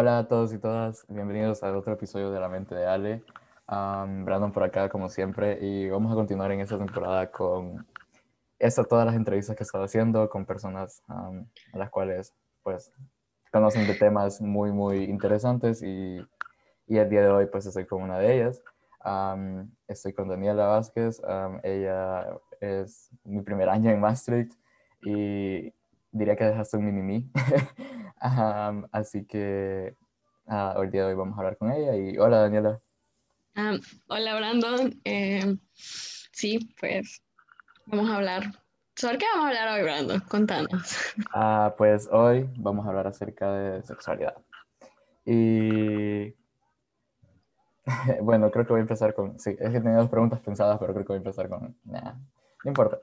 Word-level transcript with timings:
Hola 0.00 0.18
a 0.18 0.28
todos 0.28 0.52
y 0.52 0.58
todas, 0.58 1.04
bienvenidos 1.08 1.64
a 1.64 1.76
otro 1.76 1.92
episodio 1.92 2.30
de 2.30 2.38
La 2.38 2.48
Mente 2.48 2.72
de 2.72 2.86
Ale. 2.86 3.24
Um, 3.68 4.24
Brandon 4.24 4.52
por 4.52 4.62
acá, 4.62 4.88
como 4.88 5.08
siempre, 5.08 5.58
y 5.60 5.90
vamos 5.90 6.12
a 6.12 6.14
continuar 6.14 6.52
en 6.52 6.60
esta 6.60 6.78
temporada 6.78 7.32
con 7.32 7.84
esta, 8.60 8.84
todas 8.84 9.06
las 9.06 9.16
entrevistas 9.16 9.56
que 9.56 9.64
he 9.64 9.66
estado 9.66 9.82
haciendo 9.82 10.30
con 10.30 10.46
personas 10.46 11.02
um, 11.08 11.44
a 11.72 11.78
las 11.78 11.90
cuales, 11.90 12.32
pues, 12.62 12.92
conocen 13.50 13.88
de 13.88 13.94
temas 13.94 14.40
muy, 14.40 14.70
muy 14.70 15.02
interesantes 15.02 15.82
y, 15.82 16.24
y 16.86 16.96
el 16.98 17.10
día 17.10 17.22
de 17.22 17.30
hoy, 17.30 17.46
pues, 17.46 17.66
estoy 17.66 17.84
con 17.84 18.00
una 18.00 18.20
de 18.20 18.36
ellas. 18.36 18.62
Um, 19.04 19.68
estoy 19.88 20.12
con 20.12 20.28
Daniela 20.28 20.68
Vázquez, 20.68 21.20
ella 21.64 22.38
es 22.60 23.10
mi 23.24 23.42
primer 23.42 23.68
año 23.68 23.90
en 23.90 23.98
Maastricht 23.98 24.52
y 25.02 25.72
diría 26.10 26.36
que 26.36 26.44
dejaste 26.44 26.76
un 26.76 26.86
mini-me. 26.86 27.30
así 28.92 29.24
que 29.26 29.94
uh, 30.46 30.82
el 30.82 30.90
día 30.90 31.02
de 31.02 31.08
hoy 31.08 31.14
vamos 31.14 31.36
a 31.36 31.40
hablar 31.40 31.56
con 31.56 31.72
ella. 31.72 31.96
Y 31.96 32.18
hola, 32.18 32.40
Daniela. 32.40 32.80
hola, 34.08 34.36
Brandon. 34.36 35.00
Eh, 35.04 35.56
sí, 35.74 36.74
pues 36.80 37.22
vamos 37.86 38.10
a 38.10 38.16
hablar. 38.16 38.44
¿Sobre 38.96 39.18
qué 39.18 39.26
vamos 39.32 39.46
a 39.46 39.48
hablar 39.48 39.78
hoy, 39.78 39.84
Brandon? 39.84 40.20
Contanos. 40.20 40.96
Ah, 41.32 41.74
pues 41.78 42.08
hoy 42.10 42.48
vamos 42.56 42.84
a 42.84 42.88
hablar 42.88 43.06
acerca 43.06 43.52
de 43.52 43.82
sexualidad. 43.82 44.36
Y 45.24 46.34
bueno, 48.22 48.50
creo 48.50 48.66
que 48.66 48.72
voy 48.72 48.80
a 48.80 48.82
empezar 48.82 49.14
con. 49.14 49.38
Sí, 49.38 49.50
es 49.50 49.70
que 49.70 49.80
tenía 49.80 49.98
dos 49.98 50.10
preguntas 50.10 50.40
pensadas, 50.40 50.78
pero 50.78 50.92
creo 50.94 51.04
que 51.04 51.12
voy 51.12 51.16
a 51.16 51.18
empezar 51.18 51.48
con. 51.48 51.76
Nah, 51.84 52.14
no 52.64 52.68
importa. 52.68 52.98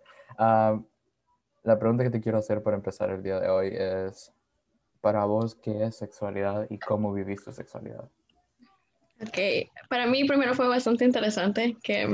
La 1.65 1.79
pregunta 1.79 2.03
que 2.03 2.11
te 2.11 2.21
quiero 2.21 2.37
hacer 2.37 2.61
para 2.61 2.77
empezar 2.77 3.09
el 3.09 3.23
día 3.23 3.39
de 3.39 3.49
hoy 3.49 3.69
es: 3.71 4.31
para 5.01 5.25
vos 5.25 5.55
qué 5.55 5.85
es 5.85 5.97
sexualidad 5.97 6.67
y 6.69 6.79
cómo 6.79 7.13
vivís 7.13 7.43
tu 7.43 7.51
sexualidad? 7.51 8.09
Ok, 9.21 9.69
para 9.89 10.05
mí 10.05 10.25
primero 10.25 10.53
fue 10.53 10.67
bastante 10.67 11.05
interesante 11.05 11.75
que 11.83 12.07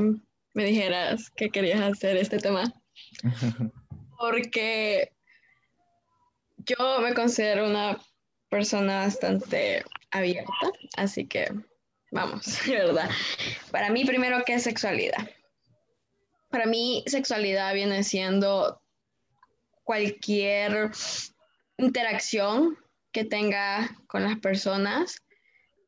me 0.54 0.66
dijeras 0.66 1.30
que 1.32 1.50
querías 1.50 1.82
hacer 1.82 2.18
este 2.18 2.38
tema, 2.38 2.64
porque 4.20 5.12
yo 6.58 7.00
me 7.02 7.14
considero 7.14 7.68
una 7.68 7.98
persona 8.50 9.00
bastante 9.00 9.84
abierta, 10.12 10.54
así 10.98 11.26
que 11.26 11.52
vamos, 12.12 12.60
¿verdad? 12.68 13.10
Para 13.72 13.90
mí 13.90 14.06
primero, 14.06 14.44
¿qué 14.46 14.56
es 14.56 14.64
sexualidad? 14.64 15.30
Para 16.50 16.66
mí 16.66 17.04
sexualidad 17.08 17.74
viene 17.74 18.04
siendo 18.04 18.82
cualquier 19.84 20.92
interacción 21.78 22.78
que 23.12 23.26
tenga 23.26 23.90
con 24.08 24.24
las 24.24 24.40
personas, 24.40 25.22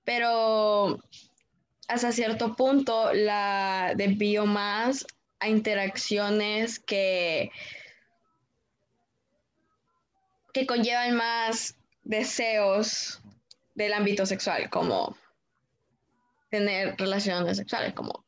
pero 0.03 1.00
hasta 1.88 2.11
cierto 2.11 2.55
punto 2.55 3.13
la 3.13 3.94
desvío 3.95 4.45
más 4.45 5.05
a 5.39 5.47
interacciones 5.47 6.80
que, 6.80 7.52
que 10.53 10.66
conllevan 10.66 11.16
más 11.16 11.75
deseos 12.03 13.22
del 13.75 13.94
ámbito 13.94 14.25
sexual, 14.25 14.69
como 14.69 15.16
tener 16.50 16.95
relaciones 16.97 17.57
sexuales, 17.57 17.94
como, 17.94 18.25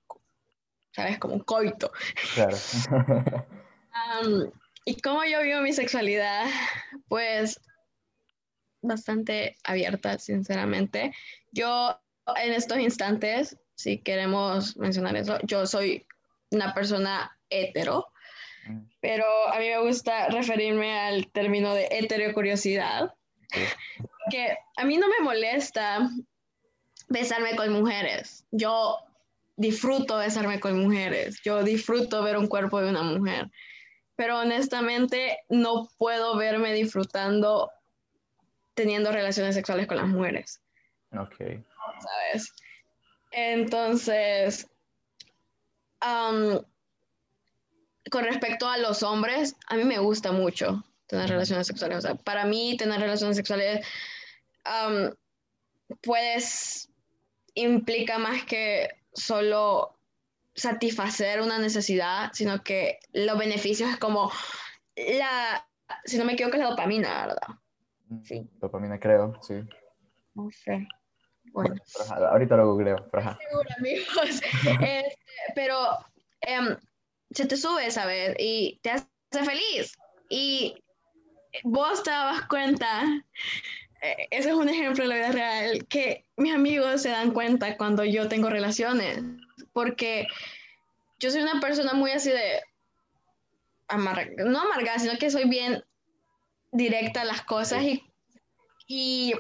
¿sabes? 0.92 1.20
Como 1.20 1.36
un 1.36 1.42
coito. 1.42 1.92
Claro. 2.34 2.58
¿Y 4.86 5.02
cómo 5.02 5.26
yo 5.26 5.42
vivo 5.42 5.62
mi 5.62 5.74
sexualidad? 5.74 6.46
Pues 7.08 7.60
bastante 8.82 9.58
abierta, 9.64 10.20
sinceramente. 10.20 11.12
Yo 11.52 12.00
en 12.36 12.54
estos 12.54 12.78
instantes, 12.80 13.58
si 13.74 13.98
queremos 13.98 14.78
mencionar 14.78 15.16
eso, 15.16 15.40
yo 15.44 15.66
soy 15.66 16.06
una 16.52 16.74
persona 16.74 17.36
hetero, 17.50 18.08
mm. 18.68 18.80
pero 19.02 19.26
a 19.52 19.60
mí 19.60 19.70
me 19.70 19.82
gusta 19.82 20.30
referirme 20.30 21.00
al 21.00 21.32
término 21.32 21.74
de 21.74 21.88
heterocuriosidad, 21.92 23.14
que 24.30 24.58
a 24.78 24.86
mí 24.86 24.98
no 24.98 25.08
me 25.08 25.24
molesta 25.24 26.10
besarme 27.10 27.56
con 27.56 27.72
mujeres. 27.72 28.46
Yo 28.52 29.00
disfruto 29.58 30.18
besarme 30.18 30.60
con 30.60 30.80
mujeres, 30.80 31.40
yo 31.44 31.64
disfruto 31.64 32.24
ver 32.24 32.38
un 32.38 32.48
cuerpo 32.48 32.82
de 32.82 32.90
una 32.90 33.04
mujer, 33.04 33.50
pero 34.16 34.40
honestamente 34.40 35.40
no 35.50 35.90
puedo 35.98 36.38
verme 36.38 36.74
disfrutando 36.74 37.72
teniendo 38.74 39.12
relaciones 39.12 39.56
sexuales 39.56 39.88
con 39.88 39.98
las 39.98 40.08
mujeres. 40.08 40.62
Ok. 41.12 41.36
¿Sabes? 42.00 42.54
Entonces, 43.32 44.68
con 46.00 46.64
respecto 48.24 48.68
a 48.68 48.78
los 48.78 49.04
hombres, 49.04 49.56
a 49.68 49.76
mí 49.76 49.84
me 49.84 50.00
gusta 50.00 50.32
mucho 50.32 50.84
tener 51.08 51.30
relaciones 51.30 51.68
sexuales. 51.68 51.98
O 52.00 52.02
sea, 52.02 52.16
para 52.16 52.46
mí 52.46 52.78
tener 52.78 53.00
relaciones 53.00 53.36
sexuales, 53.38 53.86
pues, 56.02 56.90
implica 57.54 58.18
más 58.18 58.44
que 58.46 58.90
solo 59.14 59.95
satisfacer 60.56 61.42
una 61.42 61.60
necesidad, 61.60 62.32
sino 62.34 62.64
que 62.64 63.00
los 63.14 63.38
beneficios 63.38 63.90
es 63.90 63.98
como 63.98 64.32
la, 64.96 65.68
si 66.06 66.18
no 66.18 66.26
me 66.26 66.34
equivoco, 66.34 66.56
es 66.56 66.64
la 66.64 66.70
dopamina, 66.70 67.28
¿verdad? 67.28 67.60
Sí. 68.24 68.48
Dopamina, 68.60 69.00
creo, 69.00 69.40
sí. 69.42 69.56
No 70.34 70.50
sé. 70.52 70.88
Bueno. 71.52 71.76
ahorita 72.10 72.58
lo 72.58 72.72
googleo. 72.72 73.08
Pero, 73.12 73.38
Seguro, 73.38 73.70
amigos. 73.78 74.42
Este, 74.82 75.18
pero 75.54 75.78
em, 76.42 76.76
se 77.32 77.46
te 77.46 77.58
sube, 77.58 77.92
¿sabes? 77.92 78.36
Y 78.40 78.80
te 78.82 78.92
hace 78.92 79.08
feliz. 79.32 79.98
Y 80.30 80.84
vos 81.64 82.04
te 82.04 82.12
das 82.12 82.46
cuenta, 82.48 83.04
eh, 84.02 84.28
ese 84.32 84.50
es 84.50 84.56
un 84.56 84.70
ejemplo 84.70 85.04
de 85.04 85.10
la 85.10 85.16
vida 85.16 85.32
real, 85.32 85.86
que 85.88 86.26
mis 86.38 86.54
amigos 86.54 87.02
se 87.02 87.10
dan 87.10 87.32
cuenta 87.32 87.78
cuando 87.78 88.04
yo 88.04 88.28
tengo 88.28 88.50
relaciones. 88.50 89.20
Porque 89.76 90.26
yo 91.20 91.30
soy 91.30 91.42
una 91.42 91.60
persona 91.60 91.94
muy 91.94 92.12
así 92.12 92.30
de 92.30 92.62
amarga, 93.90 94.32
no 94.46 94.62
amargada, 94.62 95.00
sino 95.00 95.18
que 95.18 95.30
soy 95.30 95.50
bien 95.50 95.84
directa 96.72 97.26
las 97.26 97.42
cosas 97.42 97.84
y, 97.84 98.02
y 98.88 99.34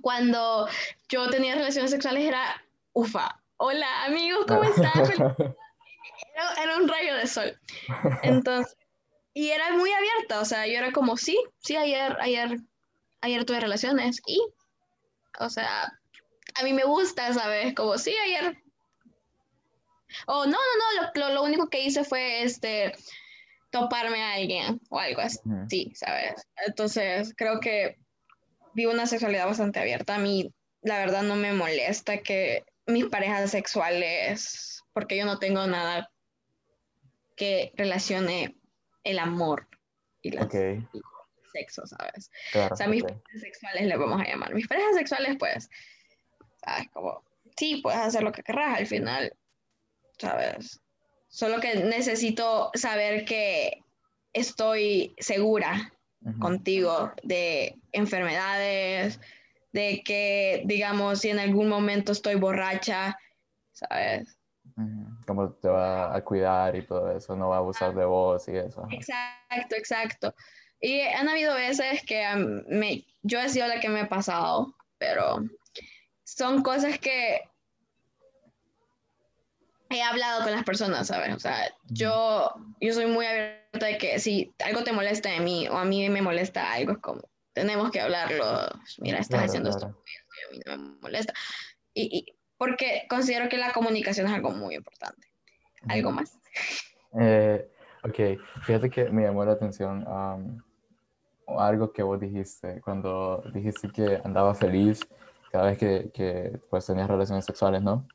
cuando 0.00 0.66
yo 1.10 1.28
tenía 1.28 1.54
relaciones 1.54 1.90
sexuales 1.90 2.24
era, 2.24 2.64
ufa, 2.94 3.42
hola 3.58 4.04
amigos, 4.04 4.46
¿cómo 4.48 4.64
están? 4.64 5.02
era, 6.62 6.76
un 6.78 6.88
rayo 6.88 7.14
de 7.16 7.26
sol. 7.26 7.54
Entonces, 8.22 8.74
y 9.34 9.50
era 9.50 9.76
muy 9.76 9.92
abierta, 9.92 10.40
o 10.40 10.46
sea, 10.46 10.66
yo 10.66 10.78
era 10.78 10.92
como, 10.92 11.18
sí, 11.18 11.38
sí, 11.58 11.76
ayer, 11.76 12.16
ayer, 12.20 12.56
ayer 13.20 13.44
tuve 13.44 13.60
relaciones 13.60 14.22
y, 14.26 14.42
o 15.40 15.50
sea, 15.50 15.92
a 16.54 16.62
mí 16.64 16.72
me 16.72 16.84
gusta, 16.84 17.34
¿sabes? 17.34 17.74
Como, 17.74 17.98
sí, 17.98 18.14
ayer. 18.24 18.61
Oh, 20.26 20.44
no, 20.44 20.52
no, 20.52 21.02
no, 21.02 21.10
lo, 21.14 21.34
lo 21.34 21.42
único 21.42 21.68
que 21.68 21.80
hice 21.80 22.04
fue, 22.04 22.42
este, 22.42 22.92
toparme 23.72 24.22
a 24.22 24.34
alguien 24.34 24.80
o 24.90 25.00
algo 25.00 25.22
así, 25.22 25.92
¿sabes? 25.94 26.46
Entonces, 26.66 27.34
creo 27.36 27.58
que 27.58 27.98
vivo 28.74 28.92
una 28.92 29.06
sexualidad 29.06 29.46
bastante 29.46 29.80
abierta. 29.80 30.16
A 30.16 30.18
mí, 30.18 30.54
la 30.82 30.98
verdad, 30.98 31.22
no 31.22 31.36
me 31.36 31.52
molesta 31.54 32.18
que 32.18 32.64
mis 32.86 33.06
parejas 33.06 33.50
sexuales, 33.50 34.84
porque 34.92 35.16
yo 35.16 35.24
no 35.24 35.38
tengo 35.38 35.66
nada 35.66 36.10
que 37.34 37.72
relacione 37.74 38.54
el 39.04 39.18
amor 39.18 39.66
y, 40.20 40.36
el 40.36 40.86
sexo, 41.50 41.86
¿sabes? 41.86 42.30
o 42.70 42.76
sea, 42.76 42.86
mis 42.88 43.02
parejas 43.02 43.40
sexuales 43.40 43.86
le 43.86 43.96
vamos 43.96 44.20
a 44.20 44.24
llamar. 44.24 44.54
Mis 44.54 44.68
parejas 44.68 44.94
sexuales, 44.96 45.36
pues, 45.38 45.70
¿sabes? 46.62 46.88
Como, 46.92 47.24
sí, 47.56 47.80
puedes 47.82 48.00
hacer 48.00 48.22
lo 48.22 48.32
que 48.32 48.42
querrás 48.42 48.78
al 48.78 48.86
final, 48.86 49.34
¿sabes? 50.22 50.80
Solo 51.28 51.58
que 51.60 51.74
necesito 51.74 52.70
saber 52.74 53.24
que 53.24 53.82
estoy 54.32 55.14
segura 55.18 55.92
contigo 56.38 57.12
de 57.24 57.80
enfermedades, 57.90 59.18
de 59.72 60.02
que, 60.04 60.62
digamos, 60.66 61.20
si 61.20 61.30
en 61.30 61.40
algún 61.40 61.68
momento 61.68 62.12
estoy 62.12 62.36
borracha, 62.36 63.18
¿sabes? 63.72 64.38
Cómo 65.26 65.50
te 65.54 65.68
va 65.68 66.14
a 66.14 66.22
cuidar 66.22 66.76
y 66.76 66.86
todo 66.86 67.16
eso, 67.16 67.34
no 67.34 67.48
va 67.48 67.56
a 67.56 67.58
abusar 67.58 67.92
de 67.92 68.04
vos 68.04 68.46
y 68.46 68.56
eso. 68.56 68.86
Exacto, 68.92 69.74
exacto. 69.74 70.34
Y 70.80 71.00
han 71.00 71.28
habido 71.28 71.54
veces 71.54 72.04
que 72.04 72.24
me, 72.68 73.04
yo 73.22 73.40
he 73.40 73.48
sido 73.48 73.66
la 73.66 73.80
que 73.80 73.88
me 73.88 74.02
he 74.02 74.06
pasado, 74.06 74.72
pero 74.98 75.42
son 76.22 76.62
cosas 76.62 77.00
que 77.00 77.40
he 79.98 80.02
hablado 80.02 80.42
con 80.42 80.52
las 80.52 80.64
personas, 80.64 81.06
¿sabes? 81.06 81.34
O 81.34 81.38
sea, 81.38 81.56
yo, 81.88 82.52
yo 82.80 82.92
soy 82.94 83.06
muy 83.06 83.26
abierta 83.26 83.86
de 83.86 83.98
que 83.98 84.18
si 84.18 84.52
algo 84.64 84.84
te 84.84 84.92
molesta 84.92 85.30
de 85.30 85.40
mí 85.40 85.68
o 85.68 85.76
a 85.76 85.84
mí 85.84 86.08
me 86.08 86.22
molesta 86.22 86.72
algo, 86.72 86.92
es 86.92 86.98
como, 86.98 87.22
tenemos 87.52 87.90
que 87.90 88.00
hablarlo. 88.00 88.68
Mira, 88.98 89.18
estás 89.18 89.44
haciendo 89.44 89.70
esto, 89.70 89.86
a 89.86 90.52
mí 90.52 90.60
no 90.66 90.76
me 90.78 91.00
molesta. 91.00 91.32
Y, 91.94 92.18
y 92.18 92.34
porque 92.56 93.06
considero 93.08 93.48
que 93.48 93.58
la 93.58 93.72
comunicación 93.72 94.26
es 94.28 94.32
algo 94.32 94.50
muy 94.50 94.76
importante. 94.76 95.28
¿Algo 95.88 96.12
más? 96.12 96.38
Eh, 97.18 97.68
ok, 98.04 98.40
fíjate 98.62 98.88
que 98.88 99.10
me 99.10 99.22
llamó 99.22 99.44
la 99.44 99.52
atención 99.52 100.06
algo 101.46 101.92
que 101.92 102.02
vos 102.02 102.20
dijiste 102.20 102.80
cuando 102.80 103.42
dijiste 103.52 103.90
que 103.90 104.20
andaba 104.24 104.54
feliz 104.54 105.00
cada 105.50 105.66
vez 105.66 105.78
que, 105.78 106.10
que 106.14 106.58
pues 106.70 106.86
tenías 106.86 107.08
relaciones 107.08 107.44
sexuales, 107.44 107.82
¿no? 107.82 108.06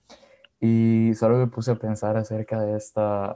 Y 0.59 1.13
solo 1.15 1.37
me 1.37 1.47
puse 1.47 1.71
a 1.71 1.75
pensar 1.75 2.17
acerca 2.17 2.59
de 2.61 2.77
esta, 2.77 3.35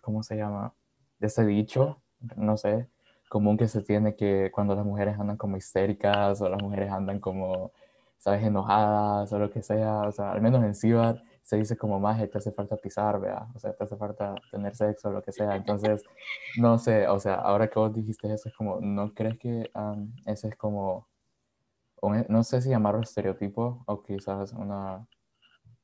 ¿cómo 0.00 0.22
se 0.22 0.36
llama? 0.36 0.74
De 1.18 1.28
ese 1.28 1.44
dicho, 1.46 2.02
no 2.36 2.56
sé, 2.56 2.88
común 3.28 3.56
que 3.56 3.68
se 3.68 3.82
tiene 3.82 4.16
que 4.16 4.50
cuando 4.52 4.74
las 4.74 4.84
mujeres 4.84 5.18
andan 5.18 5.36
como 5.36 5.56
histéricas 5.56 6.40
o 6.40 6.48
las 6.48 6.60
mujeres 6.60 6.90
andan 6.90 7.20
como, 7.20 7.72
¿sabes? 8.18 8.42
Enojadas 8.44 9.32
o 9.32 9.38
lo 9.38 9.50
que 9.50 9.62
sea, 9.62 10.00
o 10.02 10.12
sea, 10.12 10.32
al 10.32 10.40
menos 10.42 10.64
en 10.64 10.74
Cibar 10.74 11.22
se 11.42 11.56
dice 11.56 11.76
como 11.76 11.98
más, 11.98 12.18
te 12.30 12.38
hace 12.38 12.52
falta 12.52 12.76
pisar, 12.76 13.20
vea, 13.20 13.48
o 13.54 13.58
sea, 13.58 13.72
te 13.72 13.84
hace 13.84 13.96
falta 13.96 14.34
tener 14.50 14.76
sexo 14.76 15.08
o 15.08 15.12
lo 15.12 15.22
que 15.22 15.32
sea. 15.32 15.56
Entonces, 15.56 16.04
no 16.58 16.78
sé, 16.78 17.08
o 17.08 17.18
sea, 17.18 17.34
ahora 17.34 17.68
que 17.68 17.78
vos 17.78 17.92
dijiste 17.92 18.32
eso, 18.32 18.48
es 18.48 18.54
como, 18.54 18.80
¿no 18.80 19.12
crees 19.14 19.38
que 19.38 19.70
ese 20.26 20.48
es 20.48 20.56
como, 20.56 21.08
no 22.28 22.44
sé 22.44 22.62
si 22.62 22.68
llamarlo 22.70 23.00
estereotipo 23.00 23.82
o 23.86 24.02
quizás 24.02 24.52
una 24.52 25.06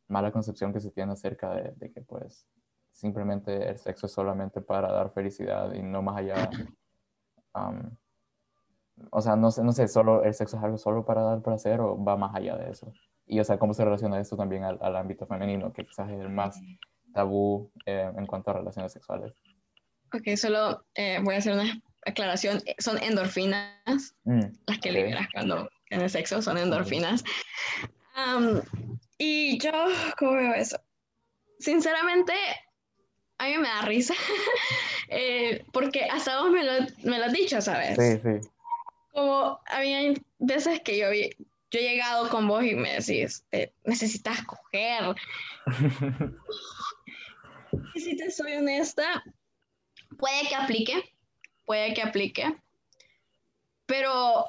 mala 0.08 0.32
concepción 0.32 0.72
que 0.72 0.81
se 0.81 0.90
tiene 0.90 1.12
acerca 1.12 1.55
de, 1.55 1.93
que 1.93 2.00
pues 2.02 2.46
simplemente 2.93 3.69
el 3.69 3.78
sexo 3.78 4.06
es 4.06 4.12
solamente 4.12 4.60
para 4.60 4.90
dar 4.90 5.10
felicidad 5.12 5.72
y 5.75 5.82
no 5.82 6.02
más 6.02 6.19
allá. 6.19 6.50
o 9.10 9.20
sea, 9.20 9.37
no 9.37 9.50
sé, 9.50 9.62
no 9.62 9.72
sé, 9.72 9.88
solo 9.88 10.25
el 10.25 10.34
sexo 10.34 10.56
es 10.56 10.62
algo 10.62 10.78
solo 10.78 11.05
para 11.05 11.22
dar 11.22 11.43
placer 11.43 11.81
o 11.81 12.02
va 12.02 12.16
más 12.16 12.34
allá 12.34 12.56
de 12.56 12.70
eso. 12.70 12.93
Y 13.26 13.40
o 13.40 13.44
sea, 13.44 13.58
cómo 13.58 13.75
se 13.75 13.84
relaciona 13.84 14.19
esto 14.19 14.37
también 14.37 14.64
al, 14.64 14.78
al 14.81 14.96
ámbito 14.96 15.26
femenino, 15.26 15.72
que 15.72 15.84
quizás 15.84 16.10
es 16.10 16.19
el 16.19 16.31
más 16.31 16.58
tabú 17.12 17.70
eh, 17.84 18.10
en 18.16 18.26
cuanto 18.26 18.50
a 18.50 18.55
relaciones 18.55 18.93
sexuales. 18.93 19.32
Ok, 20.14 20.37
solo 20.37 20.87
eh, 20.94 21.19
voy 21.22 21.34
a 21.34 21.38
hacer 21.38 21.52
una 21.52 21.82
aclaración. 22.06 22.60
Son 22.78 23.02
endorfinas 23.02 24.14
mm, 24.25 24.40
las 24.66 24.78
que 24.78 24.93
liberas 24.93 25.26
cuando 25.32 25.69
tienes 25.88 26.12
sexo, 26.12 26.40
son 26.43 26.58
endorfinas. 26.58 27.25
Y 29.19 29.59
yo, 29.59 29.73
¿cómo 30.19 30.32
veo 30.32 30.55
eso? 30.55 30.81
Sinceramente, 31.59 32.32
a 33.38 33.47
mí 33.47 33.59
me 33.59 33.69
da 33.69 33.82
risa, 33.82 34.15
eh, 35.09 35.65
porque 35.73 36.05
hasta 36.05 36.41
vos 36.41 36.50
me 36.50 36.65
lo, 36.65 36.73
me 37.03 37.19
lo, 37.19 37.25
has 37.25 37.32
dicho, 37.32 37.61
¿sabes? 37.61 37.97
Sí, 37.97 38.20
sí. 38.23 38.49
Como 39.12 39.61
había 39.67 40.15
veces 40.38 40.81
que 40.81 40.99
yo, 40.99 41.06
yo 41.12 41.81
he 41.81 41.82
llegado 41.82 42.29
con 42.29 42.47
vos 42.47 42.62
y 42.65 42.75
me 42.75 42.94
decís, 42.94 43.44
eh, 43.50 43.73
necesitas 43.85 44.44
coger. 44.44 45.17
y 47.94 48.00
si 48.00 48.17
te 48.17 48.31
soy 48.31 48.53
honesta, 48.55 49.25
puede 50.17 50.49
que 50.49 50.55
aplique, 50.55 51.12
puede 51.67 51.93
que 51.94 52.03
aplique, 52.03 52.56
pero 53.87 54.47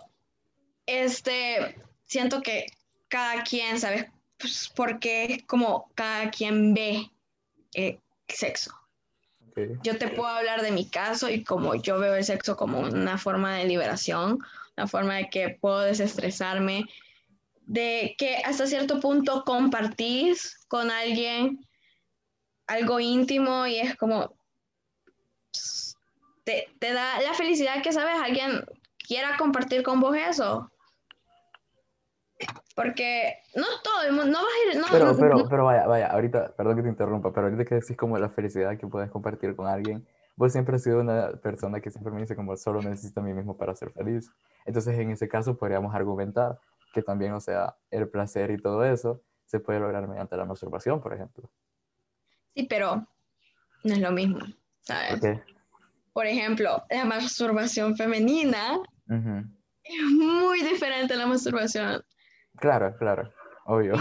este, 0.86 1.76
siento 2.06 2.42
que 2.42 2.68
cada 3.10 3.44
quien, 3.44 3.80
¿sabes? 3.80 4.06
pues 4.40 4.72
porque 4.74 5.26
es 5.26 5.44
como 5.44 5.92
cada 5.96 6.32
quien 6.32 6.74
ve 6.74 7.12
eh, 7.76 8.00
sexo. 8.28 8.74
Yo 9.84 9.98
te 9.98 10.08
puedo 10.08 10.30
hablar 10.30 10.62
de 10.62 10.72
mi 10.72 10.90
caso 10.90 11.30
y 11.30 11.44
como 11.44 11.76
yo 11.76 12.00
veo 12.00 12.16
el 12.16 12.24
sexo 12.24 12.56
como 12.56 12.80
una 12.80 13.18
forma 13.18 13.56
de 13.56 13.66
liberación, 13.66 14.40
una 14.78 14.88
forma 14.88 15.16
de 15.16 15.30
que 15.30 15.50
puedo 15.50 15.82
desestresarme, 15.82 16.86
de 17.66 18.16
que 18.18 18.38
hasta 18.38 18.68
cierto 18.68 19.02
punto 19.02 19.44
compartís 19.44 20.58
con 20.70 20.90
alguien 20.90 21.68
algo 22.68 23.02
íntimo 23.02 23.68
y 23.68 23.80
es 23.80 23.98
como 23.98 24.34
te, 26.46 26.70
te 26.80 26.94
da 26.94 27.20
la 27.20 27.34
felicidad 27.34 27.84
que 27.84 27.92
sabes 27.92 28.16
alguien 28.22 28.64
quiera 28.98 29.36
compartir 29.38 29.84
con 29.84 30.00
vos 30.00 30.16
eso. 30.16 30.72
Porque 32.80 33.34
no 33.58 33.66
todo 33.84 34.04
el 34.04 34.14
mundo, 34.14 34.32
no 34.32 34.38
vas 34.38 34.48
a 34.48 34.72
ir, 34.72 34.80
no, 34.80 34.88
pero, 34.90 35.18
pero, 35.18 35.50
pero 35.50 35.66
vaya, 35.66 35.86
vaya, 35.86 36.08
ahorita, 36.08 36.56
perdón 36.56 36.78
que 36.78 36.84
te 36.84 36.88
interrumpa, 36.88 37.34
pero 37.34 37.48
ahorita 37.48 37.66
que 37.66 37.76
decís 37.76 37.98
como 37.98 38.18
la 38.18 38.30
felicidad 38.30 38.78
que 38.78 38.88
puedes 38.88 39.12
compartir 39.12 39.54
con 39.54 39.68
alguien, 39.68 40.08
vos 40.38 40.54
siempre 40.54 40.78
has 40.78 40.84
sido 40.84 41.02
una 41.02 41.34
persona 41.44 41.82
que 41.82 41.92
siempre 41.92 42.14
me 42.14 42.22
dice 42.22 42.38
como 42.38 42.56
solo 42.56 42.82
necesito 42.82 43.20
a 43.20 43.24
mí 43.24 43.34
mismo 43.34 43.58
para 43.58 43.76
ser 43.76 43.92
feliz. 43.92 44.32
Entonces 44.66 44.98
en 44.98 45.12
ese 45.12 45.28
caso 45.28 45.58
podríamos 45.58 45.94
argumentar 45.94 46.58
que 46.94 47.02
también, 47.02 47.34
o 47.34 47.42
sea, 47.42 47.76
el 47.92 48.08
placer 48.08 48.50
y 48.52 48.58
todo 48.58 48.86
eso 48.86 49.22
se 49.46 49.60
puede 49.60 49.82
lograr 49.82 50.08
mediante 50.08 50.38
la 50.38 50.46
masturbación, 50.46 51.02
por 51.02 51.14
ejemplo. 51.14 51.50
Sí, 52.56 52.64
pero 52.64 53.06
no 53.84 53.94
es 53.94 54.00
lo 54.00 54.12
mismo, 54.14 54.40
¿sabes? 54.84 55.20
Por 56.14 56.28
ejemplo, 56.28 56.82
la 56.90 57.04
masturbación 57.04 57.98
femenina 57.98 58.80
es 59.84 60.04
muy 60.14 60.62
diferente 60.62 61.16
a 61.16 61.18
la 61.18 61.28
masturbación 61.28 62.02
Claro, 62.60 62.96
claro, 62.98 63.32
obvio. 63.66 63.94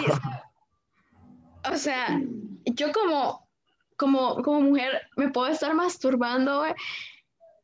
o 1.70 1.76
sea, 1.76 2.20
yo 2.64 2.92
como, 2.92 3.48
como, 3.96 4.42
como 4.42 4.60
mujer 4.60 5.02
me 5.16 5.30
puedo 5.30 5.48
estar 5.48 5.74
masturbando 5.74 6.64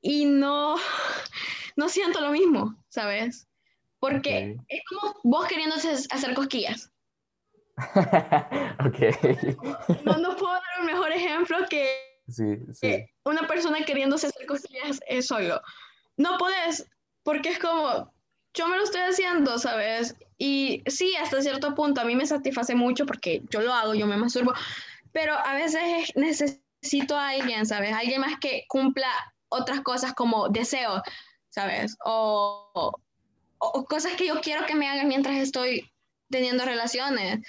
y 0.00 0.24
no, 0.26 0.76
no 1.76 1.88
siento 1.88 2.20
lo 2.20 2.30
mismo, 2.30 2.76
¿sabes? 2.88 3.48
Porque 3.98 4.56
es 4.68 4.82
como 4.88 5.14
vos 5.24 5.46
queriendo 5.46 5.76
hacer 5.76 6.34
cosquillas. 6.34 6.92
ok. 8.86 10.04
No, 10.04 10.18
no, 10.18 10.36
puedo 10.36 10.52
dar 10.52 10.80
un 10.80 10.86
mejor 10.86 11.10
ejemplo 11.10 11.56
que, 11.68 11.88
sí, 12.28 12.58
sí. 12.72 13.06
una 13.24 13.46
persona 13.48 13.84
queriéndose 13.84 14.28
hacer 14.28 14.46
cosquillas 14.46 15.00
es 15.08 15.26
solo. 15.26 15.60
No 16.16 16.36
puedes, 16.38 16.88
porque 17.22 17.48
es 17.48 17.58
como, 17.58 18.13
yo 18.54 18.68
me 18.68 18.76
lo 18.76 18.84
estoy 18.84 19.02
haciendo, 19.02 19.58
¿sabes? 19.58 20.16
Y 20.38 20.82
sí, 20.86 21.14
hasta 21.16 21.42
cierto 21.42 21.74
punto 21.74 22.00
a 22.00 22.04
mí 22.04 22.14
me 22.14 22.26
satisface 22.26 22.74
mucho 22.74 23.04
porque 23.04 23.42
yo 23.50 23.60
lo 23.60 23.72
hago, 23.72 23.94
yo 23.94 24.06
me 24.06 24.16
masturbo, 24.16 24.54
pero 25.12 25.34
a 25.34 25.54
veces 25.54 26.12
necesito 26.14 27.16
a 27.16 27.30
alguien, 27.30 27.66
¿sabes? 27.66 27.92
Alguien 27.92 28.20
más 28.20 28.38
que 28.38 28.64
cumpla 28.68 29.08
otras 29.48 29.80
cosas 29.80 30.14
como 30.14 30.48
deseo, 30.48 31.02
¿sabes? 31.48 31.96
O, 32.04 32.92
o, 33.58 33.84
cosas 33.84 34.14
que 34.14 34.26
yo 34.26 34.40
quiero 34.40 34.66
que 34.66 34.74
me 34.74 34.88
hagan 34.88 35.08
mientras 35.08 35.36
estoy 35.36 35.90
teniendo 36.30 36.64
relaciones, 36.64 37.40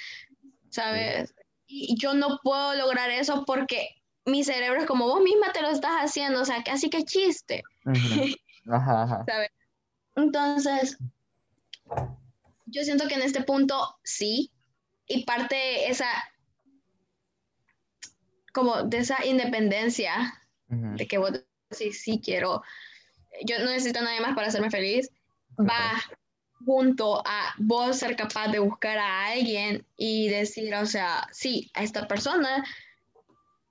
¿sabes? 0.69 1.33
Y 1.67 1.97
yo 1.99 2.13
no 2.13 2.39
puedo 2.43 2.75
lograr 2.75 3.09
eso 3.09 3.43
porque 3.45 3.89
mi 4.25 4.43
cerebro 4.43 4.81
es 4.81 4.87
como 4.87 5.05
vos 5.05 5.21
misma 5.21 5.51
te 5.51 5.61
lo 5.61 5.69
estás 5.69 6.03
haciendo, 6.03 6.41
o 6.41 6.45
sea, 6.45 6.63
casi 6.63 6.89
que 6.89 7.03
chiste. 7.03 7.63
¿Sabes? 8.65 9.49
Entonces, 10.15 10.97
yo 12.65 12.83
siento 12.83 13.07
que 13.07 13.15
en 13.15 13.21
este 13.21 13.43
punto 13.43 13.97
sí, 14.03 14.51
y 15.07 15.23
parte 15.25 15.89
esa, 15.89 16.07
como 18.53 18.83
de 18.83 18.99
esa 18.99 19.25
independencia, 19.25 20.41
de 20.67 21.07
que 21.07 21.17
vos 21.17 21.31
sí, 21.71 21.91
sí 21.91 22.21
quiero, 22.23 22.63
yo 23.45 23.59
no 23.59 23.65
necesito 23.65 23.99
a 23.99 24.03
nadie 24.03 24.21
más 24.21 24.35
para 24.35 24.47
hacerme 24.47 24.71
feliz, 24.71 25.09
va 25.59 26.01
junto 26.65 27.21
a 27.25 27.53
vos 27.57 27.97
ser 27.97 28.15
capaz 28.15 28.47
de 28.47 28.59
buscar 28.59 28.97
a 28.97 29.27
alguien 29.27 29.85
y 29.95 30.29
decir, 30.29 30.73
o 30.75 30.85
sea, 30.85 31.27
sí, 31.31 31.69
a 31.75 31.83
esta 31.83 32.07
persona 32.07 32.65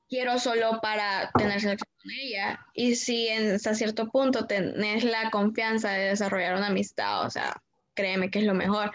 quiero 0.09 0.39
solo 0.39 0.81
para 0.81 1.31
tener 1.33 1.61
sexo 1.61 1.87
con 2.03 2.11
ella. 2.11 2.61
Y 2.75 2.95
si 2.97 3.29
en, 3.29 3.55
hasta 3.55 3.75
cierto 3.75 4.09
punto 4.11 4.47
tenés 4.47 5.05
la 5.05 5.31
confianza 5.31 5.91
de 5.91 6.09
desarrollar 6.09 6.57
una 6.57 6.69
amistad, 6.69 7.27
o 7.27 7.31
sea, 7.31 7.61
créeme 7.95 8.31
que 8.31 8.41
es 8.41 8.45
lo 8.45 8.55
mejor. 8.55 8.93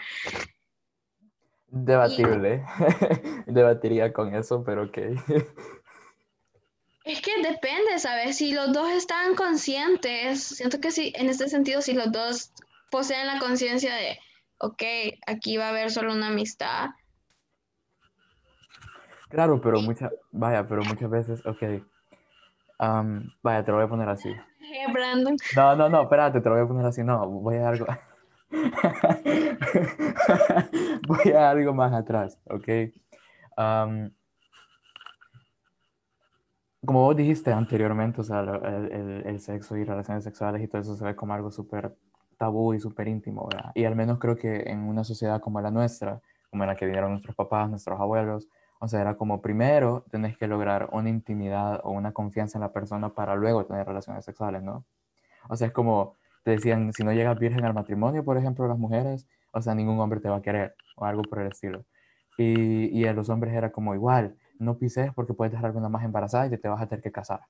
Debatible. 1.68 2.64
Debatiría 3.46 4.12
con 4.12 4.34
eso, 4.34 4.64
pero 4.64 4.84
ok. 4.84 4.98
Es 7.04 7.22
que 7.22 7.30
depende, 7.42 7.98
¿sabes? 7.98 8.36
Si 8.36 8.52
los 8.52 8.72
dos 8.72 8.90
están 8.90 9.34
conscientes, 9.34 10.42
siento 10.42 10.80
que 10.80 10.90
sí, 10.90 11.12
en 11.16 11.28
este 11.28 11.48
sentido, 11.48 11.80
si 11.80 11.92
los 11.94 12.12
dos 12.12 12.52
poseen 12.90 13.26
la 13.26 13.38
conciencia 13.38 13.94
de, 13.94 14.18
ok, 14.58 14.82
aquí 15.26 15.56
va 15.56 15.66
a 15.66 15.68
haber 15.70 15.90
solo 15.90 16.12
una 16.12 16.28
amistad. 16.28 16.90
Claro, 19.30 19.60
pero 19.60 19.80
muchas, 19.80 20.12
vaya, 20.32 20.66
pero 20.66 20.82
muchas 20.84 21.08
veces, 21.08 21.46
ok. 21.46 21.62
vaya, 23.42 23.64
te 23.64 23.70
lo 23.70 23.78
voy 23.78 23.86
a 23.86 23.88
poner 23.88 24.08
así. 24.08 24.34
Brandon. 24.92 25.36
No, 25.56 25.76
no, 25.76 25.88
no, 25.88 26.02
espérate, 26.02 26.40
te 26.40 26.48
lo 26.48 26.56
voy 26.56 26.64
a 26.64 26.68
poner 26.68 26.86
así. 26.86 27.04
No, 27.04 27.28
voy 27.28 27.56
a 27.56 27.68
algo. 27.68 27.86
Voy 31.06 31.32
a 31.32 31.50
algo 31.50 31.72
más 31.72 31.92
atrás, 31.92 32.38
¿ok? 32.46 32.68
como 36.84 37.02
vos 37.02 37.14
dijiste 37.14 37.52
anteriormente, 37.52 38.22
o 38.22 38.24
sea, 38.24 38.40
el, 38.40 39.22
el, 39.26 39.40
sexo 39.40 39.76
y 39.76 39.84
relaciones 39.84 40.24
sexuales 40.24 40.62
y 40.62 40.66
todo 40.66 40.80
eso 40.80 40.96
se 40.96 41.04
ve 41.04 41.14
como 41.14 41.34
algo 41.34 41.50
súper 41.50 41.94
tabú 42.38 42.72
y 42.72 42.80
súper 42.80 43.06
íntimo, 43.06 43.46
¿verdad? 43.52 43.70
Y 43.74 43.84
al 43.84 43.94
menos 43.94 44.18
creo 44.18 44.34
que 44.34 44.62
en 44.62 44.80
una 44.80 45.04
sociedad 45.04 45.40
como 45.40 45.60
la 45.60 45.70
nuestra, 45.70 46.22
como 46.48 46.64
en 46.64 46.68
la 46.68 46.76
que 46.76 46.86
vinieron 46.86 47.10
nuestros 47.10 47.36
papás, 47.36 47.68
nuestros 47.68 48.00
abuelos, 48.00 48.48
o 48.80 48.88
sea, 48.88 49.02
era 49.02 49.16
como 49.16 49.42
primero 49.42 50.04
tenés 50.10 50.36
que 50.38 50.46
lograr 50.46 50.88
una 50.92 51.10
intimidad 51.10 51.80
o 51.84 51.90
una 51.90 52.12
confianza 52.12 52.58
en 52.58 52.62
la 52.62 52.72
persona 52.72 53.10
para 53.10 53.36
luego 53.36 53.66
tener 53.66 53.86
relaciones 53.86 54.24
sexuales, 54.24 54.62
¿no? 54.62 54.86
O 55.48 55.56
sea, 55.56 55.68
es 55.68 55.72
como 55.72 56.16
te 56.44 56.52
decían, 56.52 56.92
si 56.94 57.04
no 57.04 57.12
llegas 57.12 57.38
virgen 57.38 57.64
al 57.66 57.74
matrimonio, 57.74 58.24
por 58.24 58.38
ejemplo, 58.38 58.66
las 58.66 58.78
mujeres, 58.78 59.28
o 59.52 59.60
sea, 59.60 59.74
ningún 59.74 60.00
hombre 60.00 60.20
te 60.20 60.30
va 60.30 60.36
a 60.36 60.42
querer 60.42 60.74
o 60.96 61.04
algo 61.04 61.22
por 61.22 61.40
el 61.40 61.48
estilo. 61.48 61.84
Y, 62.38 62.86
y 62.98 63.06
a 63.06 63.12
los 63.12 63.28
hombres 63.28 63.52
era 63.52 63.70
como 63.70 63.94
igual, 63.94 64.36
no 64.58 64.78
pises 64.78 65.12
porque 65.14 65.34
puedes 65.34 65.52
dejar 65.52 65.66
alguna 65.66 65.90
más 65.90 66.02
embarazada 66.02 66.46
y 66.46 66.56
te, 66.56 66.68
vas 66.68 66.80
a 66.80 66.86
tener 66.86 67.02
que 67.02 67.12
casar, 67.12 67.40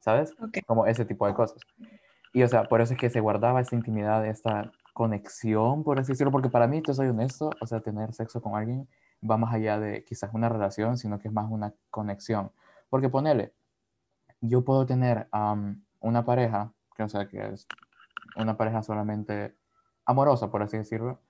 ¿sabes? 0.00 0.34
Como 0.66 0.86
ese 0.86 1.04
tipo 1.04 1.26
de 1.26 1.34
cosas. 1.34 1.60
Y 2.32 2.42
o 2.42 2.48
sea, 2.48 2.64
por 2.64 2.80
eso 2.80 2.94
es 2.94 2.98
que 2.98 3.10
se 3.10 3.20
guardaba 3.20 3.60
esta 3.60 3.76
intimidad, 3.76 4.26
esta 4.26 4.72
conexión, 4.94 5.84
por 5.84 6.00
así 6.00 6.12
decirlo, 6.12 6.30
porque 6.32 6.48
para 6.48 6.66
mí, 6.66 6.80
te 6.80 6.94
soy 6.94 7.08
honesto, 7.08 7.50
o 7.60 7.66
sea, 7.66 7.80
tener 7.80 8.14
sexo 8.14 8.40
con 8.40 8.54
alguien 8.54 8.88
va 9.28 9.36
más 9.36 9.54
allá 9.54 9.78
de 9.78 10.04
quizás 10.04 10.30
una 10.34 10.48
relación, 10.48 10.98
sino 10.98 11.18
que 11.18 11.28
es 11.28 11.34
más 11.34 11.50
una 11.50 11.74
conexión. 11.90 12.52
Porque 12.90 13.08
ponele, 13.08 13.54
yo 14.40 14.64
puedo 14.64 14.86
tener 14.86 15.28
una 16.00 16.24
pareja, 16.24 16.72
que 16.96 17.02
o 17.04 17.08
sea, 17.08 17.28
que 17.28 17.46
es 17.48 17.66
una 18.36 18.56
pareja 18.56 18.82
solamente 18.82 19.56
amorosa, 20.04 20.50
por 20.50 20.62
así 20.62 20.76
decirlo. 20.76 21.20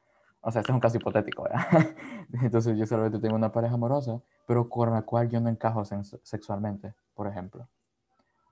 O 0.40 0.50
sea, 0.50 0.61
este 0.61 0.72
es 0.72 0.75
un 0.75 0.80
caso 0.80 0.96
hipotético, 0.96 1.44
¿verdad? 1.44 1.94
Entonces 2.42 2.76
yo 2.76 2.87
solamente 2.87 3.20
tengo 3.20 3.37
una 3.37 3.52
pareja 3.52 3.75
amorosa, 3.75 4.20
pero 4.46 4.68
con 4.68 4.90
la 4.90 5.02
cual 5.02 5.28
yo 5.28 5.40
no 5.40 5.49
encajo 5.49 5.84
sexualmente, 5.84 6.94
por 7.14 7.28
ejemplo. 7.28 7.68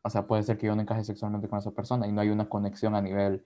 O 0.03 0.11
sea, 0.11 0.27
puede 0.27 0.43
ser 0.45 0.57
que 0.57 0.67
yo 0.67 0.77
no 0.77 0.83
encaje 0.83 1.05
sexualmente 1.05 1.49
con 1.49 1.59
esa 1.59 1.73
persona 1.73 2.07
y 2.07 2.13
no 2.13 2.21
hay 2.21 2.31
una 2.31 2.49
conexión 2.49 2.95
a 2.95 3.01
nivel 3.03 3.45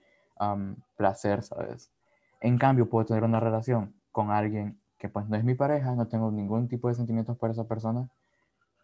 placer, 0.95 1.41
¿sabes? 1.41 1.91
En 2.39 2.57
cambio, 2.57 2.89
puedo 2.89 3.05
tener 3.05 3.23
una 3.23 3.39
relación 3.39 3.95
con 4.11 4.29
alguien 4.29 4.79
que 4.97 5.09
pues 5.09 5.27
no 5.27 5.35
es 5.35 5.43
mi 5.43 5.55
pareja, 5.55 5.93
no 5.95 6.07
tengo 6.07 6.31
ningún 6.31 6.67
tipo 6.67 6.87
de 6.87 6.95
sentimientos 6.95 7.37
por 7.37 7.49
esa 7.49 7.67
persona 7.67 8.09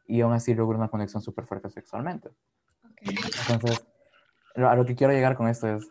y 0.08 0.22
aún 0.22 0.34
así 0.34 0.53
logro 0.53 0.77
una 0.77 0.89
conexión 0.89 1.22
súper 1.22 1.46
fuerte 1.46 1.70
sexualmente. 1.70 2.30
Entonces, 3.01 3.86
a 4.56 4.75
lo 4.75 4.86
que 4.86 4.96
quiero 4.96 5.13
llegar 5.13 5.36
con 5.38 5.48
esto 5.48 5.68
es, 5.68 5.88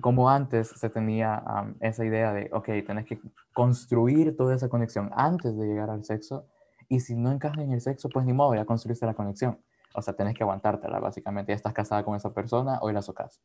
como 0.00 0.28
antes 0.28 0.68
se 0.68 0.90
tenía 0.90 1.42
esa 1.80 2.04
idea 2.04 2.32
de, 2.32 2.50
ok, 2.52 2.66
tenés 2.86 3.06
que 3.06 3.20
construir 3.52 4.36
toda 4.36 4.54
esa 4.54 4.68
conexión 4.68 5.10
antes 5.14 5.56
de 5.56 5.66
llegar 5.66 5.90
al 5.90 6.04
sexo, 6.04 6.46
y 6.88 7.00
si 7.00 7.14
no 7.14 7.30
encajas 7.30 7.58
en 7.58 7.72
el 7.72 7.80
sexo, 7.80 8.08
pues 8.08 8.26
ni 8.26 8.32
modo, 8.32 8.54
ya 8.54 8.64
construiste 8.64 9.06
la 9.06 9.14
conexión. 9.14 9.58
O 9.94 10.02
sea, 10.02 10.14
tenés 10.14 10.34
que 10.36 10.42
aguantártela, 10.42 10.98
básicamente. 10.98 11.52
Ya 11.52 11.56
estás 11.56 11.72
casada 11.72 12.04
con 12.04 12.14
esa 12.14 12.34
persona, 12.34 12.78
hoy 12.82 12.92
la 12.92 13.00
socas. 13.00 13.40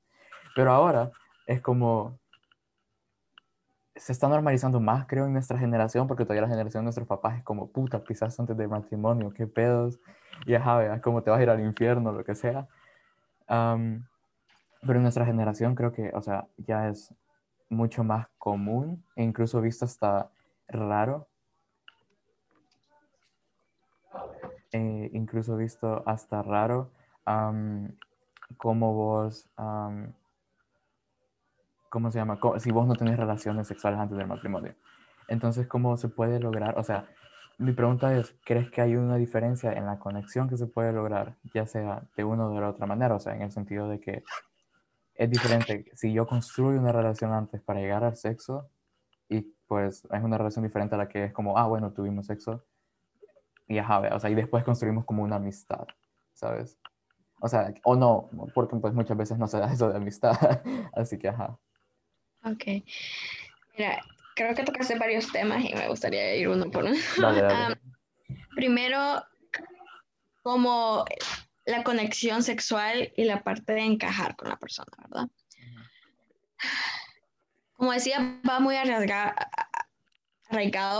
Pero 0.55 0.71
ahora 0.71 1.11
es 1.45 1.61
como, 1.61 2.19
se 3.99 4.13
está 4.13 4.27
normalizando 4.27 4.79
más, 4.79 5.05
creo, 5.05 5.25
en 5.25 5.33
nuestra 5.33 5.59
generación, 5.59 6.07
porque 6.07 6.23
todavía 6.23 6.43
la 6.43 6.47
generación 6.47 6.81
de 6.81 6.85
nuestros 6.85 7.07
papás 7.07 7.37
es 7.37 7.43
como, 7.43 7.71
puta, 7.71 8.03
pisas 8.03 8.39
antes 8.39 8.55
del 8.57 8.69
matrimonio, 8.69 9.31
qué 9.33 9.45
pedos, 9.45 9.99
y 10.45 10.55
ajá, 10.55 10.95
es 10.95 11.01
como 11.01 11.21
te 11.21 11.29
vas 11.29 11.39
a 11.39 11.43
ir 11.43 11.49
al 11.49 11.59
infierno, 11.59 12.11
lo 12.11 12.23
que 12.23 12.33
sea. 12.33 12.67
Pero 13.47 14.95
en 14.95 15.01
nuestra 15.01 15.25
generación 15.25 15.75
creo 15.75 15.91
que, 15.91 16.11
o 16.13 16.21
sea, 16.21 16.47
ya 16.57 16.87
es 16.87 17.13
mucho 17.69 18.03
más 18.03 18.27
común 18.37 19.03
e 19.15 19.23
incluso 19.23 19.59
visto 19.61 19.85
hasta 19.85 20.31
raro. 20.69 21.27
Eh, 24.71 25.09
incluso 25.13 25.57
visto 25.57 26.03
hasta 26.07 26.41
raro 26.41 26.91
como 28.57 28.93
vos, 28.93 29.49
¿cómo 31.89 32.11
se 32.11 32.19
llama? 32.19 32.39
Si 32.57 32.71
vos 32.71 32.87
no 32.87 32.95
tenés 32.95 33.17
relaciones 33.17 33.67
sexuales 33.67 33.99
antes 33.99 34.17
del 34.17 34.27
matrimonio. 34.27 34.75
Entonces, 35.27 35.67
¿cómo 35.67 35.97
se 35.97 36.09
puede 36.09 36.39
lograr? 36.39 36.77
O 36.77 36.83
sea, 36.83 37.07
mi 37.57 37.73
pregunta 37.73 38.15
es, 38.17 38.35
¿crees 38.45 38.71
que 38.71 38.81
hay 38.81 38.95
una 38.95 39.17
diferencia 39.17 39.73
en 39.73 39.85
la 39.85 39.99
conexión 39.99 40.47
que 40.49 40.57
se 40.57 40.65
puede 40.65 40.93
lograr, 40.93 41.35
ya 41.53 41.67
sea 41.67 42.03
de 42.15 42.23
una 42.23 42.47
o 42.47 42.53
de 42.53 42.61
la 42.61 42.69
otra 42.69 42.85
manera? 42.85 43.15
O 43.15 43.19
sea, 43.19 43.35
en 43.35 43.41
el 43.41 43.51
sentido 43.51 43.89
de 43.89 43.99
que 43.99 44.23
es 45.15 45.29
diferente. 45.29 45.85
Si 45.95 46.13
yo 46.13 46.25
construyo 46.25 46.79
una 46.79 46.93
relación 46.93 47.33
antes 47.33 47.61
para 47.61 47.81
llegar 47.81 48.05
al 48.05 48.15
sexo, 48.15 48.69
y 49.27 49.41
pues 49.67 50.07
es 50.09 50.23
una 50.23 50.37
relación 50.37 50.63
diferente 50.63 50.95
a 50.95 50.97
la 50.97 51.09
que 51.09 51.25
es 51.25 51.33
como, 51.33 51.57
ah, 51.57 51.67
bueno, 51.67 51.91
tuvimos 51.91 52.27
sexo, 52.27 52.63
y 53.67 53.77
ajá, 53.77 54.15
o 54.15 54.19
sea, 54.19 54.29
y 54.29 54.35
después 54.35 54.63
construimos 54.63 55.05
como 55.05 55.23
una 55.23 55.35
amistad, 55.35 55.85
¿sabes? 56.33 56.79
O 57.41 57.47
sea, 57.47 57.73
o 57.83 57.95
no, 57.95 58.29
porque 58.55 58.77
pues 58.77 58.93
muchas 58.93 59.17
veces 59.17 59.37
no 59.37 59.47
se 59.47 59.59
da 59.59 59.71
eso 59.71 59.89
de 59.89 59.97
amistad, 59.97 60.31
así 60.93 61.19
que 61.19 61.27
ajá. 61.27 61.59
Ok. 62.43 62.83
Mira, 63.77 64.03
creo 64.35 64.55
que 64.55 64.63
tocaste 64.63 64.97
varios 64.97 65.31
temas 65.31 65.63
y 65.63 65.73
me 65.73 65.87
gustaría 65.87 66.35
ir 66.35 66.47
uno 66.47 66.69
por 66.71 66.85
uno. 66.85 66.95
Dale, 67.17 67.41
dale. 67.41 67.77
primero, 68.55 69.23
como 70.41 71.05
la 71.65 71.83
conexión 71.83 72.43
sexual 72.43 73.13
y 73.15 73.23
la 73.23 73.43
parte 73.43 73.73
de 73.73 73.81
encajar 73.81 74.35
con 74.35 74.49
la 74.49 74.57
persona, 74.57 74.91
¿verdad? 74.97 75.29
Como 77.73 77.93
decía, 77.93 78.41
va 78.47 78.59
muy 78.59 78.75
arraigado, 78.75 79.35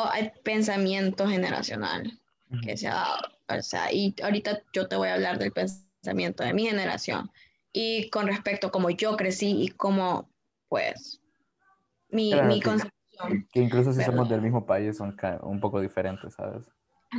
al 0.10 0.32
pensamiento 0.44 1.28
generacional 1.28 2.20
que 2.64 2.78
se 2.78 2.88
ha 2.88 2.94
dado. 2.94 3.18
O 3.50 3.62
sea, 3.62 3.92
y 3.92 4.16
ahorita 4.24 4.62
yo 4.74 4.88
te 4.88 4.96
voy 4.96 5.10
a 5.10 5.16
hablar 5.16 5.40
del 5.40 5.52
pensamiento 5.52 6.44
de 6.44 6.54
mi 6.54 6.68
generación 6.68 7.32
y 7.74 8.10
con 8.10 8.28
respecto 8.28 8.68
a 8.68 8.72
cómo 8.72 8.90
yo 8.92 9.18
crecí 9.18 9.64
y 9.64 9.70
cómo, 9.70 10.30
pues, 10.70 11.19
mi, 12.10 12.34
mi 12.34 12.62
concepción. 12.62 13.48
Que 13.52 13.62
incluso 13.62 13.94
si 13.94 14.04
somos 14.04 14.30
del 14.30 14.42
mismo 14.42 14.66
país 14.66 14.98
son 14.98 15.16
un 15.42 15.60
poco 15.60 15.82
diferentes, 15.82 16.34
¿sabes? 16.36 16.66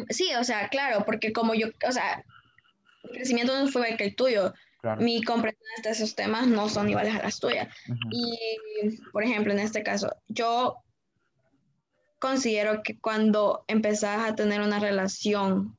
Sí, 0.08 0.30
o 0.38 0.44
sea, 0.44 0.68
claro, 0.68 1.04
porque 1.04 1.32
como 1.32 1.54
yo, 1.54 1.68
o 1.86 1.92
sea, 1.92 2.24
mi 3.04 3.10
crecimiento 3.10 3.58
no 3.58 3.68
fue 3.70 3.82
igual 3.82 3.98
que 3.98 4.04
el 4.04 4.16
tuyo. 4.16 4.52
Mi 4.98 5.22
comprensión 5.22 5.82
de 5.82 5.90
esos 5.90 6.14
temas 6.14 6.46
no 6.46 6.68
son 6.70 6.88
iguales 6.88 7.14
a 7.14 7.22
las 7.22 7.38
tuyas. 7.38 7.68
Y, 8.10 8.98
por 9.12 9.22
ejemplo, 9.22 9.52
en 9.52 9.58
este 9.58 9.82
caso, 9.82 10.16
yo 10.28 10.76
considero 12.18 12.82
que 12.82 12.98
cuando 12.98 13.64
empezás 13.68 14.26
a 14.26 14.34
tener 14.34 14.62
una 14.62 14.78
relación 14.78 15.76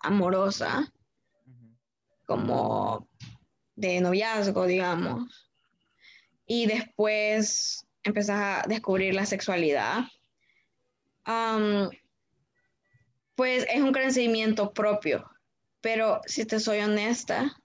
amorosa, 0.00 0.92
como 2.26 3.08
de 3.76 4.00
noviazgo, 4.00 4.66
digamos, 4.66 5.50
y 6.46 6.66
después 6.66 7.86
empezás 8.04 8.64
a 8.64 8.68
descubrir 8.68 9.14
la 9.14 9.26
sexualidad, 9.26 10.04
pues 13.34 13.66
es 13.68 13.80
un 13.80 13.92
crecimiento 13.92 14.72
propio 14.72 15.28
pero 15.84 16.22
si 16.24 16.46
te 16.46 16.60
soy 16.60 16.78
honesta, 16.78 17.60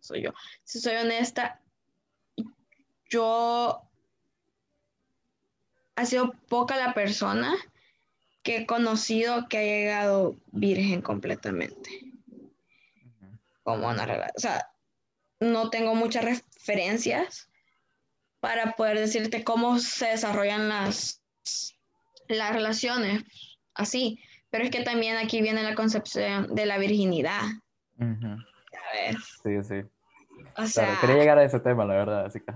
soy 0.00 0.22
yo, 0.22 0.34
si 0.64 0.80
soy 0.80 0.96
honesta, 0.96 1.60
yo 3.08 3.88
ha 5.94 6.04
sido 6.04 6.32
poca 6.48 6.76
la 6.76 6.94
persona 6.94 7.54
que 8.42 8.56
he 8.56 8.66
conocido 8.66 9.46
que 9.48 9.58
ha 9.58 9.62
llegado 9.62 10.34
virgen 10.50 11.00
completamente. 11.00 12.12
Como 13.62 13.88
una. 13.88 14.02
O 14.36 14.40
sea, 14.40 14.72
no 15.38 15.70
tengo 15.70 15.94
muchas 15.94 16.24
referencias 16.24 17.48
para 18.42 18.72
poder 18.72 18.98
decirte 18.98 19.44
cómo 19.44 19.78
se 19.78 20.08
desarrollan 20.08 20.68
las, 20.68 21.22
las 22.26 22.52
relaciones 22.52 23.22
así. 23.72 24.18
Pero 24.50 24.64
es 24.64 24.70
que 24.70 24.82
también 24.82 25.16
aquí 25.16 25.40
viene 25.40 25.62
la 25.62 25.76
concepción 25.76 26.52
de 26.52 26.66
la 26.66 26.76
virginidad. 26.76 27.42
¿Sabes? 27.96 29.16
Sí, 29.44 29.62
sí. 29.62 29.88
O 30.56 30.66
sea, 30.66 30.98
quería 31.00 31.18
llegar 31.18 31.38
a 31.38 31.44
ese 31.44 31.60
tema, 31.60 31.84
la 31.84 31.94
verdad, 31.94 32.26
así 32.26 32.40
que... 32.40 32.52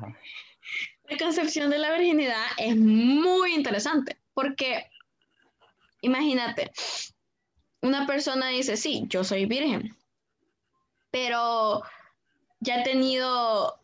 La 1.08 1.18
concepción 1.18 1.70
de 1.70 1.78
la 1.78 1.92
virginidad 1.92 2.44
es 2.56 2.76
muy 2.76 3.54
interesante, 3.54 4.18
porque 4.34 4.90
imagínate, 6.00 6.72
una 7.80 8.08
persona 8.08 8.48
dice, 8.48 8.76
sí, 8.76 9.04
yo 9.06 9.22
soy 9.22 9.46
virgen, 9.46 9.96
pero 11.12 11.84
ya 12.58 12.80
he 12.80 12.82
tenido 12.82 13.80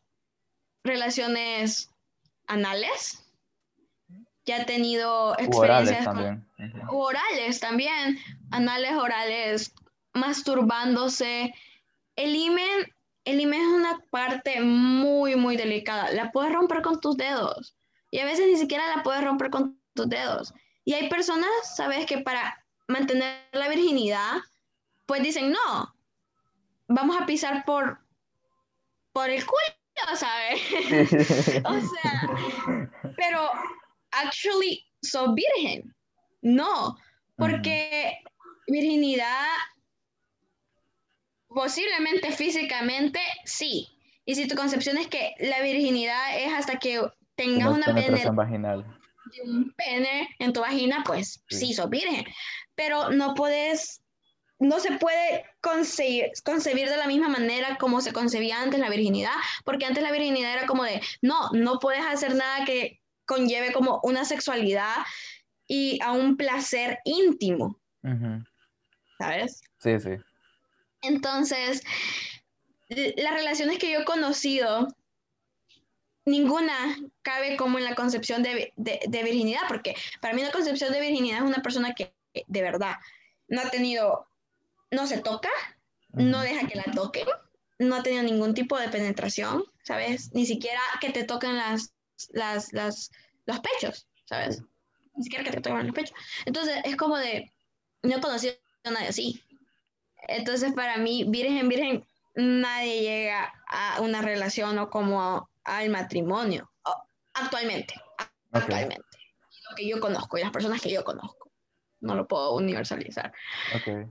relaciones 0.83 1.92
anales, 2.47 3.23
ya 4.45 4.59
he 4.59 4.65
tenido 4.65 5.35
experiencias 5.39 6.05
también. 6.05 6.47
orales 6.89 7.61
también, 7.61 8.19
anales 8.51 8.93
orales, 8.93 9.75
masturbándose. 10.15 11.55
El 12.17 12.35
imen, 12.35 12.93
el 13.25 13.41
imen 13.41 13.61
es 13.61 13.69
una 13.69 14.01
parte 14.11 14.61
muy, 14.61 15.37
muy 15.37 15.57
delicada. 15.57 16.11
La 16.13 16.33
puedes 16.33 16.53
romper 16.53 16.83
con 16.83 17.01
tus 17.01 17.17
dedos 17.17 17.77
y 18.11 18.19
a 18.19 18.25
veces 18.25 18.47
ni 18.47 18.57
siquiera 18.57 18.95
la 18.95 19.03
puedes 19.03 19.25
romper 19.25 19.51
con 19.51 19.81
tus 19.95 20.09
dedos. 20.09 20.53
Y 20.85 20.95
hay 20.95 21.09
personas, 21.09 21.49
sabes, 21.77 22.07
que 22.07 22.19
para 22.19 22.65
mantener 22.89 23.39
la 23.53 23.69
virginidad, 23.69 24.39
pues 25.07 25.23
dicen, 25.23 25.53
no, 25.53 25.95
vamos 26.89 27.17
a 27.21 27.27
pisar 27.27 27.65
por, 27.65 28.01
por 29.13 29.31
el 29.31 29.45
culo 29.47 29.82
mío, 29.95 30.17
¿sabes? 30.17 30.61
o 31.65 31.81
sea, 31.81 32.91
pero 33.17 33.51
actually 34.11 34.85
sos 35.03 35.35
virgen. 35.35 35.95
No, 36.43 36.97
porque 37.37 38.19
virginidad 38.67 39.47
posiblemente 41.49 42.33
físicamente 42.33 43.21
sí. 43.45 43.89
Y 44.25 44.35
si 44.35 44.47
tu 44.49 44.55
concepción 44.55 44.99
es 44.99 45.09
que 45.09 45.35
la 45.39 45.61
virginidad 45.63 46.39
es 46.39 46.53
hasta 46.53 46.79
que 46.79 47.01
tengas 47.35 47.69
una 47.69 47.87
penetración 47.87 48.37
vaginal. 48.37 48.87
un 49.45 49.73
pene 49.73 50.29
en 50.39 50.53
tu 50.53 50.61
vagina, 50.61 51.03
pues 51.05 51.43
sí, 51.49 51.67
sí 51.67 51.75
sos 51.75 51.91
virgen. 51.91 52.25
Pero 52.75 53.11
no 53.11 53.35
puedes 53.35 54.03
no 54.63 54.79
se 54.79 54.93
puede 54.93 55.45
concebir, 55.61 56.31
concebir, 56.45 56.89
de 56.89 56.97
la 56.97 57.09
misma 57.09 57.29
manera 57.29 57.77
como 57.79 58.01
se 58.01 58.13
concebía 58.13 58.63
antes 58.63 58.79
la 58.79 58.89
virginidad, 58.89 59.35
porque 59.65 59.87
antes 59.87 60.03
la 60.03 60.13
virginidad 60.13 60.53
era 60.53 60.67
como 60.67 60.85
de, 60.85 61.03
no, 61.21 61.51
no 61.51 61.81
puedes 61.81 62.05
hacer 62.05 62.37
nada 62.37 62.65
que 62.65 63.01
conlleve 63.27 63.73
como 63.73 64.01
una 64.05 64.25
sexualidad 64.25 64.99
y 65.67 66.01
a 66.01 66.13
un 66.13 66.37
placer 66.37 67.01
íntimo. 67.05 67.81
¿Sabes? 69.19 69.63
Sí, 69.79 69.99
sí. 69.99 70.11
Entonces, 71.03 71.83
las 72.89 73.35
relaciones 73.35 73.79
que 73.79 73.91
yo 73.91 74.01
he 74.01 74.05
conocido, 74.05 74.87
ninguna 76.25 76.97
cabe 77.23 77.57
como 77.57 77.79
en 77.79 77.85
la 77.85 77.97
concepción 77.97 78.45
de, 78.45 78.73
de 78.77 79.23
virginidad, 79.25 79.63
porque 79.67 79.97
para 80.21 80.35
mí 80.35 80.43
la 80.43 80.53
concepción 80.53 80.93
de 80.93 81.01
virginidad 81.01 81.39
es 81.39 81.45
una 81.45 81.63
persona 81.63 81.95
que 81.95 82.15
de 82.47 82.63
verdad 82.63 82.95
no 83.49 83.61
ha 83.61 83.69
tenido 83.69 84.29
no 84.93 85.07
se 85.07 85.19
toca, 85.19 85.51
no 86.13 86.41
deja 86.43 86.67
que 86.69 86.77
la 86.77 86.85
toquen, 86.85 87.27
no 87.79 87.97
ha 87.97 88.03
tenido 88.03 88.23
ningún 88.23 88.55
tipo 88.55 88.79
de 88.79 88.89
penetración, 88.89 89.65
¿sabes? 89.83 90.33
Ni 90.35 90.47
siquiera 90.47 90.81
que 91.01 91.11
te 91.11 91.25
toquen 91.25 91.57
las, 91.57 91.95
las, 92.31 92.73
las, 92.73 93.11
los 93.47 93.61
pechos, 93.61 94.07
¿sabes? 94.27 94.63
Ni 95.17 95.25
siquiera 95.25 95.45
que 95.45 95.51
te 95.51 95.61
toquen 95.61 95.87
los 95.87 95.95
pechos. 95.95 96.17
Entonces, 96.45 96.77
es 96.85 96.97
como 96.97 97.17
de, 97.17 97.51
no 98.03 98.17
he 98.17 98.21
conocido 98.21 98.55
a 98.85 98.91
nadie 98.91 99.09
así. 99.09 99.43
Entonces, 100.29 100.73
para 100.75 100.99
mí, 100.99 101.25
virgen, 101.25 101.69
virgen, 101.69 102.07
nadie 102.35 103.01
llega 103.01 103.53
a 103.67 104.01
una 104.03 104.21
relación 104.21 104.79
o 104.79 104.91
como 104.91 105.49
al 105.65 105.89
matrimonio, 105.89 106.71
actualmente, 107.33 107.95
actualmente. 108.53 109.05
Lo 109.71 109.77
que 109.77 109.89
yo 109.89 110.01
conozco 110.01 110.37
y 110.37 110.43
las 110.43 110.51
personas 110.51 110.83
que 110.83 110.91
yo 110.91 111.03
conozco. 111.03 111.51
No 112.01 112.15
lo 112.15 112.27
puedo 112.27 112.55
universalizar. 112.55 113.33
Okay. 113.81 114.07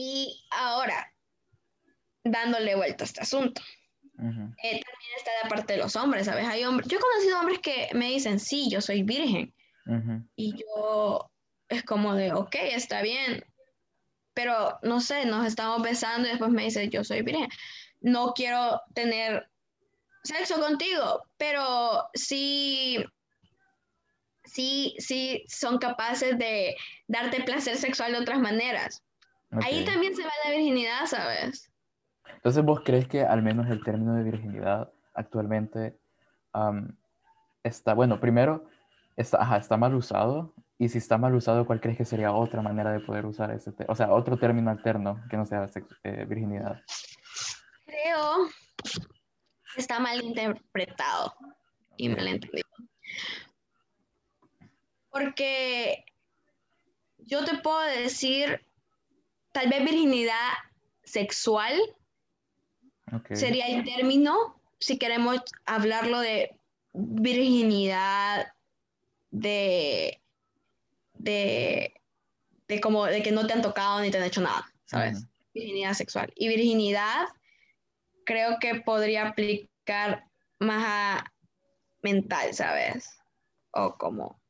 Y 0.00 0.44
ahora, 0.52 1.12
dándole 2.22 2.76
vuelta 2.76 3.02
a 3.02 3.06
este 3.06 3.20
asunto, 3.20 3.60
eh, 4.16 4.22
también 4.62 5.12
está 5.16 5.30
de 5.42 5.50
parte 5.50 5.72
de 5.72 5.80
los 5.80 5.96
hombres, 5.96 6.26
¿sabes? 6.26 6.46
Hay 6.46 6.62
hombres, 6.62 6.88
yo 6.88 6.98
he 6.98 7.00
conocido 7.00 7.40
hombres 7.40 7.58
que 7.58 7.88
me 7.94 8.06
dicen, 8.06 8.38
sí, 8.38 8.70
yo 8.70 8.80
soy 8.80 9.02
virgen. 9.02 9.52
Y 10.36 10.54
yo 10.54 11.28
es 11.68 11.82
como 11.82 12.14
de, 12.14 12.32
ok, 12.32 12.54
está 12.60 13.02
bien, 13.02 13.44
pero 14.34 14.78
no 14.82 15.00
sé, 15.00 15.26
nos 15.26 15.44
estamos 15.44 15.82
besando 15.82 16.28
y 16.28 16.30
después 16.30 16.52
me 16.52 16.62
dice, 16.62 16.88
yo 16.90 17.02
soy 17.02 17.22
virgen. 17.22 17.48
No 18.00 18.34
quiero 18.34 18.80
tener 18.94 19.50
sexo 20.22 20.60
contigo, 20.60 21.24
pero 21.38 22.08
sí, 22.14 23.04
sí, 24.44 24.94
sí 25.00 25.44
son 25.48 25.78
capaces 25.78 26.38
de 26.38 26.76
darte 27.08 27.42
placer 27.42 27.76
sexual 27.76 28.12
de 28.12 28.18
otras 28.18 28.38
maneras. 28.38 29.02
Ahí 29.50 29.84
también 29.84 30.14
se 30.14 30.22
va 30.22 30.30
la 30.44 30.50
virginidad, 30.50 31.06
¿sabes? 31.06 31.72
Entonces, 32.34 32.64
¿vos 32.64 32.80
crees 32.84 33.08
que 33.08 33.22
al 33.22 33.42
menos 33.42 33.68
el 33.70 33.82
término 33.82 34.14
de 34.14 34.22
virginidad 34.22 34.92
actualmente 35.14 35.98
está, 37.62 37.94
bueno, 37.94 38.20
primero, 38.20 38.68
está, 39.16 39.56
está 39.56 39.76
mal 39.76 39.94
usado? 39.94 40.54
Y 40.78 40.88
si 40.88 40.98
está 40.98 41.18
mal 41.18 41.34
usado, 41.34 41.66
¿cuál 41.66 41.80
crees 41.80 41.98
que 41.98 42.04
sería 42.04 42.32
otra 42.32 42.62
manera 42.62 42.92
de 42.92 43.00
poder 43.00 43.26
usar 43.26 43.50
ese, 43.50 43.72
o 43.88 43.94
sea, 43.94 44.12
otro 44.12 44.36
término 44.36 44.70
alterno 44.70 45.20
que 45.28 45.36
no 45.36 45.44
sea 45.44 45.66
eh, 46.04 46.24
virginidad? 46.24 46.80
Creo 47.84 48.48
que 49.74 49.80
está 49.80 49.98
mal 49.98 50.22
interpretado 50.22 51.34
y 51.96 52.08
mal 52.08 52.28
entendido. 52.28 52.68
Porque 55.10 56.04
yo 57.18 57.44
te 57.44 57.58
puedo 57.58 57.80
decir 57.80 58.67
tal 59.58 59.68
vez 59.70 59.82
virginidad 59.82 60.52
sexual 61.02 61.74
sería 63.32 63.66
el 63.66 63.84
término, 63.84 64.56
si 64.78 64.98
queremos 64.98 65.40
hablarlo 65.66 66.20
de 66.20 66.56
virginidad, 66.92 68.52
de, 69.30 70.20
de, 71.14 71.92
como 72.80 73.06
de 73.06 73.20
que 73.20 73.32
no 73.32 73.48
te 73.48 73.54
han 73.54 73.62
tocado 73.62 74.00
ni 74.00 74.12
te 74.12 74.18
han 74.18 74.24
hecho 74.24 74.42
nada, 74.42 74.64
¿sabes? 74.84 75.26
Virginidad 75.54 75.94
sexual. 75.94 76.32
Y 76.36 76.46
virginidad 76.46 77.26
creo 78.24 78.58
que 78.60 78.76
podría 78.76 79.30
aplicar 79.30 80.24
más 80.60 80.84
a 80.86 81.32
mental, 82.02 82.54
¿sabes? 82.54 83.18
O 83.72 83.96
como 83.98 84.40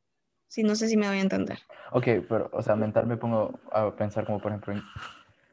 Sí, 0.48 0.62
no 0.62 0.74
sé 0.74 0.88
si 0.88 0.96
me 0.96 1.06
voy 1.08 1.18
a 1.18 1.22
entender. 1.22 1.58
Ok, 1.92 2.06
pero, 2.28 2.50
o 2.52 2.62
sea, 2.62 2.74
mental 2.74 3.06
me 3.06 3.16
pongo 3.16 3.58
a 3.70 3.94
pensar 3.94 4.24
como, 4.24 4.40
por 4.40 4.50
ejemplo, 4.50 4.74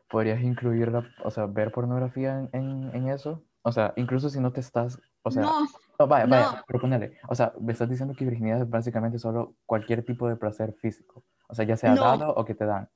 ¿podrías 0.10 0.42
incluir, 0.42 0.92
o 1.24 1.32
sea, 1.32 1.46
ver 1.46 1.72
pornografía 1.72 2.48
en, 2.54 2.90
en, 2.94 3.10
eso? 3.10 3.44
O 3.62 3.72
sea, 3.72 3.94
incluso 3.98 4.30
si 4.30 4.40
no 4.40 4.52
te 4.52 4.62
estás, 4.62 5.00
o 5.24 5.32
sea... 5.32 5.42
No, 5.42 5.68
no 6.00 6.08
vaya, 6.08 6.26
vaya, 6.26 6.64
proponele. 6.68 7.18
O 7.28 7.36
sea, 7.36 7.54
me 7.60 7.74
estás 7.74 7.90
diciendo 7.90 8.14
que 8.18 8.26
virginidad 8.26 8.62
es 8.62 8.70
básicamente 8.70 9.20
solo 9.20 9.56
cualquier 9.66 10.04
tipo 10.06 10.30
de 10.30 10.36
placer 10.38 10.74
físico. 10.74 11.24
O 11.48 11.56
sea, 11.56 11.66
ya 11.66 11.78
sea 11.78 11.94
dado 11.96 12.34
o 12.34 12.46
que 12.46 12.56
te 12.56 12.66
dan. 12.66 12.90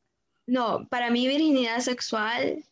No, 0.47 0.87
para 0.89 1.11
mí 1.11 1.27
virginidad 1.27 1.79
sexual 1.79 2.63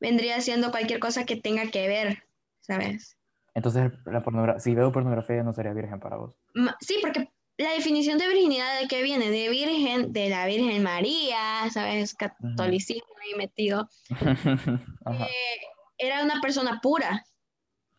vendría 0.00 0.40
siendo 0.40 0.70
cualquier 0.70 1.00
cosa 1.00 1.24
que 1.24 1.36
tenga 1.36 1.70
que 1.70 1.88
ver, 1.88 2.24
¿sabes? 2.60 3.16
Entonces, 3.54 3.92
la 4.04 4.22
pornografía, 4.22 4.60
si 4.60 4.74
veo 4.74 4.92
pornografía 4.92 5.42
no 5.42 5.52
sería 5.52 5.72
virgen 5.72 6.00
para 6.00 6.16
vos. 6.16 6.36
Sí, 6.80 6.98
porque 7.00 7.30
la 7.56 7.72
definición 7.72 8.18
de 8.18 8.28
virginidad 8.28 8.80
de 8.80 8.88
qué 8.88 9.02
viene, 9.02 9.30
de 9.30 9.48
virgen, 9.48 10.12
de 10.12 10.28
la 10.28 10.46
Virgen 10.46 10.82
María, 10.82 11.70
¿sabes? 11.72 12.14
Catolicismo 12.14 13.14
ahí 13.22 13.34
metido. 13.36 13.88
Eh, 15.06 15.60
era 15.98 16.24
una 16.24 16.40
persona 16.40 16.80
pura, 16.80 17.26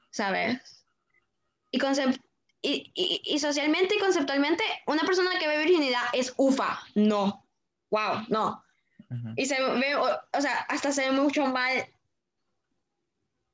¿sabes? 0.10 0.84
Y, 1.70 1.80
y, 2.96 3.22
y, 3.24 3.39
socialmente 3.39 3.96
y 3.96 4.00
conceptualmente, 4.00 4.63
una 4.88 5.04
persona 5.04 5.38
que 5.39 5.48
ve 5.48 5.60
virginidad 5.60 6.02
es 6.13 6.34
ufa, 6.36 6.80
no, 6.96 7.46
wow, 7.91 8.26
no. 8.30 8.63
Y 9.36 9.46
se 9.46 9.62
ve, 9.62 9.96
o, 9.96 10.41
sea, 10.41 10.62
hasta 10.68 10.91
se 10.91 11.10
ve 11.10 11.12
mucho 11.12 11.46
mal, 11.46 11.86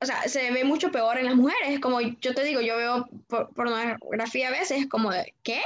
o 0.00 0.06
sea, 0.06 0.22
se 0.28 0.50
ve 0.50 0.64
mucho 0.64 0.90
peor 0.90 1.18
en 1.18 1.26
las 1.26 1.36
mujeres. 1.36 1.78
Como 1.78 2.00
yo 2.00 2.34
te 2.34 2.42
digo, 2.42 2.62
yo 2.62 2.76
veo 2.76 3.08
pornografía 3.54 4.48
a 4.48 4.52
veces, 4.52 4.88
como 4.88 5.10
de, 5.10 5.34
¿qué? 5.42 5.60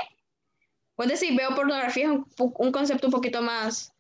Puedes 0.97 1.21
decir, 1.21 1.37
veo 1.37 1.55
pornografía 1.55 2.07
es 2.07 2.41
un, 2.41 2.73
concepto 2.73 3.09
un 3.09 3.13
poquito 3.13 3.43
más 3.43 3.93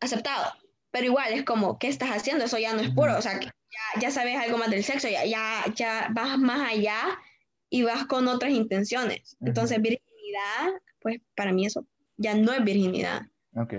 aceptado, 0.00 0.52
pero 0.90 1.06
igual 1.06 1.32
es 1.32 1.44
como, 1.44 1.78
¿qué 1.78 1.86
estás 1.86 2.10
haciendo? 2.10 2.44
Eso 2.44 2.58
ya 2.58 2.74
no 2.74 2.82
es 2.82 2.90
puro, 2.90 3.16
o 3.16 3.22
sea, 3.22 3.40
ya, 3.40 4.00
ya 4.00 4.10
sabes 4.10 4.36
algo 4.36 4.58
más 4.58 4.70
del 4.70 4.82
sexo, 4.82 5.08
ya, 5.08 5.24
ya, 5.24 5.64
ya 5.74 6.08
vas 6.10 6.36
más 6.36 6.68
allá 6.68 7.18
y 7.70 7.84
vas 7.84 8.06
con 8.06 8.26
otras 8.26 8.50
intenciones. 8.50 9.36
Entonces, 9.40 9.80
virginidad, 9.80 10.80
pues 11.00 11.20
para 11.36 11.52
mí 11.52 11.64
eso 11.64 11.86
ya 12.16 12.34
no 12.34 12.52
es 12.52 12.64
virginidad. 12.64 13.22
Ok. 13.54 13.74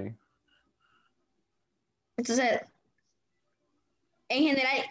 Entonces, 2.15 2.62
en 4.30 4.43
general, 4.43 4.86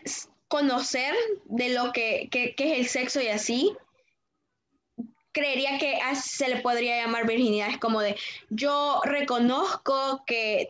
conocer 0.49 1.15
de 1.47 1.71
lo 1.71 1.93
que, 1.93 2.29
que, 2.31 2.55
que 2.55 2.73
es 2.73 2.79
el 2.81 2.87
sexo 2.87 3.23
y 3.23 3.29
así, 3.29 3.75
creería 5.33 5.79
que 5.79 5.99
se 6.15 6.49
le 6.49 6.61
podría 6.61 7.03
llamar 7.03 7.27
virginidad. 7.27 7.71
Es 7.71 7.79
como 7.79 8.01
de, 8.01 8.17
yo 8.51 9.01
reconozco 9.05 10.23
que 10.27 10.69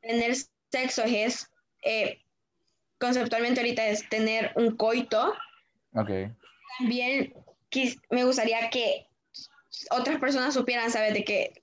tener 0.00 0.34
sexo 0.70 1.02
es, 1.04 1.50
eh, 1.82 2.20
conceptualmente 2.98 3.60
ahorita 3.60 3.86
es 3.86 4.08
tener 4.08 4.52
un 4.56 4.76
coito. 4.76 5.34
Ok. 5.94 6.10
También 6.78 7.34
me 8.10 8.24
gustaría 8.24 8.70
que 8.70 9.06
otras 9.90 10.18
personas 10.18 10.54
supieran, 10.54 10.90
¿sabes? 10.90 11.14
De 11.14 11.24
que 11.24 11.62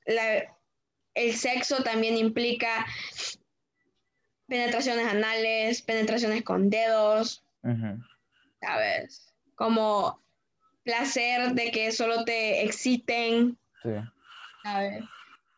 el 1.13 1.35
sexo 1.35 1.83
también 1.83 2.17
implica 2.17 2.85
penetraciones 4.47 5.07
anales, 5.07 5.81
penetraciones 5.81 6.43
con 6.43 6.69
dedos, 6.69 7.43
¿sabes? 8.61 9.33
Como 9.55 10.21
placer 10.87 11.53
de 11.53 11.69
que 11.71 11.91
solo 11.91 12.23
te 12.23 12.63
exciten. 12.63 13.57
Sí. 13.83 13.89
ver. 14.63 15.03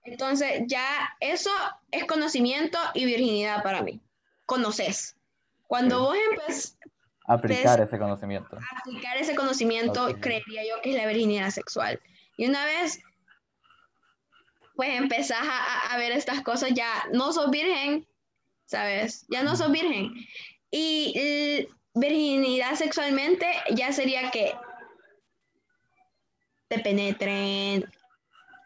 Entonces, 0.03 0.63
ya 0.65 0.83
eso 1.19 1.51
es 1.91 2.05
conocimiento 2.05 2.79
y 2.95 3.05
virginidad 3.05 3.61
para 3.61 3.83
mí. 3.83 4.01
Conoces. 4.47 5.15
Cuando 5.67 5.99
vos 5.99 6.17
Aplicar 7.27 7.79
ese 7.79 7.99
conocimiento. 7.99 8.57
Aplicar 8.79 9.17
ese 9.17 9.35
conocimiento, 9.35 10.07
creería 10.19 10.63
yo 10.63 10.81
que 10.81 10.89
es 10.89 10.95
la 10.95 11.05
virginidad 11.05 11.51
sexual. 11.51 12.01
Y 12.37 12.47
una 12.47 12.65
vez, 12.65 12.99
pues 14.75 14.89
empezás 14.97 15.43
a, 15.43 15.93
a 15.93 15.97
ver 15.97 16.11
estas 16.11 16.41
cosas, 16.41 16.71
ya 16.73 16.89
no 17.13 17.31
sos 17.31 17.51
virgen, 17.51 18.07
¿sabes? 18.65 19.27
Ya 19.29 19.43
no 19.43 19.55
sos 19.55 19.71
virgen. 19.71 20.11
Y 20.71 21.67
virginidad 21.93 22.73
sexualmente 22.73 23.45
ya 23.75 23.91
sería 23.91 24.31
que 24.31 24.55
te 26.69 26.79
penetren, 26.79 27.83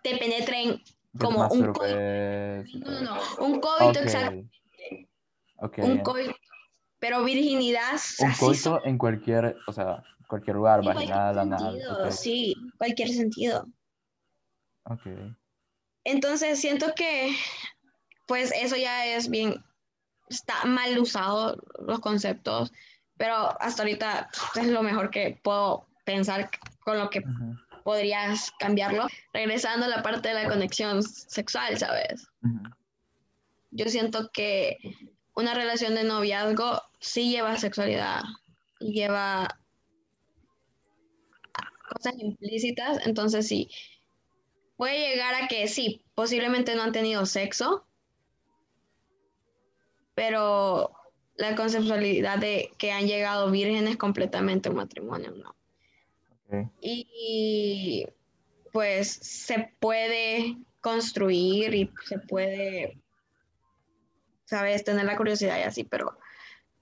te 0.04 0.18
penetren 0.18 0.82
como 1.20 1.48
un 1.48 1.74
coito. 1.74 1.96
No, 2.80 2.92
no, 2.92 3.02
no, 3.02 3.22
un 3.40 3.60
coito 3.60 4.00
exacto. 4.00 4.46
Un 5.78 6.00
coito, 6.00 6.36
pero 7.00 7.24
virginidad. 7.24 8.00
Un 8.20 8.34
coito 8.34 8.86
en 8.86 8.98
cualquier, 8.98 9.56
o 9.68 9.74
sea, 9.74 10.04
cualquier 10.28 10.58
lugar, 10.58 10.84
vaginal, 10.84 11.40
anal. 11.40 11.82
Sí, 12.12 12.56
cualquier 12.78 13.10
sentido. 13.10 13.68
Ok. 14.84 15.08
Entonces 16.04 16.60
siento 16.60 16.94
que, 16.96 17.34
pues 18.28 18.52
eso 18.52 18.76
ya 18.76 19.06
es 19.06 19.30
bien, 19.30 19.64
está 20.28 20.66
mal 20.66 21.00
usado 21.00 21.56
los 21.80 22.00
conceptos, 22.02 22.74
pero 23.16 23.56
hasta 23.62 23.84
ahorita 23.84 24.30
es 24.56 24.68
lo 24.68 24.84
mejor 24.84 25.10
que 25.10 25.40
puedo 25.42 25.88
pensar 26.04 26.50
con 26.84 27.00
lo 27.00 27.10
que 27.10 27.22
podrías 27.84 28.52
cambiarlo. 28.60 29.08
Regresando 29.34 29.86
a 29.86 29.90
la 29.90 30.02
parte 30.02 30.30
de 30.30 30.36
la 30.36 30.50
conexión 30.50 31.04
sexual, 31.04 31.78
¿sabes? 31.78 32.28
Yo 33.72 33.86
siento 33.90 34.30
que 34.32 34.78
una 35.36 35.54
relación 35.54 35.96
de 35.96 36.04
noviazgo 36.04 36.82
sí 37.00 37.32
lleva 37.32 37.58
sexualidad 37.58 38.22
y 38.80 38.94
lleva 38.94 39.48
cosas 41.90 42.14
implícitas, 42.18 43.06
entonces 43.06 43.48
sí, 43.48 43.70
puede 44.78 45.10
llegar 45.10 45.36
a 45.36 45.48
que 45.48 45.68
sí, 45.68 46.04
posiblemente 46.16 46.76
no 46.76 46.84
han 46.84 46.92
tenido 46.92 47.26
sexo, 47.26 47.86
pero 50.16 50.94
la 51.36 51.56
conceptualidad 51.56 52.38
de 52.38 52.72
que 52.78 52.92
han 52.92 53.08
llegado 53.08 53.50
vírgenes 53.50 53.98
completamente 53.98 54.70
a 54.70 54.72
un 54.72 54.78
matrimonio, 54.78 55.32
no. 55.32 55.56
Y 56.82 58.08
pues 58.72 59.12
se 59.12 59.74
puede 59.80 60.58
construir 60.82 61.74
y 61.74 61.92
se 62.06 62.20
puede, 62.20 63.00
sabes, 64.46 64.84
tener 64.84 65.06
la 65.06 65.16
curiosidad 65.16 65.58
y 65.60 65.64
así, 65.64 65.84
pero 65.84 66.18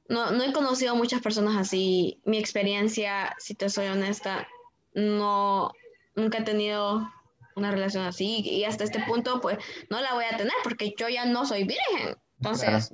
no, 0.08 0.32
no 0.32 0.44
he 0.44 0.54
conocido 0.54 0.96
muchas 0.96 1.22
personas 1.22 1.56
así. 1.58 2.22
Mi 2.26 2.38
experiencia, 2.38 3.36
si 3.40 3.54
te 3.56 3.70
soy 3.70 3.88
honesta, 3.88 4.48
no, 4.94 5.72
nunca 6.16 6.40
he 6.40 6.44
tenido 6.44 7.08
una 7.56 7.72
relación 7.72 8.06
así 8.06 8.42
y 8.42 8.64
hasta 8.64 8.84
este 8.84 9.04
punto 9.04 9.42
pues 9.42 9.58
no 9.90 10.00
la 10.02 10.14
voy 10.14 10.26
a 10.26 10.38
tener 10.38 10.54
porque 10.64 10.94
yo 10.98 11.10
ya 11.10 11.26
no 11.26 11.46
soy 11.46 11.64
virgen. 11.64 12.18
Entonces, 12.38 12.92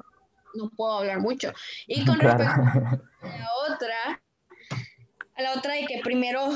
no 0.55 0.69
puedo 0.69 0.99
hablar 0.99 1.19
mucho. 1.19 1.53
Y 1.87 2.05
con 2.05 2.19
respecto 2.19 2.43
a 2.43 2.99
la 3.21 3.49
otra, 3.69 4.21
a 5.37 5.41
la 5.41 5.53
otra 5.53 5.73
de 5.73 5.85
que 5.85 5.99
primero, 6.03 6.49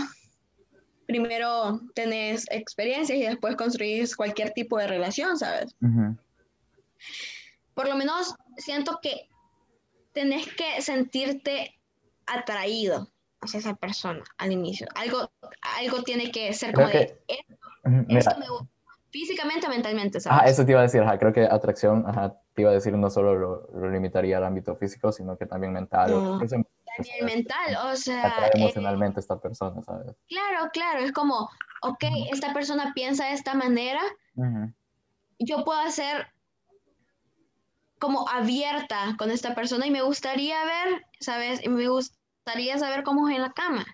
primero 1.08 1.80
tenés 1.94 2.46
experiencias 2.50 3.18
y 3.18 3.24
después 3.24 3.56
construís 3.56 4.16
cualquier 4.16 4.52
tipo 4.52 4.78
de 4.78 4.88
relación, 4.88 5.38
¿sabes? 5.38 5.76
Por 7.74 7.88
lo 7.88 7.96
menos 7.96 8.36
siento 8.58 9.00
que 9.02 9.30
tenés 10.14 10.48
que 10.56 10.82
sentirte 10.82 11.80
atraído 12.26 13.08
hacia 13.40 13.60
esa 13.60 13.76
persona 13.76 14.24
al 14.38 14.52
inicio. 14.52 14.88
Algo, 14.96 15.32
algo 15.80 16.04
tiene 16.04 16.32
que 16.32 16.54
ser 16.54 16.74
como 16.74 16.88
de, 16.88 17.20
esto, 18.10 18.38
me 18.40 18.46
físicamente 19.10 19.68
o 19.68 19.70
mentalmente, 19.70 20.20
¿sabes? 20.20 20.40
Ah, 20.42 20.50
eso 20.50 20.66
te 20.66 20.72
iba 20.72 20.80
a 20.80 20.84
decir, 20.84 21.04
creo 21.20 21.34
que 21.34 21.44
atracción, 21.44 22.06
ajá, 22.08 22.40
te 22.54 22.62
iba 22.62 22.72
a 22.72 22.74
decir, 22.74 22.94
no 22.94 23.10
solo 23.10 23.68
lo, 23.74 23.90
limitaría 23.92 24.38
al 24.38 24.46
ámbito 24.46 24.76
físico, 24.76 25.12
sino 25.12 25.38
que 25.38 25.46
también 25.46 25.74
mental. 25.74 26.40
Mental, 27.24 27.78
o 27.92 27.96
sea... 27.96 28.28
Atrae 28.28 28.48
eh, 28.48 28.52
emocionalmente 28.56 29.20
esta 29.20 29.40
persona, 29.40 29.82
¿sabes? 29.84 30.16
Claro, 30.28 30.70
claro, 30.72 31.00
es 31.00 31.12
como, 31.12 31.50
ok, 31.82 32.04
esta 32.32 32.54
persona 32.54 32.92
piensa 32.94 33.26
de 33.26 33.34
esta 33.34 33.54
manera, 33.54 34.02
yo 35.40 35.64
puedo 35.64 35.90
ser 35.90 36.28
como 38.00 38.28
abierta 38.28 39.16
con 39.18 39.30
esta 39.30 39.54
persona 39.54 39.86
y 39.86 39.92
me 39.92 40.02
gustaría 40.02 40.64
ver, 40.66 41.06
¿sabes? 41.20 41.64
Y 41.64 41.70
me 41.70 41.88
gustaría 41.88 42.78
saber 42.80 43.04
cómo 43.04 43.30
es 43.30 43.36
en 43.36 43.44
la 43.44 43.54
cama. 43.54 43.86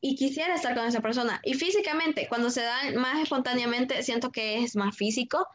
Y 0.00 0.14
quisiera 0.16 0.54
estar 0.54 0.76
con 0.76 0.84
esa 0.86 1.00
persona. 1.00 1.40
Y 1.42 1.54
físicamente, 1.54 2.28
cuando 2.28 2.50
se 2.50 2.62
da 2.62 2.76
más 2.96 3.20
espontáneamente, 3.20 4.02
siento 4.02 4.30
que 4.30 4.62
es 4.62 4.76
más 4.76 4.96
físico, 4.96 5.46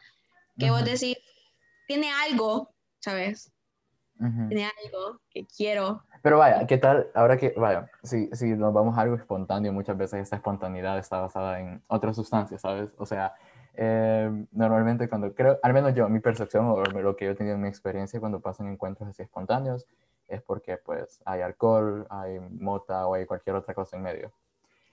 que 0.58 0.70
vos 0.70 0.84
decís, 0.84 1.16
tiene 1.86 2.10
algo, 2.10 2.74
¿sabes? 3.00 3.53
Tiene 4.48 4.70
algo 4.84 5.20
que 5.30 5.46
quiero. 5.46 6.02
Pero 6.22 6.38
vaya, 6.38 6.66
¿qué 6.66 6.78
tal? 6.78 7.08
Ahora 7.14 7.36
que, 7.36 7.52
vaya, 7.56 7.90
si, 8.02 8.28
si 8.32 8.54
nos 8.54 8.72
vamos 8.72 8.96
a 8.96 9.02
algo 9.02 9.16
espontáneo, 9.16 9.72
muchas 9.72 9.98
veces 9.98 10.22
esa 10.22 10.36
espontaneidad 10.36 10.98
está 10.98 11.20
basada 11.20 11.60
en 11.60 11.82
otras 11.88 12.16
sustancias, 12.16 12.62
¿sabes? 12.62 12.94
O 12.96 13.04
sea, 13.04 13.34
eh, 13.74 14.30
normalmente 14.52 15.08
cuando 15.08 15.34
creo, 15.34 15.58
al 15.62 15.74
menos 15.74 15.94
yo, 15.94 16.08
mi 16.08 16.20
percepción 16.20 16.66
o 16.66 16.82
lo 16.82 17.16
que 17.16 17.26
yo 17.26 17.32
he 17.32 17.34
tenido 17.34 17.56
en 17.56 17.62
mi 17.62 17.68
experiencia 17.68 18.20
cuando 18.20 18.40
pasan 18.40 18.68
encuentros 18.68 19.08
así 19.08 19.22
espontáneos, 19.22 19.86
es 20.28 20.40
porque 20.42 20.78
pues 20.78 21.20
hay 21.24 21.42
alcohol, 21.42 22.06
hay 22.08 22.40
mota 22.40 23.06
o 23.06 23.14
hay 23.14 23.26
cualquier 23.26 23.56
otra 23.56 23.74
cosa 23.74 23.96
en 23.96 24.02
medio. 24.02 24.32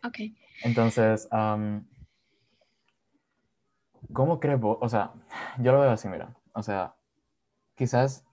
Ok. 0.04 0.18
Entonces, 0.64 1.30
¿cómo 4.12 4.40
crees 4.40 4.60
vos? 4.60 4.78
O 4.82 4.90
sea, 4.90 5.12
yo 5.60 5.72
lo 5.72 5.80
veo 5.80 5.92
así, 5.92 6.08
mira. 6.08 6.36
O 6.54 6.64
sea, 6.64 6.96
quizás 7.76 8.26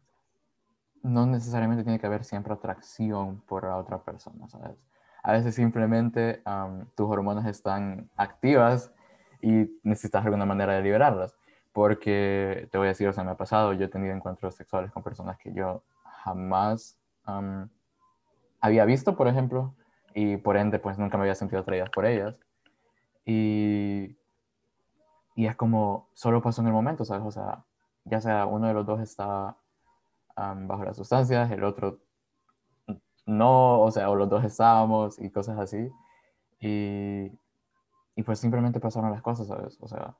no 1.02 1.26
necesariamente 1.26 1.84
tiene 1.84 1.98
que 1.98 2.06
haber 2.06 2.24
siempre 2.24 2.52
atracción 2.52 3.40
por 3.46 3.64
la 3.64 3.76
otra 3.76 3.98
persona, 3.98 4.48
¿sabes? 4.48 4.76
A 5.22 5.32
veces 5.32 5.54
simplemente 5.54 6.42
tus 6.94 7.08
hormonas 7.08 7.46
están 7.46 8.08
activas 8.16 8.92
y 9.42 9.70
necesitas 9.82 10.24
alguna 10.24 10.46
manera 10.46 10.74
de 10.74 10.82
liberarlas. 10.82 11.36
Porque 11.72 12.68
te 12.72 12.78
voy 12.78 12.86
a 12.86 12.90
decir, 12.90 13.08
o 13.08 13.12
sea, 13.12 13.24
me 13.24 13.32
ha 13.32 13.36
pasado, 13.36 13.72
yo 13.72 13.84
he 13.84 13.88
tenido 13.88 14.14
encuentros 14.14 14.54
sexuales 14.54 14.90
con 14.90 15.02
personas 15.02 15.38
que 15.38 15.52
yo 15.52 15.82
jamás 16.04 16.98
había 18.60 18.84
visto, 18.84 19.16
por 19.16 19.28
ejemplo, 19.28 19.74
y 20.14 20.38
por 20.38 20.56
ende, 20.56 20.78
pues 20.78 20.98
nunca 20.98 21.16
me 21.18 21.24
había 21.24 21.34
sentido 21.34 21.62
atraída 21.62 21.86
por 21.86 22.06
ellas. 22.06 22.36
Y, 23.24 24.16
y 25.36 25.46
es 25.46 25.54
como, 25.56 26.08
solo 26.14 26.42
pasó 26.42 26.62
en 26.62 26.68
el 26.68 26.72
momento, 26.72 27.04
¿sabes? 27.04 27.26
O 27.26 27.30
sea, 27.30 27.64
ya 28.04 28.20
sea 28.20 28.46
uno 28.46 28.66
de 28.66 28.74
los 28.74 28.86
dos 28.86 29.00
está 29.00 29.56
bajo 30.66 30.84
las 30.84 30.96
sustancias, 30.96 31.50
el 31.50 31.64
otro 31.64 31.98
no, 33.28 33.82
o 33.82 33.90
sea, 33.90 34.08
o 34.10 34.16
los 34.16 34.28
dos 34.28 34.42
estábamos 34.44 35.20
y 35.20 35.30
cosas 35.30 35.58
así. 35.58 35.90
Y, 36.60 37.30
y 38.16 38.22
pues 38.24 38.38
simplemente 38.38 38.80
pasaron 38.80 39.12
las 39.12 39.22
cosas, 39.22 39.48
¿sabes? 39.48 39.76
O 39.80 39.86
sea, 39.86 40.16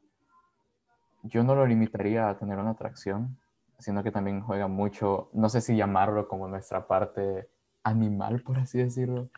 yo 1.22 1.42
no 1.42 1.54
lo 1.54 1.66
limitaría 1.66 2.28
a 2.28 2.38
tener 2.38 2.59
una 2.59 2.70
atracción, 2.70 3.38
sino 3.78 4.02
que 4.02 4.12
también 4.12 4.42
juega 4.42 4.68
mucho, 4.68 5.31
no 5.33 5.48
sé 5.48 5.61
si 5.61 5.74
llamarlo 5.74 6.28
como 6.28 6.48
nuestra 6.48 6.87
parte 6.87 7.48
animal, 7.83 8.42
por 8.42 8.59
así 8.59 8.78
decirlo, 8.78 9.31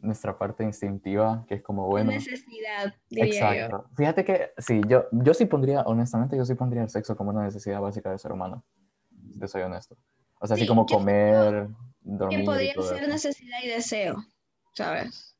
nuestra 0.00 0.38
parte 0.38 0.64
instintiva, 0.64 1.44
que 1.48 1.56
es 1.56 1.62
como, 1.62 1.88
bueno... 1.88 2.10
Necesidad, 2.12 2.94
diría 3.10 3.58
Exacto. 3.58 3.90
Fíjate 3.96 4.24
que, 4.24 4.52
sí, 4.58 4.80
yo, 4.86 5.04
yo 5.10 5.34
sí 5.34 5.46
pondría, 5.46 5.82
honestamente, 5.82 6.36
yo 6.36 6.44
sí 6.44 6.54
pondría 6.54 6.82
el 6.82 6.88
sexo 6.88 7.16
como 7.16 7.30
una 7.30 7.42
necesidad 7.42 7.80
básica 7.80 8.10
del 8.10 8.18
ser 8.18 8.32
humano, 8.32 8.64
si 9.48 9.52
soy 9.52 9.62
honesto. 9.62 9.96
O 10.40 10.46
sea, 10.46 10.56
así 10.56 10.66
como 10.66 10.86
comer, 10.86 11.68
dormir... 12.00 12.40
Que 12.40 12.44
podría 12.44 12.74
ser 12.74 13.08
necesidad 13.08 13.58
y 13.62 13.68
deseo, 13.68 14.24
¿sabes? 14.74 15.36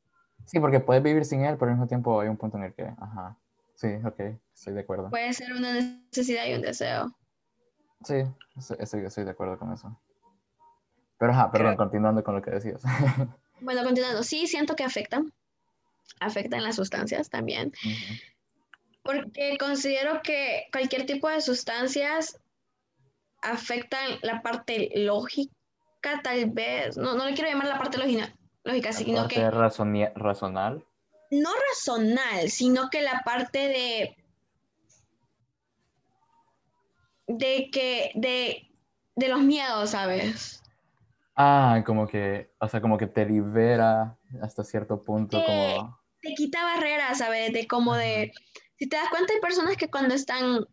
Sí, 0.46 0.60
porque 0.60 0.80
puedes 0.80 1.02
vivir 1.02 1.24
sin 1.24 1.44
él, 1.44 1.56
pero 1.56 1.70
al 1.70 1.76
mismo 1.76 1.88
tiempo 1.88 2.20
hay 2.20 2.28
un 2.28 2.36
punto 2.36 2.56
en 2.56 2.64
el 2.64 2.74
que, 2.74 2.84
ajá, 2.84 3.36
sí, 3.74 3.88
ok, 4.04 4.20
estoy 4.54 4.74
de 4.74 4.80
acuerdo. 4.80 5.10
Puede 5.10 5.32
ser 5.32 5.52
una 5.52 5.74
necesidad 5.74 6.46
y 6.46 6.54
un 6.54 6.62
deseo. 6.62 7.16
Sí, 8.04 8.24
estoy, 8.80 9.04
estoy 9.04 9.24
de 9.24 9.30
acuerdo 9.30 9.58
con 9.58 9.72
eso. 9.72 9.98
Pero, 11.18 11.32
ajá, 11.32 11.52
perdón, 11.52 11.76
continuando 11.76 12.24
con 12.24 12.34
lo 12.34 12.42
que 12.42 12.50
decías. 12.50 12.82
Bueno, 13.62 13.84
continuando, 13.84 14.24
sí 14.24 14.48
siento 14.48 14.74
que 14.74 14.82
afectan, 14.82 15.32
afectan 16.18 16.64
las 16.64 16.74
sustancias 16.74 17.30
también, 17.30 17.72
porque 19.04 19.56
considero 19.56 20.20
que 20.20 20.66
cualquier 20.72 21.06
tipo 21.06 21.28
de 21.28 21.40
sustancias 21.40 22.40
afectan 23.42 24.18
la 24.22 24.40
parte 24.42 24.90
lógica, 24.94 25.52
tal 26.22 26.50
vez, 26.50 26.96
no, 26.96 27.14
no 27.14 27.26
le 27.26 27.34
quiero 27.34 27.50
llamar 27.50 27.68
la 27.68 27.78
parte 27.78 27.98
lógica, 27.98 28.34
lógica 28.64 28.92
sino 28.92 29.22
parte 29.22 29.34
que... 29.34 29.50
razonal. 29.50 30.84
No 31.30 31.50
razonal, 31.70 32.48
sino 32.48 32.88
que 32.90 33.02
la 33.02 33.22
parte 33.24 33.58
de... 33.58 34.16
de 37.26 37.70
que, 37.70 38.12
de, 38.14 38.70
de 39.16 39.28
los 39.28 39.40
miedos, 39.40 39.90
¿sabes? 39.90 40.62
Ah, 41.34 41.82
como 41.86 42.06
que, 42.06 42.52
o 42.58 42.68
sea, 42.68 42.80
como 42.80 42.98
que 42.98 43.06
te 43.06 43.24
libera 43.24 44.18
hasta 44.42 44.62
cierto 44.64 45.02
punto, 45.02 45.40
te, 45.40 45.46
como... 45.46 45.98
te 46.20 46.34
quita 46.34 46.62
barreras, 46.62 47.18
¿sabes? 47.18 47.52
De 47.52 47.66
como 47.66 47.94
de, 47.94 48.32
si 48.76 48.88
te 48.88 48.96
das 48.96 49.08
cuenta, 49.08 49.32
hay 49.32 49.40
personas 49.40 49.76
que 49.76 49.90
cuando 49.90 50.14
están 50.14 50.66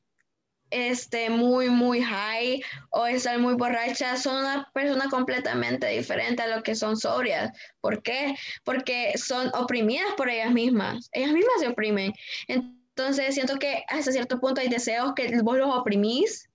este, 0.72 1.30
muy, 1.30 1.70
muy 1.70 2.02
high 2.02 2.62
o 2.92 3.06
están 3.06 3.42
muy 3.42 3.56
borrachas 3.56 4.24
son 4.24 4.38
una 4.38 4.70
persona 4.74 5.10
completamente 5.10 5.88
diferente 5.88 6.42
a 6.44 6.56
lo 6.56 6.64
que 6.64 6.76
son 6.76 6.98
sobrias. 6.98 7.52
¿Por 7.82 8.02
qué? 8.04 8.36
Porque 8.64 9.18
son 9.18 9.52
oprimidas 9.54 10.14
por 10.16 10.30
ellas 10.30 10.52
mismas. 10.52 11.10
Ellas 11.12 11.32
mismas 11.32 11.60
se 11.60 11.68
oprimen. 11.68 12.14
Entonces 12.48 13.34
siento 13.34 13.58
que 13.58 13.84
hasta 13.88 14.12
cierto 14.12 14.40
punto 14.40 14.62
hay 14.62 14.70
deseos 14.70 15.14
que 15.16 15.42
vos 15.42 15.58
los 15.58 15.76
oprimís. 15.76 16.50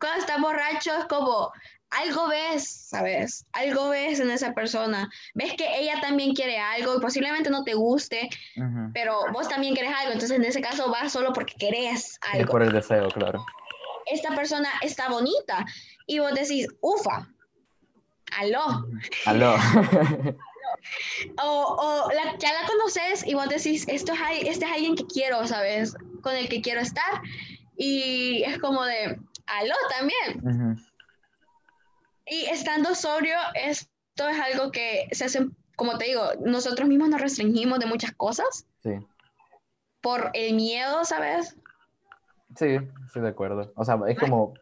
Cuando 0.00 0.20
estás 0.20 0.40
borracho 0.40 0.96
es 0.96 1.04
como, 1.06 1.50
algo 1.90 2.28
ves, 2.28 2.68
¿sabes? 2.88 3.46
Algo 3.52 3.88
ves 3.90 4.20
en 4.20 4.30
esa 4.30 4.52
persona. 4.52 5.08
Ves 5.34 5.54
que 5.54 5.66
ella 5.78 6.00
también 6.00 6.34
quiere 6.34 6.58
algo 6.58 6.96
y 6.96 7.00
posiblemente 7.00 7.50
no 7.50 7.64
te 7.64 7.74
guste, 7.74 8.28
pero 8.92 9.20
vos 9.32 9.48
también 9.48 9.74
querés 9.74 9.92
algo. 9.96 10.12
Entonces, 10.12 10.36
en 10.36 10.44
ese 10.44 10.60
caso, 10.60 10.90
vas 10.90 11.12
solo 11.12 11.32
porque 11.32 11.54
querés 11.58 12.18
algo. 12.32 12.52
por 12.52 12.62
el 12.62 12.72
deseo, 12.72 13.08
claro. 13.08 13.44
Esta 14.06 14.34
persona 14.34 14.68
está 14.82 15.08
bonita 15.08 15.64
y 16.06 16.18
vos 16.18 16.34
decís, 16.34 16.66
ufa, 16.80 17.28
aló. 18.36 18.86
Aló. 19.26 19.54
o, 21.42 21.76
o 21.78 22.10
ya 22.38 22.52
la 22.52 22.66
conoces 22.66 23.26
y 23.26 23.34
vos 23.34 23.48
decís, 23.48 23.86
Esto 23.88 24.12
es, 24.12 24.48
este 24.48 24.64
es 24.64 24.72
alguien 24.72 24.94
que 24.94 25.06
quiero, 25.06 25.46
¿sabes? 25.46 25.94
Con 26.22 26.34
el 26.36 26.48
que 26.48 26.60
quiero 26.60 26.80
estar. 26.80 27.22
Y 27.76 28.42
es 28.44 28.58
como 28.58 28.84
de, 28.84 29.18
aló 29.46 29.74
también. 29.98 30.78
Y 32.30 32.46
estando 32.46 32.94
sobrio, 32.94 33.36
esto 33.54 34.28
es 34.28 34.38
algo 34.38 34.70
que 34.70 35.08
se 35.12 35.24
hace, 35.24 35.48
como 35.76 35.96
te 35.98 36.06
digo, 36.06 36.22
nosotros 36.44 36.88
mismos 36.88 37.08
nos 37.08 37.20
restringimos 37.20 37.78
de 37.78 37.86
muchas 37.86 38.12
cosas. 38.12 38.66
Sí. 38.82 38.98
Por 40.00 40.30
el 40.34 40.54
miedo, 40.54 41.04
¿sabes? 41.04 41.56
Sí, 42.56 42.78
estoy 43.06 43.22
de 43.22 43.28
acuerdo. 43.28 43.72
O 43.76 43.84
sea, 43.84 43.98
es 44.08 44.18
como, 44.18 44.54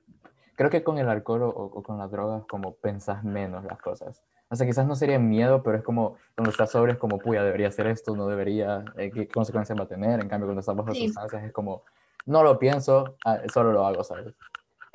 creo 0.55 0.71
que 0.71 0.83
con 0.83 0.99
el 0.99 1.09
alcohol 1.09 1.43
o, 1.43 1.83
con 1.83 1.99
las 1.99 2.11
drogas, 2.11 2.45
como 2.47 2.75
pensás 2.75 3.25
menos 3.25 3.65
las 3.65 3.79
cosas. 3.81 4.23
O 4.49 4.55
sea, 4.55 4.67
quizás 4.67 4.87
no 4.87 4.95
sería 4.95 5.19
miedo, 5.19 5.63
pero 5.63 5.77
es 5.77 5.83
como, 5.83 6.17
cuando 6.35 6.51
estás 6.51 6.71
sobrio 6.71 6.95
es 6.95 6.99
como, 6.99 7.19
puya, 7.19 7.43
debería 7.43 7.69
hacer 7.69 7.89
esto, 7.89 8.15
no 8.15 8.29
debería, 8.29 8.85
eh, 8.97 9.11
¿qué 9.13 9.27
consecuencias 9.27 9.79
va 9.79 9.85
a 9.85 9.89
tener? 9.89 10.21
En 10.21 10.29
cambio, 10.29 10.47
cuando 10.47 10.61
estás 10.61 10.77
bajo 10.77 10.95
sustancias 10.95 11.45
es 11.45 11.53
como, 11.53 11.83
no 12.27 12.43
lo 12.43 12.59
pienso, 12.59 13.17
ah, 13.25 13.41
solo 13.53 13.73
lo 13.73 13.85
hago, 13.85 14.05
¿sabes? 14.05 14.35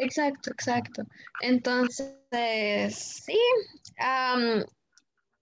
Exacto, 0.02 0.50
exacto. 0.50 1.04
Entonces, 1.42 2.96
sí, 2.96 3.40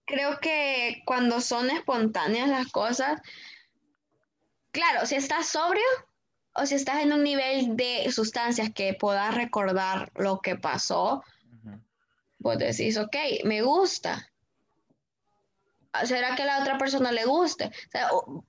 creo 0.04 0.38
que 0.38 1.02
cuando 1.06 1.40
son 1.40 1.70
espontáneas 1.70 2.48
las 2.50 2.70
cosas, 2.70 3.22
claro, 4.70 5.06
si 5.06 5.14
estás 5.14 5.48
sobrio 5.48 5.82
o 6.52 6.66
si 6.66 6.74
estás 6.74 7.02
en 7.02 7.14
un 7.14 7.24
nivel 7.24 7.74
de 7.74 8.12
sustancias 8.12 8.70
que 8.74 8.92
puedas 8.92 9.34
recordar 9.34 10.12
lo 10.14 10.40
que 10.40 10.56
pasó, 10.56 11.24
vos 12.38 12.58
decís, 12.58 12.98
ok, 12.98 13.16
me 13.44 13.62
gusta, 13.62 14.30
¿será 16.04 16.36
que 16.36 16.42
a 16.42 16.46
la 16.46 16.60
otra 16.60 16.76
persona 16.76 17.12
le 17.12 17.24
guste? 17.24 17.70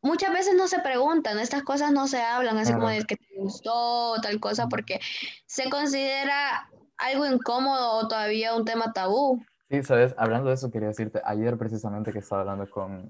muchas 0.02 0.34
veces 0.34 0.56
no 0.56 0.68
se 0.68 0.80
preguntan, 0.80 1.40
estas 1.40 1.64
cosas 1.64 1.94
no 1.94 2.06
se 2.08 2.22
hablan, 2.22 2.58
así 2.58 2.74
como 2.74 2.90
de 2.90 3.06
que 3.06 3.16
gustó 3.36 4.16
tal 4.22 4.40
cosa, 4.40 4.68
porque 4.68 5.00
se 5.46 5.70
considera 5.70 6.70
algo 6.98 7.26
incómodo 7.26 7.94
o 7.94 8.08
todavía 8.08 8.56
un 8.56 8.66
tema 8.66 8.94
tabú. 8.94 9.44
Sí, 9.70 9.84
sabes, 9.84 10.14
hablando 10.18 10.50
de 10.50 10.56
eso, 10.56 10.70
quería 10.70 10.90
decirte, 10.90 11.22
ayer 11.24 11.58
precisamente 11.58 12.12
que 12.12 12.20
estaba 12.20 12.42
hablando 12.42 12.70
con, 12.70 13.10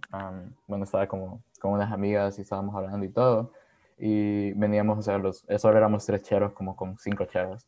bueno, 0.68 0.84
estaba 0.84 1.08
como 1.08 1.42
con 1.60 1.72
unas 1.74 1.92
amigas 1.92 2.38
y 2.38 2.44
estábamos 2.44 2.76
hablando 2.76 3.04
y 3.04 3.10
todo, 3.10 3.52
y 3.98 4.52
veníamos, 4.54 5.00
o 5.00 5.02
sea, 5.02 5.18
los, 5.18 5.44
eso 5.48 5.70
éramos 5.72 6.06
tres 6.06 6.22
cheros 6.22 6.54
como 6.54 6.76
con 6.76 7.00
cinco 7.00 7.26
cheros, 7.26 7.66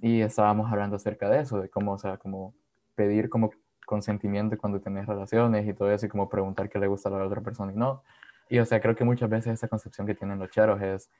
y 0.00 0.20
estábamos 0.20 0.70
hablando 0.70 0.94
acerca 0.94 1.28
de 1.28 1.40
eso, 1.40 1.60
de 1.60 1.68
cómo, 1.68 1.92
o 1.92 1.98
sea, 1.98 2.16
como 2.16 2.54
pedir 2.94 3.28
como 3.28 3.50
consentimiento 3.84 4.56
cuando 4.58 4.80
tienes 4.80 5.06
relaciones 5.06 5.66
y 5.66 5.74
todo 5.74 5.90
eso, 5.90 6.06
y 6.06 6.08
como 6.08 6.28
preguntar 6.28 6.68
qué 6.68 6.78
le 6.78 6.86
gusta 6.86 7.08
a 7.08 7.12
la 7.12 7.26
otra 7.26 7.40
persona 7.40 7.72
y 7.72 7.76
no. 7.76 8.02
Y 8.48 8.58
o 8.60 8.64
sea, 8.64 8.80
creo 8.80 8.94
que 8.94 9.04
muchas 9.04 9.28
veces 9.28 9.54
esa 9.54 9.66
concepción 9.66 10.06
que 10.06 10.14
tienen 10.14 10.38
los 10.38 10.50
cheros 10.50 10.80
es, 10.80 11.10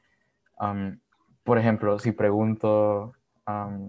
por 1.43 1.59
ejemplo, 1.59 1.99
si 1.99 2.13
pregunto, 2.13 3.13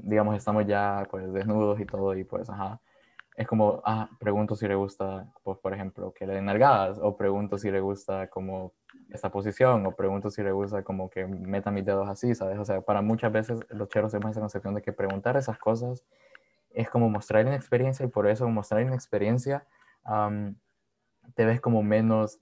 digamos, 0.04 0.36
estamos 0.36 0.66
ya 0.66 1.08
pues 1.10 1.32
desnudos 1.34 1.80
y 1.80 1.86
todo, 1.86 2.16
y 2.16 2.24
pues, 2.24 2.50
ajá, 2.50 2.82
es 3.36 3.48
como, 3.48 3.82
ah, 3.84 4.10
pregunto 4.20 4.56
si 4.56 4.68
le 4.68 4.76
gusta, 4.76 5.28
pues, 5.44 5.58
por 5.60 5.74
ejemplo, 5.74 6.14
que 6.14 6.26
le 6.26 6.36
den 6.36 6.46
nalgadas, 6.46 7.00
o 7.02 7.18
pregunto 7.18 7.58
si 7.58 7.70
le 7.70 7.82
gusta 7.82 8.30
como 8.30 8.74
esta 9.10 9.30
posición, 9.30 9.86
o 9.86 9.92
pregunto 9.92 10.30
si 10.30 10.42
le 10.42 10.52
gusta 10.54 10.84
como 10.84 11.10
que 11.10 11.26
meta 11.28 11.70
mis 11.70 11.86
dedos 11.86 12.08
así, 12.08 12.34
¿sabes? 12.34 12.58
O 12.58 12.66
sea, 12.66 12.82
para 12.82 13.02
muchas 13.02 13.32
veces 13.32 13.60
los 13.70 13.90
cheros 13.90 14.12
tenemos 14.12 14.32
esa 14.32 14.40
concepción 14.40 14.74
de 14.74 14.82
que 14.82 14.94
preguntar 14.94 15.36
esas 15.36 15.58
cosas 15.58 16.06
es 16.72 16.90
como 16.90 17.10
mostrar 17.10 17.46
una 17.46 17.56
experiencia 17.56 18.06
y 18.06 18.10
por 18.10 18.28
eso 18.28 18.48
mostrar 18.50 18.84
una 18.84 18.96
experiencia 18.96 19.66
te 21.34 21.46
ves 21.46 21.60
como 21.62 21.82
menos, 21.82 22.40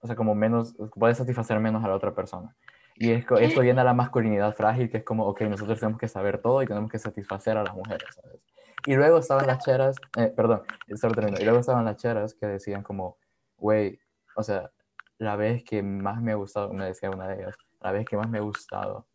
o 0.00 0.06
sea, 0.06 0.16
como 0.16 0.34
menos, 0.34 0.74
puedes 0.94 1.18
satisfacer 1.18 1.60
menos 1.60 1.84
a 1.84 1.88
la 1.88 1.94
otra 1.94 2.14
persona. 2.14 2.56
Y 2.94 3.10
es, 3.10 3.24
esto 3.40 3.60
viene 3.60 3.80
a 3.80 3.84
la 3.84 3.94
masculinidad 3.94 4.54
frágil, 4.54 4.90
que 4.90 4.98
es 4.98 5.04
como, 5.04 5.26
ok, 5.26 5.42
nosotros 5.42 5.80
tenemos 5.80 5.98
que 5.98 6.08
saber 6.08 6.38
todo 6.38 6.62
y 6.62 6.66
tenemos 6.66 6.90
que 6.90 6.98
satisfacer 6.98 7.56
a 7.56 7.64
las 7.64 7.74
mujeres, 7.74 8.08
¿sabes? 8.14 8.40
Y 8.86 8.94
luego 8.94 9.18
estaban 9.18 9.46
las 9.46 9.64
cheras, 9.64 9.96
eh, 10.16 10.32
perdón, 10.34 10.62
solo 10.96 11.14
termino, 11.14 11.38
y 11.40 11.44
luego 11.44 11.60
estaban 11.60 11.84
las 11.84 11.96
cheras 11.96 12.34
que 12.34 12.46
decían 12.46 12.82
como, 12.82 13.16
güey, 13.56 14.00
o 14.34 14.42
sea, 14.42 14.70
la 15.18 15.36
vez 15.36 15.62
que 15.64 15.82
más 15.82 16.20
me 16.20 16.32
ha 16.32 16.34
gustado, 16.34 16.72
me 16.72 16.84
decía 16.86 17.10
una 17.10 17.28
de 17.28 17.42
ellas, 17.42 17.56
la 17.80 17.92
vez 17.92 18.06
que 18.06 18.16
más 18.16 18.28
me 18.28 18.38
ha 18.38 18.42
gustado 18.42 19.06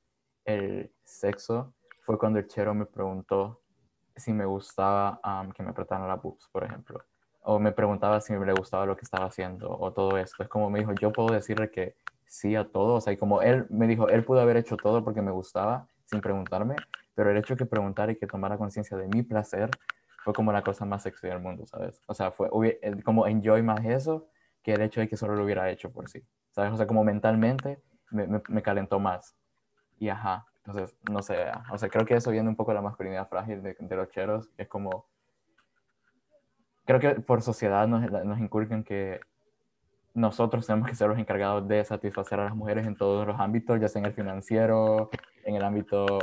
el 0.45 0.91
sexo 1.03 1.73
fue 2.01 2.17
cuando 2.17 2.39
el 2.39 2.47
chero 2.47 2.73
me 2.73 2.85
preguntó 2.85 3.61
si 4.15 4.33
me 4.33 4.45
gustaba 4.45 5.19
que 5.53 5.61
me 5.61 5.69
apretaran 5.69 6.07
la 6.07 6.15
boobs, 6.15 6.47
por 6.51 6.63
ejemplo. 6.63 7.03
O 7.41 7.59
me 7.59 7.71
preguntaba 7.71 8.19
si 8.19 8.33
me 8.33 8.45
le 8.45 8.53
gustaba 8.53 8.85
lo 8.85 8.95
que 8.95 9.03
estaba 9.03 9.25
haciendo 9.25 9.69
o 9.69 9.93
todo 9.93 10.17
esto. 10.17 10.41
Es 10.41 10.49
como 10.49 10.69
me 10.69 10.79
dijo, 10.79 10.93
yo 10.93 11.11
puedo 11.11 11.33
decirle 11.33 11.69
que 11.69 11.95
sí 12.27 12.55
a 12.55 12.65
todo. 12.65 12.95
O 12.95 13.01
sea, 13.01 13.13
y 13.13 13.17
como 13.17 13.41
él 13.41 13.65
me 13.69 13.87
dijo, 13.87 14.09
él 14.09 14.23
pudo 14.23 14.41
haber 14.41 14.57
hecho 14.57 14.77
todo 14.77 15.03
porque 15.03 15.21
me 15.21 15.31
gustaba 15.31 15.87
sin 16.05 16.21
preguntarme, 16.21 16.75
pero 17.15 17.31
el 17.31 17.37
hecho 17.37 17.55
de 17.55 17.57
que 17.57 17.65
preguntara 17.65 18.11
y 18.11 18.15
que 18.15 18.27
tomara 18.27 18.57
conciencia 18.57 18.95
de 18.97 19.07
mi 19.07 19.23
placer 19.23 19.69
fue 20.23 20.33
como 20.33 20.51
la 20.51 20.61
cosa 20.61 20.85
más 20.85 21.03
sexy 21.03 21.27
del 21.27 21.39
mundo, 21.39 21.65
¿sabes? 21.65 22.01
O 22.07 22.13
sea, 22.13 22.31
fue 22.31 22.49
como 23.03 23.27
enjoy 23.27 23.61
más 23.63 23.83
eso 23.85 24.27
que 24.61 24.73
el 24.73 24.81
hecho 24.81 24.99
de 24.99 25.07
que 25.07 25.17
solo 25.17 25.35
lo 25.35 25.43
hubiera 25.43 25.69
hecho 25.69 25.91
por 25.91 26.09
sí, 26.09 26.21
¿sabes? 26.51 26.73
O 26.73 26.77
sea, 26.77 26.85
como 26.85 27.03
mentalmente 27.03 27.81
me, 28.11 28.27
me, 28.27 28.61
calentó 28.61 28.99
más. 28.99 29.37
Y 29.99 30.09
ajá, 30.09 30.45
entonces, 30.65 30.97
no 31.09 31.21
sé, 31.21 31.45
o 31.71 31.77
sea, 31.77 31.89
creo 31.89 32.05
que 32.05 32.15
eso 32.15 32.31
viene 32.31 32.49
un 32.49 32.55
poco 32.55 32.71
de 32.71 32.75
la 32.75 32.81
masculinidad 32.81 33.27
frágil 33.29 33.63
de, 33.63 33.95
los 33.95 34.09
cheros, 34.09 34.49
es 34.57 34.67
como, 34.67 35.05
creo 36.85 36.99
que 36.99 37.21
por 37.21 37.41
sociedad 37.41 37.87
nos, 37.87 38.11
nos 38.11 38.39
inculcan 38.39 38.83
que 38.83 39.21
nosotros 40.17 40.65
tenemos 40.65 40.89
que 40.89 40.95
ser 40.95 41.07
los 41.07 41.19
encargados 41.19 41.67
de 41.67 41.85
satisfacer 41.85 42.39
a 42.39 42.45
las 42.45 42.55
mujeres 42.55 42.87
en 42.87 42.95
todos 42.95 43.27
los 43.27 43.39
ámbitos, 43.39 43.79
ya 43.79 43.87
sea 43.87 43.99
en 43.99 44.07
el 44.07 44.13
financiero, 44.13 45.11
en 45.45 45.55
el 45.55 45.63
ámbito, 45.63 46.19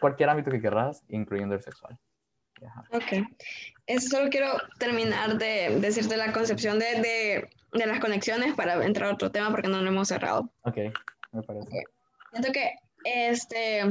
cualquier 0.00 0.30
ámbito 0.30 0.50
que 0.50 0.62
querrás, 0.62 1.04
incluyendo 1.08 1.54
el 1.54 1.60
sexual. 1.60 1.98
Ok. 2.92 3.28
Eso 3.86 4.08
solo 4.08 4.30
quiero 4.30 4.56
terminar 4.78 5.36
de 5.36 5.78
decirte 5.80 6.16
la 6.16 6.32
concepción 6.32 6.78
de, 6.78 6.86
de, 7.02 7.50
de, 7.74 7.86
las 7.86 8.00
conexiones 8.00 8.54
para 8.54 8.82
entrar 8.82 9.10
a 9.10 9.14
otro 9.14 9.30
tema 9.30 9.50
porque 9.50 9.68
no 9.68 9.82
lo 9.82 9.88
hemos 9.90 10.08
cerrado. 10.08 10.50
Ok, 10.62 10.78
me 11.32 11.42
parece. 11.42 11.84
Siento 12.30 12.52
que 12.52 12.72
este, 13.04 13.82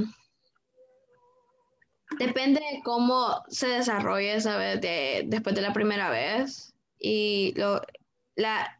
depende 2.17 2.61
de 2.61 2.81
cómo 2.83 3.43
se 3.47 3.67
desarrolle, 3.67 4.41
¿sabes? 4.41 4.81
De, 4.81 5.25
después 5.27 5.53
de 5.53 5.61
la 5.61 5.71
primera 5.71 6.09
vez 6.09 6.73
y 6.97 7.53
lo, 7.55 7.79
la, 8.35 8.79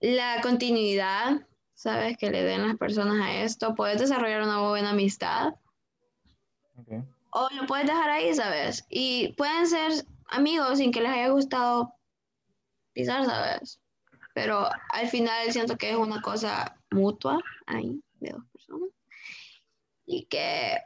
la 0.00 0.40
continuidad, 0.42 1.46
¿sabes? 1.74 2.16
Que 2.16 2.30
le 2.30 2.42
den 2.42 2.66
las 2.66 2.76
personas 2.76 3.20
a 3.20 3.42
esto. 3.42 3.74
Puedes 3.74 4.00
desarrollar 4.00 4.42
una 4.42 4.60
buena 4.60 4.90
amistad. 4.90 5.54
O 7.30 7.48
lo 7.54 7.66
puedes 7.66 7.86
dejar 7.86 8.10
ahí, 8.10 8.34
¿sabes? 8.34 8.86
Y 8.88 9.34
pueden 9.36 9.66
ser 9.66 9.92
amigos 10.28 10.78
sin 10.78 10.92
que 10.92 11.00
les 11.00 11.10
haya 11.10 11.28
gustado 11.28 11.94
pisar, 12.92 13.24
¿sabes? 13.24 13.80
Pero 14.34 14.68
al 14.90 15.08
final 15.08 15.52
siento 15.52 15.76
que 15.76 15.90
es 15.90 15.96
una 15.96 16.22
cosa 16.22 16.76
mutua 16.90 17.40
ahí 17.66 18.00
de 18.20 18.30
dos 18.30 18.44
personas. 18.52 18.90
Y 20.06 20.24
que 20.26 20.78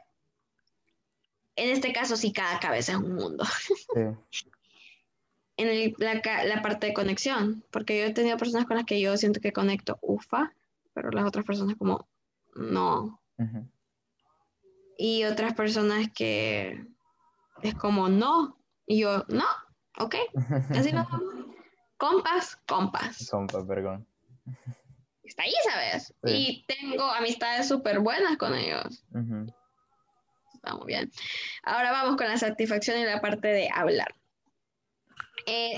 en 1.55 1.69
este 1.69 1.93
caso 1.93 2.17
sí 2.17 2.33
cada 2.33 2.59
cabeza 2.59 2.93
es 2.93 2.97
un 2.97 3.15
mundo. 3.15 3.45
En 5.57 5.93
la, 5.97 6.61
parte 6.61 6.87
de 6.87 6.93
conexión, 6.93 7.63
porque 7.71 7.99
yo 7.99 8.05
he 8.05 8.13
tenido 8.13 8.37
personas 8.37 8.65
con 8.65 8.77
las 8.77 8.85
que 8.85 8.99
yo 8.99 9.15
siento 9.17 9.39
que 9.39 9.53
conecto 9.53 9.99
ufa, 10.01 10.53
pero 10.93 11.11
las 11.11 11.25
otras 11.25 11.45
personas 11.45 11.75
como 11.77 12.07
no. 12.55 13.19
Y 14.97 15.23
otras 15.25 15.53
personas 15.53 16.07
que 16.13 16.85
es 17.61 17.75
como 17.75 18.09
no. 18.09 18.57
Y 18.85 18.99
yo, 19.01 19.25
no, 19.29 19.45
ok. 19.99 20.15
Así 20.71 20.91
no. 20.91 21.07
compas, 21.97 22.57
compas. 22.67 23.29
Compas, 23.29 23.65
vergón. 23.65 24.07
Está 25.23 25.43
ahí, 25.43 25.53
¿sabes? 25.63 26.13
Y 26.25 26.65
tengo 26.67 27.03
amistades 27.03 27.67
súper 27.67 27.99
buenas 27.99 28.37
con 28.37 28.53
ellos. 28.55 29.03
Está 30.53 30.75
muy 30.75 30.87
bien. 30.87 31.11
Ahora 31.63 31.91
vamos 31.91 32.17
con 32.17 32.27
la 32.27 32.37
satisfacción 32.37 32.99
y 32.99 33.05
la 33.05 33.21
parte 33.21 33.47
de 33.47 33.69
hablar. 33.73 34.13
Eh, 35.45 35.75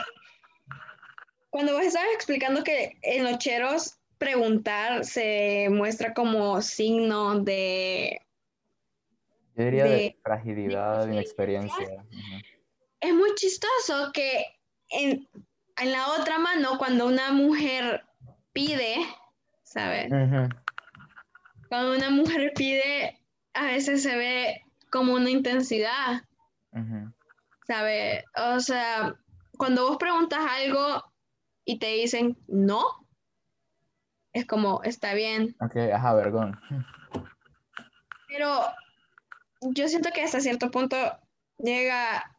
cuando 1.49 1.73
vos 1.73 1.83
estabas 1.83 2.09
explicando 2.13 2.63
que 2.63 2.97
en 3.01 3.23
los 3.23 3.37
cheros 3.37 3.97
preguntar 4.17 5.05
se 5.05 5.67
muestra 5.69 6.13
como 6.13 6.61
signo 6.61 7.39
de... 7.39 8.21
Yo 9.55 9.63
diría 9.63 9.85
de, 9.85 10.17
fragilidad, 10.21 11.05
de 11.05 11.13
inexperiencia. 11.13 12.05
Es 12.99 13.13
muy 13.13 13.33
chistoso 13.35 14.11
que 14.13 14.45
en, 14.89 15.27
en, 15.77 15.91
la 15.91 16.07
otra 16.09 16.39
mano, 16.39 16.77
cuando 16.77 17.07
una 17.07 17.31
mujer 17.31 18.03
pide, 18.51 18.97
¿sabes? 19.63 20.09
Cuando 21.69 21.95
una 21.95 22.09
mujer 22.09 22.51
pide, 22.55 23.17
a 23.53 23.65
veces 23.67 24.03
se 24.03 24.15
ve 24.17 24.61
como 24.89 25.13
una 25.13 25.29
intensidad, 25.29 26.21
¿sabes? 27.65 28.23
O 28.35 28.59
sea, 28.59 29.15
cuando 29.57 29.87
vos 29.87 29.97
preguntas 29.97 30.39
algo 30.47 31.03
y 31.65 31.79
te 31.79 31.87
dicen 31.87 32.37
no, 32.47 33.05
es 34.35 34.45
como, 34.45 34.83
está 34.83 35.13
bien. 35.13 35.55
Ok, 35.61 35.77
ajá, 35.93 36.13
vergón. 36.13 36.59
Pero 38.27 38.65
yo 39.61 39.87
siento 39.87 40.09
que 40.13 40.23
hasta 40.23 40.41
cierto 40.41 40.69
punto 40.71 40.97
llega 41.57 42.35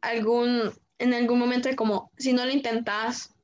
algún, 0.00 0.72
en 0.98 1.12
algún 1.12 1.38
momento 1.38 1.68
como, 1.76 2.10
si 2.16 2.32
no 2.32 2.46
lo 2.46 2.52
intentas. 2.52 3.34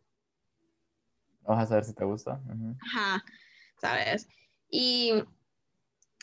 Vas 1.43 1.65
a 1.65 1.67
saber 1.67 1.85
si 1.85 1.93
te 1.93 2.05
gusta. 2.05 2.41
Ajá, 2.81 3.23
¿sabes? 3.79 4.27
Y, 4.71 5.13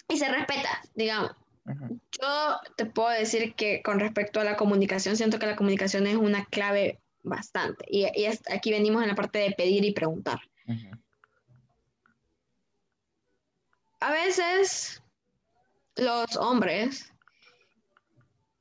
y 0.08 0.18
se 0.18 0.28
respeta, 0.28 0.82
digamos. 0.96 1.36
Yo 2.20 2.60
te 2.76 2.86
puedo 2.86 3.10
decir 3.10 3.54
que 3.56 3.82
con 3.82 4.00
respecto 4.00 4.40
a 4.40 4.44
la 4.44 4.58
comunicación, 4.58 5.16
siento 5.18 5.40
que 5.40 5.46
la 5.46 5.56
comunicación 5.56 6.08
es 6.08 6.16
una 6.16 6.46
clave 6.46 7.00
bastante. 7.24 7.86
Y, 7.88 8.06
y 8.06 8.26
aquí 8.26 8.72
venimos 8.72 9.04
en 9.04 9.10
la 9.10 9.16
parte 9.16 9.40
de 9.40 9.52
pedir 9.52 9.86
y 9.86 9.94
preguntar. 9.94 10.40
A 14.02 14.12
veces 14.12 15.04
los 15.96 16.38
hombres 16.38 17.12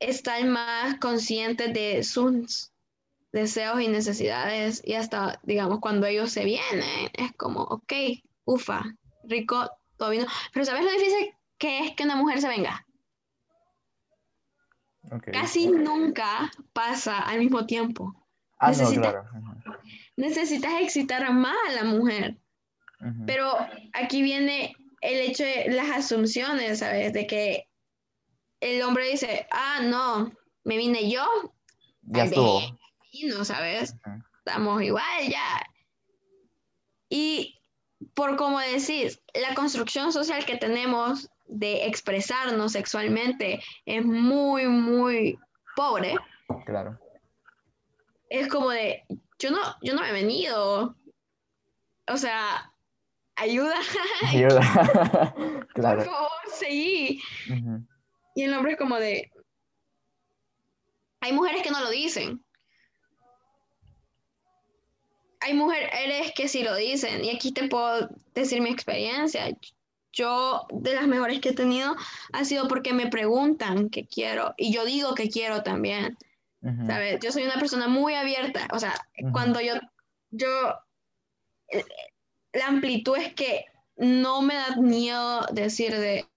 están 0.01 0.51
más 0.51 0.99
conscientes 0.99 1.73
de 1.73 2.03
sus 2.03 2.73
deseos 3.33 3.81
y 3.81 3.89
necesidades 3.89 4.83
y 4.85 4.95
hasta, 4.95 5.41
digamos, 5.43 5.81
cuando 5.81 6.07
ellos 6.07 6.33
se 6.33 6.45
vienen, 6.45 7.11
es 7.13 7.33
como, 7.37 7.63
ok, 7.63 7.93
ufa, 8.45 8.85
rico, 9.25 9.71
todo 9.97 10.11
vino. 10.11 10.27
Pero 10.53 10.65
¿sabes 10.65 10.85
lo 10.85 10.91
difícil 10.91 11.35
que 11.59 11.81
es 11.81 11.95
que 11.95 12.05
una 12.05 12.17
mujer 12.17 12.41
se 12.41 12.49
venga? 12.49 12.85
Casi 15.33 15.69
nunca 15.69 16.51
pasa 16.73 17.19
al 17.21 17.39
mismo 17.39 17.67
tiempo. 17.67 18.15
Ah, 18.59 18.71
necesitas, 18.71 19.15
necesitas 20.17 20.73
excitar 20.81 21.33
más 21.33 21.57
a 21.69 21.73
la 21.73 21.85
mujer. 21.85 22.39
Pero 23.27 23.57
aquí 23.93 24.23
viene 24.23 24.75
el 25.01 25.31
hecho 25.31 25.45
de 25.45 25.71
las 25.71 25.91
asunciones, 25.91 26.81
¿sabes? 26.81 27.13
De 27.13 27.29
que 27.29 27.69
el 28.61 28.83
hombre 28.83 29.09
dice, 29.11 29.47
ah, 29.53 29.81
no, 29.85 30.33
me 30.65 30.77
vine 30.77 31.09
yo. 31.09 31.25
Ya 32.03 32.25
estuvo. 32.25 32.61
no, 33.29 33.45
¿sabes? 33.45 33.95
Estamos 34.39 34.83
igual 34.83 35.29
ya. 35.29 35.63
Y 37.09 37.61
por 38.15 38.37
como 38.37 38.59
decís, 38.59 39.23
la 39.35 39.55
construcción 39.55 40.13
social 40.13 40.45
que 40.45 40.57
tenemos 40.57 41.31
de 41.49 41.87
expresarnos 41.87 42.73
sexualmente 42.73 43.63
es 43.87 44.05
muy, 44.05 44.67
muy 44.67 45.39
pobre. 45.75 46.17
Claro. 46.67 46.99
Es 48.29 48.49
como 48.49 48.71
de, 48.71 49.05
yo 49.39 49.51
no, 49.51 49.59
yo 49.83 49.95
no 49.95 50.03
me 50.03 50.11
he 50.11 50.13
venido. 50.13 50.97
O 52.07 52.17
sea, 52.17 52.73
ayuda. 53.37 53.75
Ayuda. 54.23 55.35
claro. 55.75 56.05
Por 56.05 56.13
favor, 56.13 56.31
seguí. 56.53 57.23
Y 58.35 58.43
el 58.43 58.55
hombre 58.55 58.73
es 58.73 58.79
como 58.79 58.97
de, 58.97 59.31
hay 61.21 61.33
mujeres 61.33 61.63
que 61.63 61.71
no 61.71 61.81
lo 61.81 61.91
dicen. 61.91 62.45
Hay 65.41 65.55
mujeres 65.55 66.33
que 66.35 66.49
sí 66.49 66.63
lo 66.63 66.75
dicen. 66.75 67.25
Y 67.25 67.31
aquí 67.31 67.53
te 67.53 67.69
puedo 67.69 68.09
decir 68.35 68.61
mi 68.61 68.71
experiencia 68.71 69.57
yo 70.13 70.67
de 70.71 70.95
las 70.95 71.07
mejores 71.07 71.41
que 71.41 71.51
he 71.51 71.55
tenido 71.55 71.95
ha 72.33 72.45
sido 72.45 72.69
porque 72.69 72.93
me 72.93 73.09
preguntan 73.09 73.89
qué 73.91 74.07
quiero 74.07 74.55
y 74.57 74.73
yo 74.73 74.85
digo 74.85 75.15
que 75.15 75.29
quiero 75.29 75.63
también. 75.63 76.17
¿Sabes? 76.89 77.21
Yo 77.21 77.31
soy 77.31 77.45
una 77.45 77.55
persona 77.55 77.87
muy 77.87 78.15
abierta, 78.15 78.67
o 78.73 78.81
sea, 78.81 78.93
cuando 79.33 79.61
yo, 79.61 79.75
yo, 80.31 80.49
eh, 81.69 81.85
la 82.53 82.67
amplitud 82.67 83.17
es 83.17 83.33
que 83.33 83.67
no 83.97 84.43
me 84.43 84.55
da 84.55 84.75
miedo 84.77 85.47
decir 85.53 85.97
de, 85.97 86.29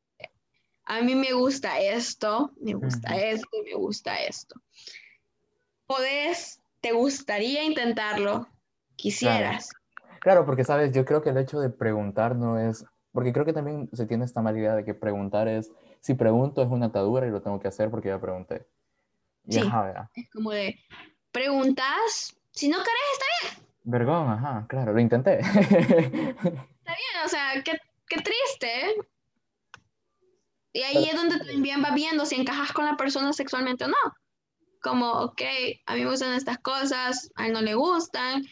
a 0.86 1.02
mí 1.02 1.16
me 1.16 1.34
gusta 1.34 1.80
esto, 1.80 2.52
me 2.62 2.76
gusta 2.76 3.18
esto 3.18 3.50
me 3.66 3.74
gusta 3.74 4.22
esto. 4.22 4.62
Podés, 5.88 6.62
te 6.82 6.92
gustaría 6.92 7.64
intentarlo, 7.64 8.48
quisieras. 8.96 9.70
claro, 10.20 10.46
porque 10.46 10.64
sabes, 10.64 10.92
yo 10.92 11.04
creo 11.04 11.24
que 11.24 11.32
el 11.32 11.38
hecho 11.38 11.60
de 11.60 11.72
preguntar 11.72 12.36
no 12.36 12.60
es 12.60 12.86
porque 13.12 13.34
creo 13.34 13.46
que 13.46 13.54
también 13.54 13.90
se 13.94 14.06
tiene 14.06 14.26
esta 14.26 14.42
mala 14.42 14.58
idea 14.58 14.76
de 14.76 14.86
que 14.86 14.94
preguntar 14.94 15.48
es, 15.48 15.72
si 16.00 16.14
pregunto 16.14 16.62
es 16.62 16.70
una 16.70 16.88
atadura 16.88 17.28
y 17.28 17.32
lo 17.32 17.42
tengo 17.42 17.60
que 17.60 17.68
hacer 17.68 17.90
porque 17.90 18.10
ya 18.10 18.20
pregunté. 18.20 18.68
sí, 19.48 19.60
es 19.60 20.30
como 20.32 20.52
de, 20.52 20.80
preguntas, 21.32 22.36
si 22.52 22.70
no 22.70 22.78
querés, 22.78 22.90
está 23.14 23.26
bien. 23.42 23.68
Vergón, 23.84 24.30
ajá, 24.30 24.66
claro, 24.68 24.94
lo 24.94 25.00
intenté. 25.00 25.40
está 25.40 25.62
bien, 26.40 27.26
o 27.26 27.30
sea, 27.30 27.62
qué, 27.64 27.78
qué 28.08 28.22
triste. 28.22 28.96
Y 30.74 30.82
ahí 30.84 31.06
es 31.06 31.16
donde 31.16 31.40
también 31.40 31.84
va 31.84 31.94
viendo 31.94 32.26
si 32.26 32.36
encajas 32.36 32.72
con 32.72 32.86
la 32.86 32.96
persona 32.96 33.34
sexualmente 33.34 33.86
o 33.86 33.88
no. 33.88 34.16
Como, 34.82 35.12
ok, 35.12 35.42
a 35.86 35.96
mí 35.96 36.04
me 36.04 36.10
gustan 36.10 36.34
estas 36.34 36.60
cosas, 36.60 37.30
a 37.36 37.48
él 37.48 37.54
no 37.54 37.62
le 37.62 37.76
gustan, 37.76 38.44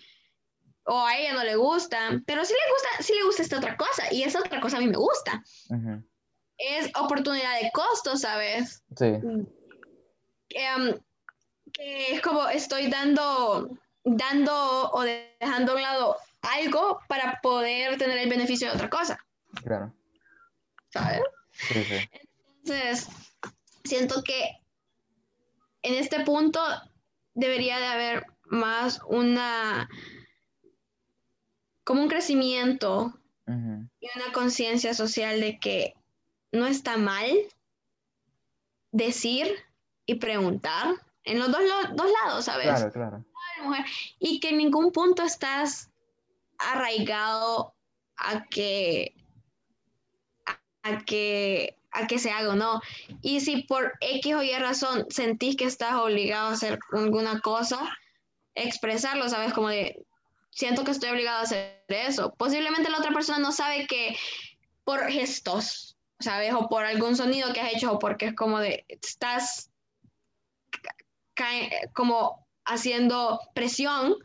o 0.86 1.06
a 1.06 1.18
ella 1.18 1.34
no 1.34 1.44
le 1.44 1.56
gusta, 1.56 2.22
pero 2.26 2.44
sí 2.46 2.54
le 2.54 2.72
gusta, 2.72 3.04
sí 3.04 3.13
le 3.13 3.24
gusta 3.24 3.44
esta 3.44 3.58
otra 3.58 3.78
cosa 3.78 4.12
y 4.12 4.24
esa 4.24 4.39
otra 4.39 4.60
cosa 4.60 4.78
a 4.78 4.80
mí 4.80 4.88
me 4.88 4.98
gusta. 4.98 5.44
Es 6.58 6.92
oportunidad 6.96 7.62
de 7.62 7.72
costo, 7.72 8.18
¿sabes? 8.18 8.84
Sí. 8.98 9.06
Um, 9.06 11.00
que 11.74 12.15
es 12.15 12.22
como 12.22 12.50
estoy 12.50 12.88
dando, 12.88 13.70
dando 14.04 14.92
o 14.92 15.04
dejando 15.04 15.74
a 15.74 15.76
un 15.76 15.82
lado 15.82 16.18
algo 16.42 17.00
para 17.08 17.39
poder 17.42 17.98
tener 17.98 18.18
el 18.18 18.30
beneficio 18.30 18.68
de 18.70 18.76
otra 18.76 18.89
cosa. 18.89 19.20
Claro. 19.63 19.94
¿Sabes? 20.89 21.22
Sí, 21.52 21.84
sí. 21.84 22.10
Entonces, 22.63 23.08
siento 23.84 24.24
que 24.24 24.60
en 25.84 25.96
este 25.96 26.24
punto 26.24 26.60
debería 27.34 27.80
de 27.80 27.88
haber 27.88 28.26
más 28.46 29.00
una 29.08 29.88
como 31.90 32.04
un 32.04 32.08
crecimiento 32.08 33.12
y 33.48 33.52
una 33.52 34.31
conciencia 34.31 34.94
social 34.94 35.42
de 35.42 35.58
que 35.58 35.96
no 36.52 36.67
está 36.67 36.98
mal 36.98 37.31
decir 38.92 39.48
y 40.06 40.13
preguntar 40.13 40.94
en 41.23 41.40
los 41.40 41.52
dos, 41.52 41.62
dos 41.96 42.12
lados, 42.23 42.46
¿sabes? 42.46 42.67
Claro, 42.67 42.92
claro. 42.92 43.25
Y 44.19 44.40
que 44.40 44.50
en 44.50 44.60
ningún 44.60 44.92
punto 44.92 45.23
estás 45.23 45.90
arraigado 46.60 47.73
a 48.17 48.46
que, 48.46 49.15
a, 50.83 51.00
que, 51.00 51.75
a 51.90 52.06
que 52.06 52.19
se 52.19 52.29
haga 52.29 52.50
o 52.50 52.56
no. 52.56 52.81
Y 53.23 53.40
si 53.40 53.63
por 53.63 53.94
X 54.00 54.35
o 54.35 54.44
Y 54.44 54.54
razón 54.60 55.08
sentís 55.10 55.58
que 55.58 55.65
estás 55.65 55.96
obligado 55.96 56.50
a 56.50 56.54
hacer 56.54 56.77
alguna 56.92 57.40
cosa, 57.40 57.79
expresarlo, 58.54 59.27
¿sabes? 59.27 59.54
Como 59.54 59.69
de, 59.69 60.06
siento 60.60 60.84
que 60.84 60.92
estoy 60.92 61.12
obligado 61.12 61.40
a 61.40 61.44
hacer 61.44 61.86
eso. 61.88 62.34
Posiblemente 62.38 62.90
la 62.90 62.98
otra 62.98 63.14
persona 63.14 63.40
no 63.40 63.54
sabe 63.54 63.88
que 63.88 64.18
por 64.84 65.10
gestos, 65.10 65.98
¿sabes? 66.20 66.54
O 66.54 66.68
por 66.68 66.84
algún 66.84 67.16
sonido 67.16 67.54
que 67.54 67.62
has 67.62 67.74
hecho, 67.74 67.94
o 67.94 68.00
porque 68.00 68.26
es 68.26 68.36
como 68.36 68.60
de, 68.60 68.84
estás 68.90 69.72
como 71.94 72.46
haciendo 72.66 73.40
presión 73.54 74.16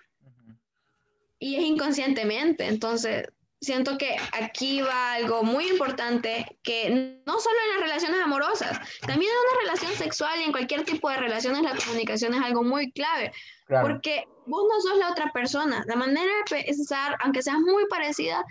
y 1.39 1.55
es 1.55 1.62
inconscientemente. 1.62 2.66
Entonces, 2.66 3.28
siento 3.61 3.97
que 3.97 4.16
aquí 4.32 4.82
va 4.82 5.12
algo 5.12 5.45
muy 5.45 5.68
importante 5.68 6.59
que 6.64 7.22
no 7.24 7.39
solo 7.39 7.57
en 7.64 7.74
las 7.74 7.80
relaciones 7.89 8.20
amorosas, 8.20 8.80
también 9.07 9.30
en 9.30 9.39
una 9.39 9.61
relación 9.61 9.93
sexual 9.93 10.41
y 10.41 10.43
en 10.43 10.51
cualquier 10.51 10.82
tipo 10.82 11.09
de 11.11 11.16
relaciones 11.16 11.62
la 11.62 11.76
comunicación 11.76 12.35
es 12.35 12.43
algo 12.43 12.64
muy 12.64 12.91
clave. 12.91 13.30
Porque 13.68 14.24
vos 14.47 14.64
no 14.68 14.80
sos 14.80 14.99
la 14.99 15.11
otra 15.11 15.32
persona. 15.32 15.84
La 15.86 15.97
manera 15.97 16.30
de 16.51 16.64
pensar, 16.64 17.16
aunque 17.20 17.42
seas 17.42 17.59
muy 17.61 17.86
parecida, 17.88 18.45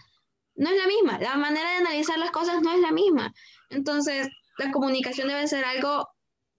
no 0.55 0.69
es 0.69 0.77
la 0.77 0.87
misma. 0.87 1.19
La 1.19 1.35
manera 1.37 1.69
de 1.71 1.77
analizar 1.77 2.17
las 2.17 2.31
cosas 2.31 2.61
no 2.61 2.71
es 2.71 2.79
la 2.79 2.91
misma. 2.91 3.33
Entonces, 3.69 4.27
la 4.57 4.71
comunicación 4.71 5.27
debe 5.27 5.47
ser 5.47 5.65
algo 5.65 6.07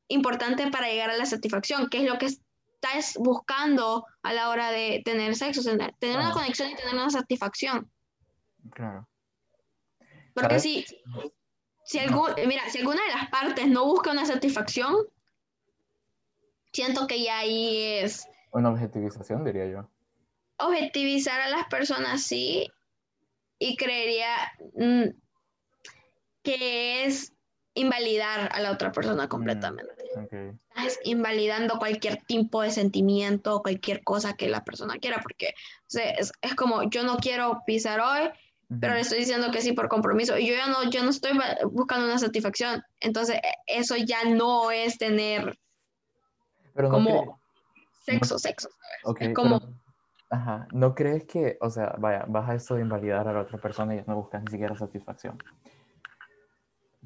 importante 0.08 0.70
para 0.70 0.88
llegar 0.88 1.10
a 1.10 1.16
la 1.16 1.26
satisfacción, 1.26 1.88
que 1.88 1.98
es 1.98 2.04
lo 2.04 2.18
que 2.18 2.26
estás 2.26 3.16
buscando 3.18 4.06
a 4.22 4.32
la 4.32 4.50
hora 4.50 4.70
de 4.70 5.02
tener 5.04 5.36
sexo, 5.36 5.62
tener, 5.62 6.18
una 6.18 6.32
conexión 6.32 6.70
y 6.70 6.74
tener 6.74 6.94
una 6.94 7.10
satisfacción. 7.10 7.90
Claro. 8.72 9.08
Porque 10.34 10.58
si, 10.58 10.84
si, 11.84 12.00
mira, 12.46 12.68
si 12.68 12.78
alguna 12.78 13.02
de 13.02 13.12
las 13.12 13.30
partes 13.30 13.68
no 13.68 13.84
busca 13.86 14.10
una 14.10 14.26
satisfacción, 14.26 14.96
siento 16.72 17.06
que 17.06 17.22
ya 17.22 17.38
ahí 17.38 18.00
es... 18.02 18.28
Una 18.54 18.70
objetivización, 18.70 19.44
diría 19.44 19.66
yo. 19.66 19.88
Objetivizar 20.58 21.40
a 21.40 21.48
las 21.48 21.66
personas, 21.66 22.22
sí, 22.22 22.70
y 23.58 23.76
creería 23.76 24.28
mm, 24.76 25.08
que 26.44 27.04
es 27.04 27.32
invalidar 27.74 28.50
a 28.52 28.60
la 28.60 28.70
otra 28.70 28.92
persona 28.92 29.28
completamente. 29.28 29.92
Mm, 30.16 30.56
Estás 30.68 31.00
invalidando 31.02 31.80
cualquier 31.80 32.22
tipo 32.22 32.62
de 32.62 32.70
sentimiento, 32.70 33.60
cualquier 33.60 34.04
cosa 34.04 34.34
que 34.34 34.48
la 34.48 34.62
persona 34.62 34.98
quiera, 34.98 35.18
porque 35.20 35.54
es, 35.92 36.32
es, 36.40 36.54
como 36.54 36.84
yo 36.84 37.02
no 37.02 37.16
quiero 37.16 37.60
pisar 37.66 37.98
hoy, 37.98 38.30
pero 38.80 38.94
le 38.94 39.00
estoy 39.00 39.18
diciendo 39.18 39.50
que 39.50 39.62
sí 39.62 39.72
por 39.72 39.88
compromiso 39.88 40.38
y 40.38 40.46
yo 40.46 40.54
ya 40.54 40.68
no, 40.68 40.88
yo 40.90 41.02
no 41.02 41.10
estoy 41.10 41.32
buscando 41.72 42.06
una 42.06 42.20
satisfacción. 42.20 42.84
Entonces, 43.00 43.36
e, 43.36 43.78
eso 43.78 43.96
ya 43.96 44.24
no 44.24 44.70
es 44.70 44.96
tener 44.96 45.58
como 46.74 47.40
sexo, 48.04 48.38
sexo. 48.38 48.68
como... 49.34 49.60
ajá, 50.30 50.68
¿no 50.72 50.94
crees 50.94 51.24
que, 51.24 51.58
o 51.60 51.70
sea, 51.70 51.94
vaya, 51.98 52.24
vas 52.28 52.48
a 52.48 52.54
eso 52.54 52.74
de 52.74 52.82
invalidar 52.82 53.26
a 53.28 53.32
la 53.32 53.40
otra 53.40 53.58
persona 53.58 53.94
y 53.94 54.04
no 54.06 54.16
buscas 54.16 54.42
ni 54.42 54.50
siquiera 54.50 54.76
satisfacción? 54.76 55.38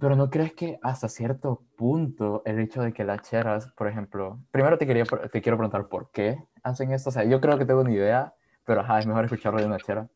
Pero 0.01 0.14
¿no 0.14 0.30
crees 0.30 0.55
que 0.55 0.78
hasta 0.82 1.09
cierto 1.09 1.64
punto 1.76 2.42
el 2.44 2.61
hecho 2.61 2.82
de 2.82 2.92
que 2.92 3.05
las 3.05 3.22
cheras, 3.22 3.72
por 3.72 3.88
ejemplo, 3.88 4.38
primero 4.51 4.78
te, 4.78 4.86
quería, 4.86 5.05
te 5.05 5.42
quiero 5.42 5.57
preguntar 5.57 5.88
por 5.88 6.11
qué 6.12 6.38
hacen 6.62 6.92
esto? 6.92 7.11
O 7.11 7.12
sea, 7.12 7.24
yo 7.24 7.40
creo 7.40 7.59
que 7.59 7.64
tengo 7.64 7.80
una 7.80 7.92
idea, 7.92 8.34
pero 8.64 8.82
ajá, 8.82 9.01
es 9.01 9.07
mejor 9.07 9.24
escucharlo 9.24 9.59
de 9.59 9.66
una 9.66 9.78
chera. 9.78 10.09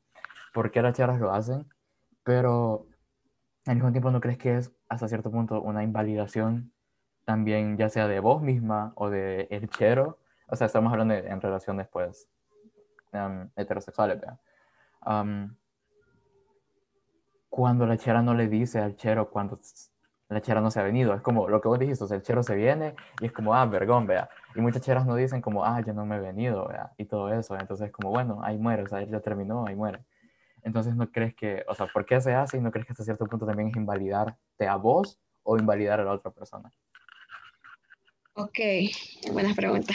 ¿Por 0.52 0.70
qué 0.70 0.82
las 0.82 0.96
cheras 0.96 1.18
lo 1.18 1.32
hacen? 1.32 1.66
Pero 2.22 2.86
al 3.66 3.74
mismo 3.74 3.90
tiempo, 3.90 4.10
¿no 4.10 4.20
crees 4.20 4.38
que 4.38 4.56
es 4.56 4.72
hasta 4.88 5.08
cierto 5.08 5.30
punto 5.30 5.60
una 5.60 5.82
invalidación 5.82 6.72
también, 7.24 7.76
ya 7.76 7.88
sea 7.88 8.06
de 8.06 8.20
vos 8.20 8.40
misma 8.40 8.92
o 8.94 9.10
de 9.10 9.48
el 9.50 9.68
chero? 9.68 10.18
O 10.52 10.56
sea, 10.56 10.66
estamos 10.66 10.92
hablando 10.92 11.14
en 11.14 11.40
relaciones, 11.40 11.88
pues, 11.88 12.28
um, 13.14 13.48
heterosexuales, 13.56 14.20
¿verdad? 14.20 14.38
cuando 17.48 17.86
la 17.86 17.96
chera 17.96 18.20
no 18.20 18.34
le 18.34 18.48
dice 18.48 18.78
al 18.78 18.94
chero 18.96 19.30
cuando 19.30 19.58
la 20.28 20.42
chera 20.42 20.60
no 20.60 20.70
se 20.70 20.78
ha 20.80 20.82
venido. 20.82 21.14
Es 21.14 21.22
como 21.22 21.48
lo 21.48 21.62
que 21.62 21.68
vos 21.68 21.78
dijiste, 21.78 22.04
o 22.04 22.06
sea, 22.06 22.18
el 22.18 22.22
chero 22.22 22.42
se 22.42 22.54
viene 22.54 22.94
y 23.20 23.26
es 23.26 23.32
como, 23.32 23.54
ah, 23.54 23.64
vergón, 23.64 24.06
vea. 24.06 24.28
Y 24.54 24.60
muchas 24.60 24.82
cheras 24.82 25.06
no 25.06 25.16
dicen 25.16 25.40
como, 25.40 25.64
ah, 25.64 25.80
yo 25.80 25.94
no 25.94 26.04
me 26.04 26.16
he 26.16 26.20
venido, 26.20 26.68
vea, 26.68 26.92
y 26.98 27.06
todo 27.06 27.32
eso. 27.32 27.56
Entonces, 27.58 27.90
como, 27.90 28.10
bueno, 28.10 28.40
ahí 28.44 28.58
muere, 28.58 28.82
o 28.82 28.88
sea, 28.88 29.02
ya 29.02 29.20
terminó, 29.20 29.66
ahí 29.66 29.74
muere. 29.74 30.04
Entonces, 30.62 30.94
¿no 30.94 31.10
crees 31.10 31.34
que, 31.34 31.64
o 31.66 31.74
sea, 31.74 31.86
por 31.86 32.04
qué 32.04 32.20
se 32.20 32.34
hace 32.34 32.58
y 32.58 32.60
no 32.60 32.70
crees 32.70 32.86
que 32.86 32.92
hasta 32.92 33.04
cierto 33.04 33.24
punto 33.24 33.46
también 33.46 33.70
es 33.70 33.76
invalidarte 33.76 34.68
a 34.68 34.76
vos 34.76 35.18
o 35.44 35.56
invalidar 35.56 35.98
a 36.00 36.04
la 36.04 36.12
otra 36.12 36.30
persona? 36.30 36.70
Ok, 38.34 38.58
buena 39.30 39.54
pregunta. 39.54 39.92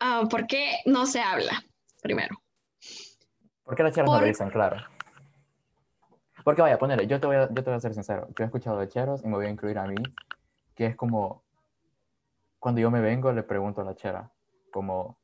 Ah, 0.00 0.22
¿Por 0.30 0.46
qué 0.46 0.78
no 0.86 1.04
se 1.04 1.20
habla 1.20 1.62
primero? 2.00 2.36
¿Por 3.64 3.76
qué 3.76 3.82
las 3.82 3.94
cheras 3.94 4.10
no 4.10 4.18
lo 4.18 4.26
dicen, 4.26 4.48
claro? 4.48 4.78
Porque 6.42 6.62
vaya, 6.62 6.78
ponerle, 6.78 7.06
yo 7.06 7.20
te, 7.20 7.26
voy 7.26 7.36
a, 7.36 7.48
yo 7.48 7.54
te 7.54 7.62
voy 7.64 7.74
a 7.74 7.80
ser 7.80 7.92
sincero, 7.92 8.28
yo 8.28 8.44
he 8.44 8.46
escuchado 8.46 8.78
de 8.78 8.88
cheros 8.88 9.22
y 9.22 9.26
me 9.26 9.34
voy 9.34 9.46
a 9.46 9.50
incluir 9.50 9.78
a 9.78 9.86
mí, 9.86 9.96
que 10.74 10.86
es 10.86 10.96
como, 10.96 11.44
cuando 12.58 12.80
yo 12.80 12.90
me 12.90 13.00
vengo 13.00 13.30
le 13.32 13.42
pregunto 13.42 13.82
a 13.82 13.84
la 13.84 13.94
chera, 13.94 14.32
como, 14.72 15.18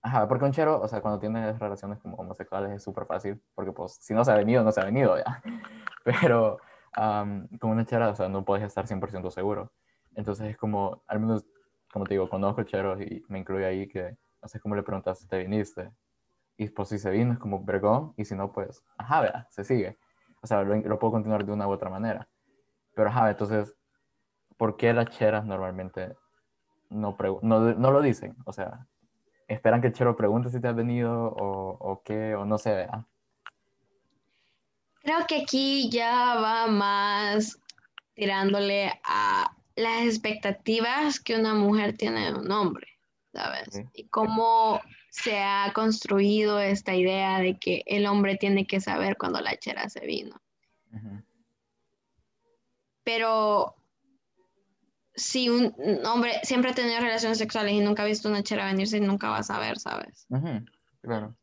ajá, 0.00 0.26
porque 0.26 0.44
un 0.46 0.52
chero, 0.52 0.80
o 0.80 0.88
sea, 0.88 1.02
cuando 1.02 1.18
tiene 1.18 1.52
relaciones 1.54 1.98
como 1.98 2.16
homosexuales 2.16 2.70
es 2.70 2.82
súper 2.82 3.04
fácil, 3.04 3.42
porque 3.54 3.72
pues 3.72 3.96
si 4.00 4.14
no 4.14 4.24
se 4.24 4.30
ha 4.30 4.36
venido, 4.36 4.62
no 4.62 4.72
se 4.72 4.80
ha 4.80 4.84
venido 4.84 5.18
ya, 5.18 5.42
pero 6.04 6.58
um, 6.96 7.46
con 7.58 7.70
una 7.72 7.84
chera, 7.84 8.08
o 8.08 8.14
sea, 8.16 8.28
no 8.28 8.44
puedes 8.44 8.64
estar 8.64 8.86
100% 8.86 9.30
seguro, 9.30 9.72
entonces 10.16 10.50
es 10.50 10.56
como, 10.56 11.02
al 11.06 11.20
menos, 11.20 11.44
como 11.92 12.04
te 12.04 12.14
digo, 12.14 12.28
conozco 12.28 12.62
cheros 12.64 13.00
y 13.00 13.24
me 13.28 13.38
incluyo 13.38 13.66
ahí 13.66 13.88
que, 13.88 14.16
o 14.40 14.48
sea, 14.48 14.60
como 14.60 14.74
le 14.74 14.82
preguntas, 14.82 15.26
¿te 15.28 15.38
viniste? 15.38 15.90
Y 16.56 16.68
pues 16.68 16.88
si 16.88 16.98
se 16.98 17.10
vino 17.10 17.32
es 17.32 17.38
como 17.38 17.64
vergón, 17.64 18.14
y 18.16 18.24
si 18.24 18.34
no, 18.34 18.52
pues, 18.52 18.82
ajá, 18.96 19.20
vea, 19.22 19.46
se 19.50 19.64
sigue 19.64 19.98
o 20.44 20.46
sea, 20.46 20.62
lo, 20.62 20.98
puedo 20.98 21.12
continuar 21.12 21.46
de 21.46 21.52
una 21.52 21.66
u 21.66 21.70
otra 21.70 21.88
manera. 21.88 22.28
Pero, 22.94 23.08
ajá, 23.08 23.30
entonces, 23.30 23.74
¿por 24.58 24.76
qué 24.76 24.92
las 24.92 25.08
cheras 25.08 25.46
normalmente 25.46 26.14
no, 26.90 27.16
no, 27.40 27.60
no, 27.72 27.90
lo 27.90 28.02
dicen? 28.02 28.36
O 28.44 28.52
sea, 28.52 28.86
esperan 29.48 29.80
que 29.80 29.86
el 29.86 29.94
chero 29.94 30.14
pregunte 30.14 30.50
si 30.50 30.60
te 30.60 30.68
has 30.68 30.76
venido 30.76 31.28
o, 31.28 31.78
o 31.80 32.02
qué, 32.02 32.34
o 32.34 32.44
no 32.44 32.58
sé. 32.58 32.74
vea. 32.74 33.06
Creo 35.00 35.26
que 35.26 35.40
aquí 35.40 35.88
ya 35.88 36.34
va 36.34 36.66
más 36.66 37.58
tirándole 38.12 38.92
a 39.02 39.50
las 39.76 40.04
expectativas 40.04 41.20
que 41.20 41.36
una 41.36 41.54
mujer 41.54 41.96
tiene 41.96 42.26
de 42.26 42.34
un 42.34 42.50
hombre, 42.50 42.88
¿sabes? 43.32 43.82
Y 43.92 44.04
cómo 44.08 44.80
se 45.10 45.38
ha 45.38 45.70
construido 45.74 46.60
esta 46.60 46.94
idea 46.94 47.38
de 47.40 47.58
que 47.58 47.82
el 47.86 48.06
hombre 48.06 48.36
tiene 48.36 48.66
que 48.66 48.80
saber 48.80 49.16
cuando 49.16 49.40
la 49.40 49.56
chera 49.56 49.88
se 49.88 50.06
vino. 50.06 50.40
Pero 53.02 53.76
si 55.14 55.48
un 55.48 55.74
hombre 56.06 56.40
siempre 56.42 56.70
ha 56.70 56.74
tenido 56.74 57.00
relaciones 57.00 57.38
sexuales 57.38 57.74
y 57.74 57.80
nunca 57.80 58.02
ha 58.02 58.06
visto 58.06 58.28
una 58.28 58.42
chera 58.42 58.66
venirse, 58.66 58.98
nunca 59.00 59.30
va 59.30 59.38
a 59.38 59.42
saber, 59.42 59.78
¿sabes? 59.78 60.26
Claro. 61.02 61.36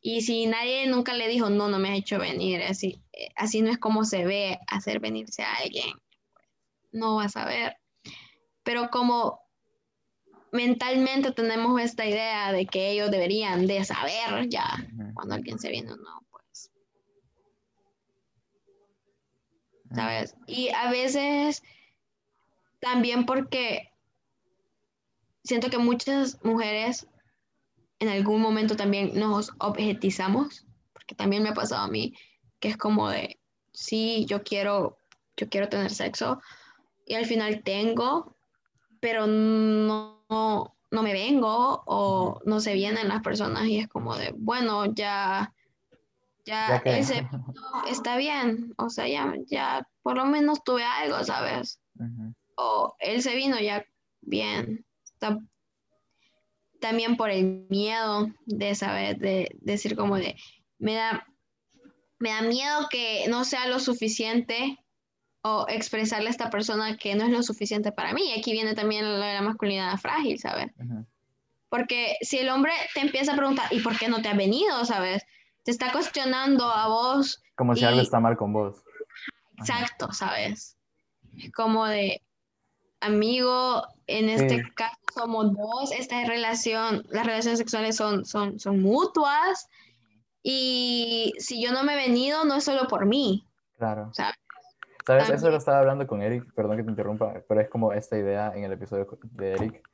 Y 0.00 0.22
si 0.22 0.46
nadie 0.46 0.86
nunca 0.86 1.14
le 1.14 1.28
dijo, 1.28 1.50
no, 1.50 1.68
no 1.68 1.78
me 1.78 1.90
has 1.90 1.98
hecho 1.98 2.18
venir, 2.18 2.62
así, 2.62 3.02
así 3.34 3.60
no 3.60 3.70
es 3.70 3.78
como 3.78 4.04
se 4.04 4.24
ve 4.24 4.58
hacer 4.68 5.00
venirse 5.00 5.42
a 5.42 5.54
alguien, 5.54 5.90
no 6.96 7.16
va 7.16 7.24
a 7.24 7.28
saber. 7.28 7.76
Pero 8.62 8.90
como 8.90 9.40
mentalmente 10.52 11.32
tenemos 11.32 11.80
esta 11.80 12.06
idea 12.06 12.52
de 12.52 12.66
que 12.66 12.90
ellos 12.90 13.10
deberían 13.10 13.66
de 13.66 13.84
saber 13.84 14.48
ya 14.48 14.66
cuando 15.14 15.34
alguien 15.34 15.58
se 15.58 15.70
viene 15.70 15.92
o 15.92 15.96
no, 15.96 16.26
pues. 16.30 16.70
¿Sabes? 19.94 20.34
Y 20.46 20.70
a 20.70 20.90
veces 20.90 21.62
también 22.80 23.26
porque 23.26 23.92
siento 25.44 25.70
que 25.70 25.78
muchas 25.78 26.42
mujeres 26.44 27.06
en 27.98 28.08
algún 28.08 28.42
momento 28.42 28.76
también 28.76 29.18
nos 29.18 29.52
objetizamos, 29.58 30.66
porque 30.92 31.14
también 31.14 31.42
me 31.42 31.50
ha 31.50 31.54
pasado 31.54 31.84
a 31.84 31.88
mí, 31.88 32.14
que 32.58 32.68
es 32.68 32.76
como 32.76 33.08
de, 33.08 33.38
sí, 33.72 34.26
yo 34.28 34.42
quiero, 34.42 34.98
yo 35.36 35.48
quiero 35.48 35.68
tener 35.68 35.90
sexo, 35.90 36.40
y 37.06 37.14
al 37.14 37.24
final 37.24 37.62
tengo, 37.62 38.36
pero 39.00 39.26
no 39.26 40.16
no, 40.28 41.02
me 41.02 41.12
vengo 41.12 41.82
o 41.86 42.40
no 42.44 42.60
se 42.60 42.74
vienen 42.74 43.08
las 43.08 43.22
personas 43.22 43.66
y 43.66 43.78
es 43.78 43.88
como 43.88 44.16
de, 44.16 44.32
bueno, 44.36 44.86
ya, 44.94 45.52
ya, 46.44 46.76
ese 46.84 47.26
está 47.88 48.16
bien, 48.16 48.74
o 48.78 48.90
sea, 48.90 49.08
ya, 49.08 49.34
ya 49.46 49.88
por 50.02 50.16
lo 50.16 50.26
menos 50.26 50.62
tuve 50.64 50.84
algo, 50.84 51.22
¿sabes? 51.24 51.80
O 52.56 52.94
él 52.98 53.22
se 53.22 53.34
vino 53.34 53.58
ya 53.58 53.84
bien. 54.20 54.84
también 56.80 57.16
por 57.16 57.30
el 57.30 57.66
miedo 57.68 58.28
de 58.46 58.74
saber, 58.74 59.18
de, 59.18 59.48
de 59.60 59.72
decir 59.72 59.96
como 59.96 60.16
de, 60.16 60.36
me 60.78 60.94
da, 60.94 61.26
me 62.18 62.30
da 62.30 62.42
miedo 62.42 62.86
que 62.90 63.26
no 63.28 63.44
sea 63.44 63.66
lo 63.66 63.80
suficiente 63.80 64.78
o 65.48 65.64
expresarle 65.68 66.26
a 66.26 66.30
esta 66.30 66.50
persona 66.50 66.96
que 66.96 67.14
no 67.14 67.24
es 67.24 67.30
lo 67.30 67.40
suficiente 67.40 67.92
para 67.92 68.12
mí. 68.12 68.22
Y 68.30 68.40
aquí 68.40 68.50
viene 68.50 68.74
también 68.74 69.20
la, 69.20 69.40
masculinidad 69.42 69.96
frágil, 69.96 70.40
¿sabes? 70.40 70.72
Porque 71.68 72.16
si 72.20 72.38
el 72.38 72.48
hombre 72.48 72.72
te 72.94 73.00
empieza 73.00 73.32
a 73.32 73.36
preguntar, 73.36 73.72
¿y 73.72 73.78
por 73.78 73.96
qué 73.96 74.08
no 74.08 74.20
te 74.20 74.28
ha 74.28 74.34
venido, 74.34 74.84
sabes? 74.84 75.22
Te 75.62 75.70
está 75.70 75.92
cuestionando 75.92 76.64
a 76.64 76.88
vos. 76.88 77.42
Como 77.54 77.76
si 77.76 77.84
algo 77.84 78.00
está 78.00 78.18
mal 78.18 78.36
con 78.36 78.52
vos. 78.52 78.82
Exacto, 79.58 80.12
¿sabes? 80.12 80.76
Como 81.54 81.86
de, 81.86 82.22
amigo, 83.00 83.86
en 84.08 84.28
este 84.28 84.64
caso 84.74 84.96
somos 85.14 85.52
dos, 85.52 85.92
esta 85.92 86.24
relación, 86.24 87.06
las 87.08 87.24
relaciones 87.24 87.60
sexuales 87.60 87.96
son, 87.96 88.24
son, 88.26 88.58
son 88.58 88.82
mutuas 88.82 89.68
Y 90.42 91.32
si 91.38 91.62
yo 91.62 91.72
no 91.72 91.84
me 91.84 91.94
he 91.94 92.08
venido, 92.08 92.44
no 92.44 92.56
es 92.56 92.64
solo 92.64 92.88
por 92.88 93.06
mí. 93.06 93.46
Claro. 93.78 94.10
¿sabes? 94.12 94.36
¿Sabes? 95.06 95.30
Eso 95.30 95.50
lo 95.50 95.56
estaba 95.56 95.78
hablando 95.78 96.06
con 96.06 96.20
Eric, 96.20 96.52
perdón 96.54 96.76
que 96.78 96.82
te 96.82 96.90
interrumpa, 96.90 97.42
pero 97.48 97.60
es 97.60 97.68
como 97.68 97.92
esta 97.92 98.18
idea 98.18 98.52
en 98.54 98.64
el 98.64 98.72
episodio 98.72 99.06
de 99.22 99.52
Eric, 99.52 99.88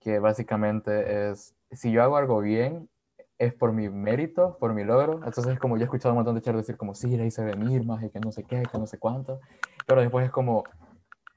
que 0.00 0.18
básicamente 0.18 1.30
es, 1.30 1.54
si 1.70 1.92
yo 1.92 2.02
hago 2.02 2.16
algo 2.16 2.40
bien, 2.40 2.88
es 3.38 3.54
por 3.54 3.72
mi 3.72 3.88
mérito, 3.88 4.56
por 4.58 4.74
mi 4.74 4.82
logro. 4.82 5.20
Entonces 5.24 5.48
es 5.48 5.58
como, 5.58 5.76
yo 5.76 5.82
he 5.82 5.84
escuchado 5.84 6.14
un 6.14 6.16
montón 6.16 6.34
de 6.34 6.40
chicos 6.40 6.56
decir 6.56 6.76
como, 6.76 6.94
sí, 6.94 7.16
la 7.16 7.24
hice 7.24 7.44
venir 7.44 7.84
más 7.84 8.02
y 8.02 8.10
que 8.10 8.18
no 8.18 8.32
sé 8.32 8.44
qué, 8.44 8.62
que 8.70 8.78
no 8.78 8.86
sé 8.86 8.98
cuánto. 8.98 9.40
Pero 9.86 10.00
después 10.00 10.26
es 10.26 10.32
como, 10.32 10.64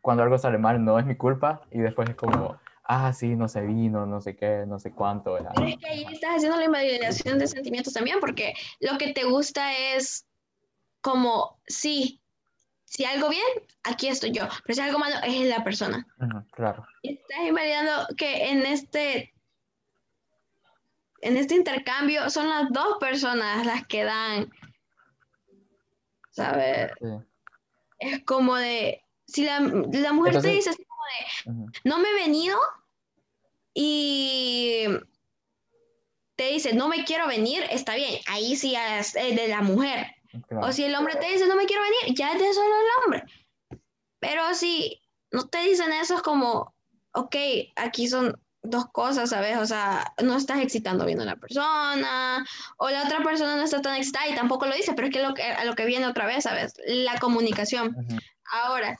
cuando 0.01 0.23
algo 0.23 0.37
sale 0.37 0.57
mal, 0.57 0.83
no 0.83 0.97
es 0.97 1.05
mi 1.05 1.15
culpa. 1.15 1.61
Y 1.71 1.79
después 1.79 2.09
es 2.09 2.15
como, 2.15 2.57
ah, 2.83 3.13
sí, 3.13 3.35
no 3.35 3.47
se 3.47 3.61
vino, 3.61 4.05
no 4.05 4.21
sé 4.21 4.35
qué, 4.35 4.65
no 4.65 4.79
sé 4.79 4.91
cuánto. 4.91 5.37
ya". 5.37 5.51
Pero 5.55 5.67
es 5.67 5.77
que 5.77 5.87
ahí 5.87 6.05
estás 6.11 6.37
haciendo 6.37 6.57
la 6.57 6.65
invalidación 6.65 7.37
de 7.37 7.47
sentimientos 7.47 7.93
también, 7.93 8.19
porque 8.19 8.53
lo 8.79 8.97
que 8.97 9.13
te 9.13 9.25
gusta 9.25 9.77
es 9.77 10.25
como, 11.01 11.59
sí, 11.67 12.18
si 12.89 13.05
algo 13.05 13.29
bien, 13.29 13.45
aquí 13.83 14.07
estoy 14.07 14.31
yo, 14.31 14.47
pero 14.65 14.75
si 14.75 14.81
algo 14.81 14.97
malo, 14.97 15.15
es 15.23 15.47
la 15.47 15.63
persona. 15.63 16.07
Claro. 16.53 16.87
Estás 17.03 17.39
invalidando 17.47 18.07
que 18.17 18.49
en 18.49 18.65
este, 18.65 19.31
en 21.21 21.37
este 21.37 21.53
intercambio 21.53 22.31
son 22.31 22.49
las 22.49 22.71
dos 22.71 22.97
personas 22.99 23.63
las 23.63 23.85
que 23.85 24.03
dan, 24.03 24.51
¿sabes? 26.31 26.91
Sí. 26.99 27.07
Es 27.99 28.23
como 28.25 28.55
de, 28.55 29.05
si 29.27 29.45
la, 29.45 29.59
la 29.59 30.11
mujer 30.11 30.41
te 30.41 30.47
dice 30.47 30.71
así 30.71 30.83
como 30.83 31.03
de, 31.05 31.51
Ujú, 31.51 31.71
no 31.83 31.99
me 31.99 32.09
he 32.09 32.13
venido 32.15 32.57
y 33.71 34.87
te 36.35 36.47
dice, 36.47 36.73
no 36.73 36.87
me 36.87 37.05
quiero 37.05 37.27
venir, 37.27 37.63
está 37.69 37.93
bien, 37.93 38.19
ahí 38.25 38.55
sí 38.55 38.75
es 38.75 39.15
eh, 39.15 39.35
de 39.35 39.47
la 39.47 39.61
mujer. 39.61 40.15
Claro. 40.47 40.67
O 40.67 40.71
si 40.71 40.83
el 40.83 40.95
hombre 40.95 41.15
te 41.15 41.27
dice, 41.31 41.47
no 41.47 41.55
me 41.55 41.65
quiero 41.65 41.81
venir, 41.83 42.15
ya 42.17 42.31
es 42.33 42.39
de 42.39 42.53
solo 42.53 42.73
el 42.75 43.03
hombre. 43.05 43.23
Pero 44.19 44.53
si 44.53 45.01
no 45.31 45.47
te 45.47 45.59
dicen 45.59 45.91
eso, 45.93 46.15
es 46.15 46.21
como, 46.21 46.73
ok, 47.13 47.35
aquí 47.75 48.07
son 48.07 48.39
dos 48.61 48.87
cosas, 48.91 49.29
¿sabes? 49.29 49.57
O 49.57 49.65
sea, 49.65 50.13
no 50.21 50.35
estás 50.35 50.59
excitando 50.59 51.05
bien 51.05 51.21
a 51.21 51.25
la 51.25 51.37
persona, 51.37 52.45
o 52.77 52.89
la 52.89 53.03
otra 53.05 53.23
persona 53.23 53.55
no 53.55 53.63
está 53.63 53.81
tan 53.81 53.95
excitada 53.95 54.27
y 54.27 54.35
tampoco 54.35 54.65
lo 54.65 54.75
dice, 54.75 54.93
pero 54.93 55.07
es 55.07 55.13
que, 55.13 55.21
lo 55.23 55.33
que 55.33 55.43
a 55.43 55.63
lo 55.63 55.75
que 55.75 55.85
viene 55.85 56.05
otra 56.07 56.25
vez, 56.25 56.43
¿sabes? 56.43 56.73
La 56.85 57.17
comunicación. 57.19 57.95
Ujú, 57.97 58.17
Ahora, 58.51 58.97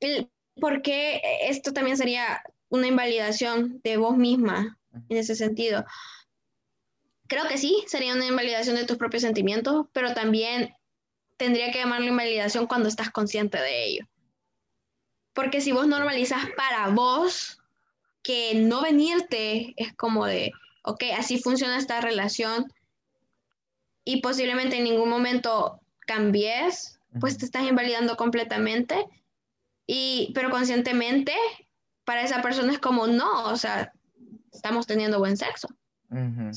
el- 0.00 0.30
¿por 0.58 0.80
qué 0.80 1.20
esto 1.42 1.72
también 1.74 1.98
sería 1.98 2.42
una 2.70 2.86
invalidación 2.86 3.80
de 3.84 3.98
vos 3.98 4.16
misma 4.16 4.78
en 5.10 5.16
ese 5.18 5.34
sentido? 5.34 5.84
Creo 7.28 7.48
que 7.48 7.58
sí, 7.58 7.84
sería 7.86 8.14
una 8.14 8.26
invalidación 8.26 8.76
de 8.76 8.84
tus 8.84 8.96
propios 8.96 9.22
sentimientos, 9.22 9.86
pero 9.92 10.14
también 10.14 10.74
tendría 11.36 11.70
que 11.70 11.78
llamarlo 11.78 12.06
invalidación 12.06 12.66
cuando 12.66 12.88
estás 12.88 13.10
consciente 13.10 13.58
de 13.58 13.84
ello. 13.84 14.06
Porque 15.32 15.60
si 15.60 15.72
vos 15.72 15.86
normalizas 15.86 16.44
para 16.56 16.88
vos 16.88 17.58
que 18.22 18.54
no 18.54 18.82
venirte 18.82 19.74
es 19.76 19.94
como 19.94 20.26
de, 20.26 20.52
ok, 20.82 21.04
así 21.16 21.38
funciona 21.38 21.78
esta 21.78 22.00
relación 22.00 22.72
y 24.04 24.20
posiblemente 24.20 24.78
en 24.78 24.84
ningún 24.84 25.08
momento 25.08 25.80
cambies, 26.06 27.00
pues 27.20 27.36
te 27.38 27.44
estás 27.44 27.64
invalidando 27.64 28.16
completamente. 28.16 29.04
Y, 29.86 30.32
pero 30.34 30.50
conscientemente, 30.50 31.34
para 32.04 32.22
esa 32.22 32.40
persona 32.40 32.72
es 32.72 32.78
como, 32.78 33.06
no, 33.06 33.44
o 33.44 33.56
sea, 33.56 33.92
estamos 34.52 34.86
teniendo 34.86 35.18
buen 35.18 35.36
sexo. 35.36 35.68
ujú, 36.10 36.50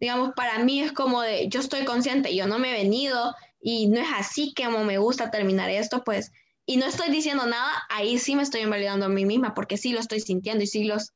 Digamos, 0.00 0.32
para 0.34 0.58
mí 0.60 0.80
es 0.80 0.92
como 0.92 1.22
de, 1.22 1.48
yo 1.48 1.60
estoy 1.60 1.84
consciente, 1.84 2.34
yo 2.34 2.46
no 2.46 2.58
me 2.58 2.70
he 2.70 2.82
venido 2.82 3.34
y 3.60 3.88
no 3.88 4.00
es 4.00 4.08
así 4.14 4.54
como 4.54 4.84
me 4.84 4.98
gusta 4.98 5.30
terminar 5.30 5.70
esto, 5.70 6.04
pues, 6.04 6.32
y 6.66 6.76
no 6.76 6.86
estoy 6.86 7.10
diciendo 7.10 7.46
nada, 7.46 7.72
ahí 7.88 8.18
sí 8.18 8.36
me 8.36 8.42
estoy 8.42 8.60
invalidando 8.60 9.06
a 9.06 9.08
mí 9.08 9.24
misma, 9.24 9.54
porque 9.54 9.78
sí 9.78 9.92
lo 9.92 10.00
estoy 10.00 10.20
sintiendo 10.20 10.62
y 10.62 10.66
sí, 10.66 10.84
los, 10.84 11.14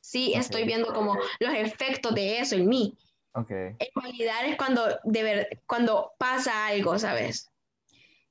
sí 0.00 0.32
estoy 0.34 0.64
viendo 0.64 0.92
como 0.92 1.16
los 1.38 1.54
efectos 1.54 2.14
de 2.14 2.40
eso 2.40 2.56
en 2.56 2.68
mí. 2.68 2.98
Ok. 3.32 3.52
Invalidar 3.94 4.44
es 4.46 4.56
cuando, 4.56 4.98
de 5.04 5.22
ver, 5.22 5.62
cuando 5.66 6.12
pasa 6.18 6.66
algo, 6.66 6.98
¿sabes? 6.98 7.48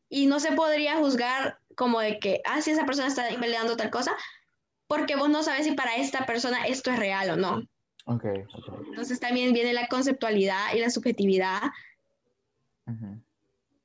Y 0.09 0.25
no 0.25 0.41
se 0.41 0.51
podría 0.51 0.97
juzgar 0.97 1.59
como 1.75 2.01
de 2.01 2.19
que, 2.19 2.41
ah, 2.43 2.61
sí, 2.61 2.71
esa 2.71 2.85
persona 2.85 3.07
está 3.07 3.31
invalidando 3.31 3.77
tal 3.77 3.89
cosa, 3.89 4.17
porque 4.87 5.15
vos 5.15 5.29
no 5.29 5.43
sabes 5.43 5.65
si 5.65 5.71
para 5.71 5.95
esta 5.95 6.25
persona 6.25 6.65
esto 6.65 6.91
es 6.91 6.99
real 6.99 7.29
o 7.29 7.35
no. 7.37 7.63
Ok. 8.09 8.25
Ok. 8.53 8.87
Entonces 8.87 9.19
también 9.19 9.53
viene 9.53 9.71
la 9.71 9.87
conceptualidad 9.87 10.73
y 10.73 10.79
la 10.79 10.89
subjetividad 10.89 11.61
ujú. 12.87 13.21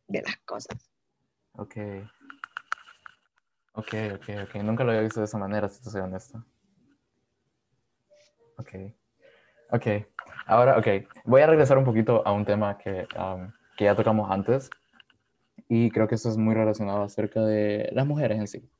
de 0.08 0.22
las 0.22 0.36
cosas. 0.46 0.90
Ok. 1.52 1.76
Ok, 3.74 3.94
ok, 4.14 4.28
ok. 4.44 4.54
Nunca 4.62 4.82
lo 4.82 4.90
había 4.90 5.02
visto 5.02 5.20
de 5.20 5.26
esa 5.26 5.36
manera, 5.36 5.68
si 5.68 5.82
te 5.82 5.90
soy 5.90 6.00
honesto. 6.00 6.42
Ok. 8.56 8.70
Ok. 9.72 9.86
Ahora, 10.46 10.78
ok. 10.78 10.86
Voy 11.24 11.42
a 11.42 11.46
regresar 11.46 11.76
un 11.76 11.84
poquito 11.84 12.26
a 12.26 12.32
un 12.32 12.46
tema 12.46 12.78
que, 12.78 13.06
um, 13.18 13.52
que 13.76 13.84
ya 13.84 13.94
tocamos 13.94 14.30
antes. 14.30 14.70
Y 15.68 15.90
creo 15.90 16.08
que 16.08 16.14
esto 16.14 16.30
es 16.30 16.38
muy 16.38 16.54
relacionado 16.54 17.02
acerca 17.02 17.42
de 17.42 17.90
las 17.92 18.06
mujeres 18.06 18.38
en 18.38 18.48
sí. 18.48 18.70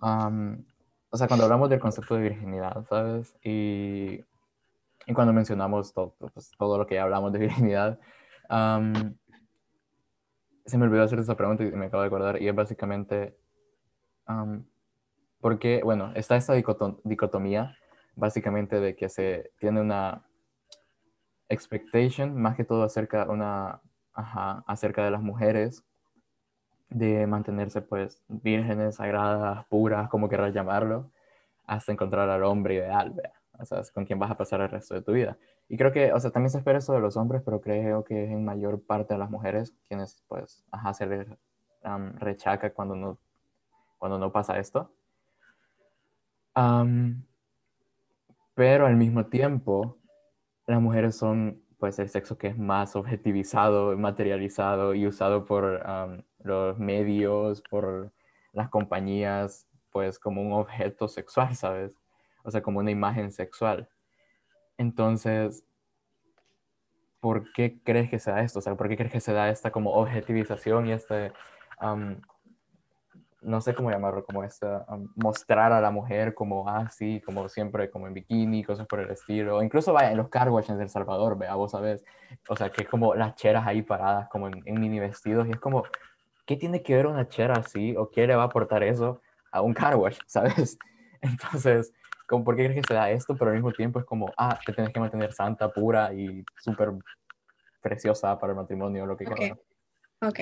Um, 0.00 0.64
o 1.10 1.16
sea, 1.18 1.28
cuando 1.28 1.44
hablamos 1.44 1.68
del 1.68 1.80
concepto 1.80 2.14
de 2.14 2.22
virginidad, 2.22 2.86
¿sabes? 2.88 3.34
Y, 3.42 4.24
y 5.06 5.14
cuando 5.14 5.32
mencionamos 5.32 5.94
todo, 5.94 6.14
pues, 6.18 6.50
todo 6.58 6.78
lo 6.78 6.86
que 6.86 6.96
ya 6.96 7.04
hablamos 7.04 7.32
de 7.32 7.38
virginidad, 7.46 7.98
um, 8.50 9.14
se 10.64 10.76
me 10.78 10.84
olvidó 10.84 11.04
hacer 11.04 11.20
esa 11.20 11.36
pregunta 11.36 11.62
y 11.62 11.70
me 11.70 11.86
acabo 11.86 12.02
de 12.02 12.08
acordar. 12.08 12.42
Y 12.42 12.48
es 12.48 12.54
básicamente, 12.54 13.36
um, 14.28 14.64
porque, 15.40 15.80
bueno, 15.84 16.12
está 16.14 16.36
esta 16.36 16.56
dicotom- 16.56 17.00
dicotomía, 17.04 17.76
básicamente 18.16 18.80
de 18.80 18.96
que 18.96 19.08
se 19.08 19.52
tiene 19.58 19.80
una 19.80 20.26
expectation, 21.48 22.34
más 22.40 22.56
que 22.56 22.64
todo 22.64 22.82
acerca, 22.82 23.30
una, 23.30 23.80
ajá, 24.12 24.64
acerca 24.66 25.04
de 25.04 25.12
las 25.12 25.22
mujeres, 25.22 25.84
de 26.88 27.26
mantenerse 27.26 27.82
pues 27.82 28.22
vírgenes, 28.28 28.96
sagradas, 28.96 29.66
puras, 29.66 30.08
como 30.08 30.28
querrás 30.28 30.54
llamarlo, 30.54 31.10
hasta 31.66 31.92
encontrar 31.92 32.28
al 32.28 32.42
hombre 32.44 32.74
ideal, 32.74 33.12
¿vea? 33.12 33.32
O 33.58 33.64
sea, 33.64 33.82
con 33.92 34.04
quien 34.04 34.18
vas 34.18 34.30
a 34.30 34.36
pasar 34.36 34.60
el 34.60 34.68
resto 34.68 34.94
de 34.94 35.02
tu 35.02 35.12
vida. 35.12 35.36
Y 35.68 35.76
creo 35.76 35.92
que, 35.92 36.12
o 36.12 36.20
sea, 36.20 36.30
también 36.30 36.50
se 36.50 36.58
espera 36.58 36.78
eso 36.78 36.92
de 36.92 37.00
los 37.00 37.16
hombres, 37.16 37.42
pero 37.44 37.60
creo 37.60 38.04
que 38.04 38.24
es 38.24 38.30
en 38.30 38.44
mayor 38.44 38.82
parte 38.82 39.14
a 39.14 39.18
las 39.18 39.30
mujeres 39.30 39.74
quienes, 39.88 40.22
pues, 40.28 40.64
ajá, 40.70 40.94
se 40.94 41.06
les 41.06 41.28
um, 41.84 42.12
rechaca 42.18 42.72
cuando 42.72 42.94
no, 42.94 43.18
cuando 43.98 44.18
no 44.18 44.32
pasa 44.32 44.58
esto. 44.58 44.92
Um, 46.54 47.22
pero 48.54 48.86
al 48.86 48.96
mismo 48.96 49.26
tiempo, 49.26 49.98
las 50.66 50.80
mujeres 50.80 51.16
son, 51.16 51.62
pues, 51.78 51.98
el 51.98 52.08
sexo 52.08 52.38
que 52.38 52.48
es 52.48 52.58
más 52.58 52.96
objetivizado, 52.96 53.96
materializado 53.96 54.94
y 54.94 55.06
usado 55.06 55.44
por 55.44 55.82
um, 55.86 56.22
los 56.42 56.78
medios, 56.78 57.62
por 57.62 58.12
las 58.52 58.68
compañías, 58.70 59.66
pues, 59.90 60.18
como 60.18 60.42
un 60.42 60.52
objeto 60.52 61.08
sexual, 61.08 61.54
¿sabes? 61.54 61.92
O 62.46 62.50
sea, 62.50 62.62
como 62.62 62.78
una 62.78 62.92
imagen 62.92 63.32
sexual. 63.32 63.88
Entonces, 64.78 65.64
¿por 67.20 67.52
qué 67.52 67.80
crees 67.82 68.08
que 68.08 68.20
se 68.20 68.30
da 68.30 68.42
esto? 68.42 68.60
O 68.60 68.62
sea, 68.62 68.76
¿por 68.76 68.88
qué 68.88 68.96
crees 68.96 69.12
que 69.12 69.20
se 69.20 69.32
da 69.32 69.50
esta 69.50 69.72
como 69.72 69.92
objetivización 69.94 70.86
y 70.86 70.92
este, 70.92 71.32
um, 71.82 72.20
no 73.42 73.60
sé 73.60 73.74
cómo 73.74 73.90
llamarlo, 73.90 74.24
como 74.24 74.44
esta, 74.44 74.86
um, 74.88 75.08
mostrar 75.16 75.72
a 75.72 75.80
la 75.80 75.90
mujer 75.90 76.34
como 76.34 76.68
así, 76.68 77.20
como 77.26 77.48
siempre, 77.48 77.90
como 77.90 78.06
en 78.06 78.14
bikini, 78.14 78.62
cosas 78.62 78.86
por 78.86 79.00
el 79.00 79.10
estilo, 79.10 79.60
incluso 79.60 79.92
vaya 79.92 80.12
en 80.12 80.18
los 80.18 80.28
car 80.28 80.48
wash 80.50 80.70
en 80.70 80.80
El 80.80 80.88
Salvador, 80.88 81.36
vea, 81.36 81.56
vos 81.56 81.72
sabés, 81.72 82.04
o 82.48 82.54
sea, 82.54 82.70
que 82.70 82.82
es 82.82 82.88
como 82.88 83.16
las 83.16 83.34
cheras 83.34 83.66
ahí 83.66 83.82
paradas, 83.82 84.28
como 84.28 84.46
en, 84.46 84.62
en 84.64 84.80
mini 84.80 85.00
vestidos, 85.00 85.48
y 85.48 85.50
es 85.50 85.58
como, 85.58 85.82
¿qué 86.44 86.56
tiene 86.56 86.82
que 86.84 86.94
ver 86.94 87.08
una 87.08 87.28
chera 87.28 87.54
así, 87.54 87.96
o 87.96 88.08
qué 88.08 88.28
le 88.28 88.36
va 88.36 88.42
a 88.42 88.46
aportar 88.46 88.84
eso 88.84 89.20
a 89.50 89.62
un 89.62 89.74
car 89.74 89.96
wash, 89.96 90.18
¿sabes? 90.26 90.78
Entonces, 91.20 91.92
como, 92.26 92.44
¿por 92.44 92.56
qué 92.56 92.64
crees 92.64 92.82
que 92.82 92.88
se 92.88 92.94
da 92.94 93.10
esto? 93.10 93.36
Pero 93.36 93.50
al 93.50 93.56
mismo 93.56 93.72
tiempo 93.72 93.98
es 93.98 94.04
como, 94.04 94.32
ah, 94.36 94.58
te 94.64 94.72
tienes 94.72 94.92
que 94.92 95.00
mantener 95.00 95.32
santa, 95.32 95.72
pura 95.72 96.12
y 96.12 96.44
súper 96.62 96.90
preciosa 97.80 98.38
para 98.38 98.52
el 98.52 98.56
matrimonio, 98.56 99.06
lo 99.06 99.16
que 99.16 99.26
Ok. 99.26 99.36
quieras. 99.36 99.58
Ok. 100.22 100.40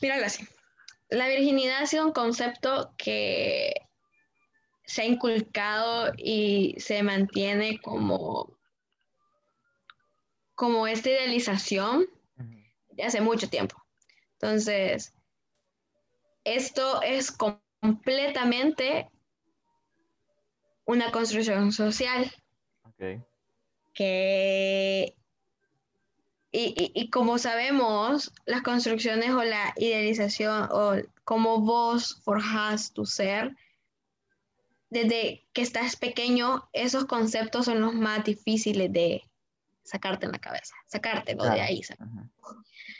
Míralo 0.00 0.26
así. 0.26 0.46
La 1.08 1.28
virginidad 1.28 1.82
ha 1.82 1.86
sido 1.86 2.06
un 2.06 2.12
concepto 2.12 2.94
que 2.96 3.74
se 4.84 5.02
ha 5.02 5.04
inculcado 5.04 6.12
y 6.16 6.74
se 6.78 7.02
mantiene 7.02 7.80
como, 7.80 8.56
como 10.54 10.86
esta 10.86 11.10
idealización 11.10 12.06
de 12.90 13.02
hace 13.02 13.20
mucho 13.20 13.48
tiempo. 13.48 13.76
Entonces, 14.40 15.14
esto 16.44 17.02
es 17.02 17.30
completamente 17.30 19.10
una 20.90 21.12
construcción 21.12 21.72
social 21.72 22.32
Ok. 22.82 23.22
que 23.94 25.14
y, 26.52 26.90
y, 26.96 27.10
como 27.10 27.38
sabemos, 27.38 28.32
las 28.44 28.62
construcciones 28.62 29.30
o 29.30 29.44
la 29.44 29.72
idealización 29.76 30.68
o 30.72 30.94
cómo 31.22 31.60
vos 31.60 32.20
forjas 32.24 32.92
tu 32.92 33.06
ser, 33.06 33.56
desde 34.88 35.46
que 35.52 35.62
estás 35.62 35.94
pequeño, 35.94 36.68
esos 36.72 37.04
conceptos 37.04 37.66
son 37.66 37.80
los 37.80 37.94
más 37.94 38.24
difíciles 38.24 38.92
de 38.92 39.22
sacarte 39.84 40.26
en 40.26 40.32
la 40.32 40.40
cabeza, 40.40 40.74
sacártelo 40.86 41.44
de 41.44 41.60
ahí. 41.60 41.82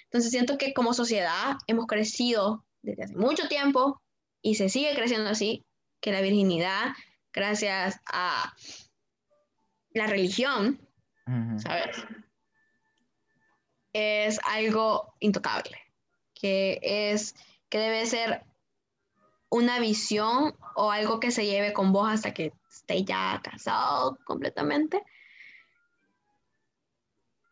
Entonces 0.04 0.30
siento 0.30 0.56
que 0.56 0.72
como 0.72 0.94
sociedad 0.94 1.56
hemos 1.66 1.86
crecido 1.86 2.64
desde 2.82 3.02
hace 3.02 3.16
mucho 3.16 3.48
tiempo 3.48 4.00
y 4.42 4.54
se 4.54 4.68
sigue 4.68 4.94
creciendo 4.94 5.28
así, 5.28 5.64
que 6.00 6.12
la 6.12 6.20
virginidad, 6.20 6.92
gracias 7.32 8.00
a 8.06 8.54
la 9.92 10.06
religión, 10.06 10.80
¿sabes? 11.58 11.96
Es 13.92 14.40
algo 14.44 15.14
intocable, 15.20 15.78
que 16.34 16.80
es, 16.82 17.34
que 17.68 17.78
debe 17.78 18.06
ser 18.06 18.44
una 19.48 19.80
visión 19.80 20.56
o 20.76 20.92
algo 20.92 21.18
que 21.18 21.32
se 21.32 21.44
lleve 21.44 21.72
con 21.72 21.92
vos 21.92 22.08
hasta 22.08 22.32
que 22.32 22.52
esté 22.70 23.04
ya 23.04 23.40
casado 23.42 24.18
completamente. 24.24 25.02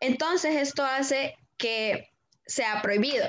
Entonces 0.00 0.54
esto 0.56 0.84
hace 0.84 1.36
que 1.56 2.12
sea 2.46 2.80
prohibido, 2.82 3.26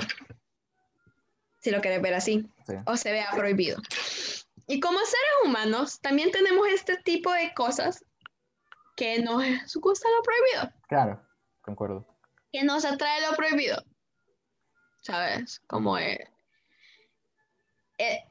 si 1.59 1.71
lo 1.71 1.81
querés 1.81 2.01
ver 2.01 2.13
así, 2.13 2.47
o 2.85 2.95
se 2.95 3.11
vea 3.11 3.31
prohibido. 3.31 3.81
Y 4.71 4.79
como 4.79 4.99
seres 4.99 5.31
humanos, 5.45 5.99
también 5.99 6.29
tenemos 6.29 6.67
este 6.67 6.95
tipo 6.97 7.33
de 7.33 7.51
cosas 7.55 8.05
que 8.95 9.19
nos 9.19 9.43
gusta 9.81 10.07
lo 10.09 10.21
prohibido. 10.21 10.79
Claro, 10.87 11.27
concuerdo. 11.61 12.05
Que 12.51 12.63
nos 12.63 12.85
atrae 12.85 13.19
lo 13.21 13.35
prohibido. 13.35 13.83
¿Sabes? 15.01 15.59
Como 15.65 15.97
es. 15.97 16.19
Eh, 17.97 18.23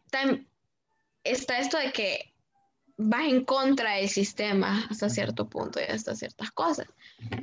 está 1.24 1.58
esto 1.58 1.76
de 1.76 1.90
que 1.90 2.32
vas 2.96 3.24
en 3.24 3.44
contra 3.44 3.94
del 3.94 4.08
sistema 4.08 4.86
hasta 4.88 5.10
cierto 5.10 5.48
punto 5.48 5.80
y 5.80 5.90
hasta 5.90 6.14
ciertas 6.14 6.52
cosas. 6.52 6.86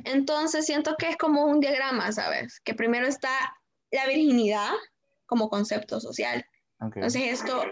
Entonces 0.04 0.64
siento 0.64 0.96
que 0.96 1.10
es 1.10 1.18
como 1.18 1.44
un 1.44 1.60
diagrama, 1.60 2.12
¿sabes? 2.12 2.60
Que 2.60 2.72
primero 2.72 3.06
está 3.06 3.58
la 3.90 4.06
virginidad 4.06 4.70
como 5.26 5.50
concepto 5.50 6.00
social. 6.00 6.46
Entonces 6.80 7.24
esto 7.24 7.62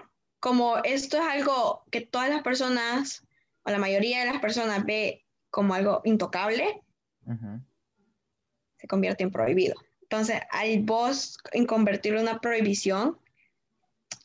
como 0.44 0.76
esto 0.84 1.16
es 1.16 1.24
algo 1.24 1.86
que 1.90 2.02
todas 2.02 2.28
las 2.28 2.42
personas, 2.42 3.24
o 3.62 3.70
la 3.70 3.78
mayoría 3.78 4.20
de 4.20 4.30
las 4.30 4.42
personas 4.42 4.84
ve 4.84 5.24
como 5.48 5.72
algo 5.72 6.02
intocable, 6.04 6.82
se 8.76 8.86
convierte 8.86 9.24
en 9.24 9.30
prohibido. 9.30 9.74
Entonces, 10.02 10.42
al 10.50 10.82
vos 10.82 11.38
en 11.52 11.64
convertirlo 11.64 12.20
en 12.20 12.28
una 12.28 12.42
prohibición, 12.42 13.18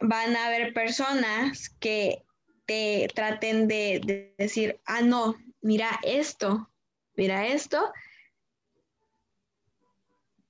van 0.01 0.35
a 0.35 0.47
haber 0.47 0.73
personas 0.73 1.69
que 1.79 2.25
te 2.65 3.07
traten 3.15 3.69
de, 3.69 4.33
decir, 4.37 4.81
ah, 4.87 4.99
no, 4.99 5.37
mira 5.61 6.01
esto, 6.03 6.69
mira 7.15 7.47
esto, 7.47 7.93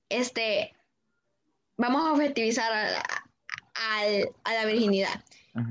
este, 0.09 0.75
vamos 1.77 2.07
a 2.07 2.13
objetivizar 2.13 3.03
a 3.75 4.51
la 4.51 4.65
virginidad. 4.65 5.23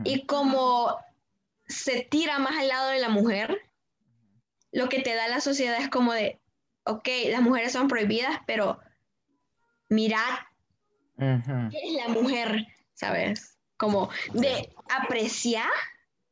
Y 0.05 0.27
como 0.27 0.99
se 1.67 2.03
tira 2.03 2.39
más 2.39 2.57
al 2.59 2.69
lado 2.69 2.91
de 2.91 3.01
la 3.01 3.09
mujer, 3.09 3.61
lo 4.73 4.89
que 4.89 5.01
te 5.01 5.15
da 5.15 5.29
la 5.29 5.41
sociedad 5.41 5.81
es 5.81 5.89
como 5.89 6.13
de, 6.13 6.41
ok, 6.85 7.09
las 7.31 7.43
mujeres 7.43 7.73
son 7.73 7.89
prohibidas, 7.89 8.41
pero 8.47 8.81
mirad 9.89 10.39
qué 11.17 11.79
es 11.83 11.93
la 11.95 12.09
mujer, 12.09 12.67
¿sabes? 12.95 13.59
Como 13.77 14.11
de 14.35 14.75
apreciar 14.91 15.71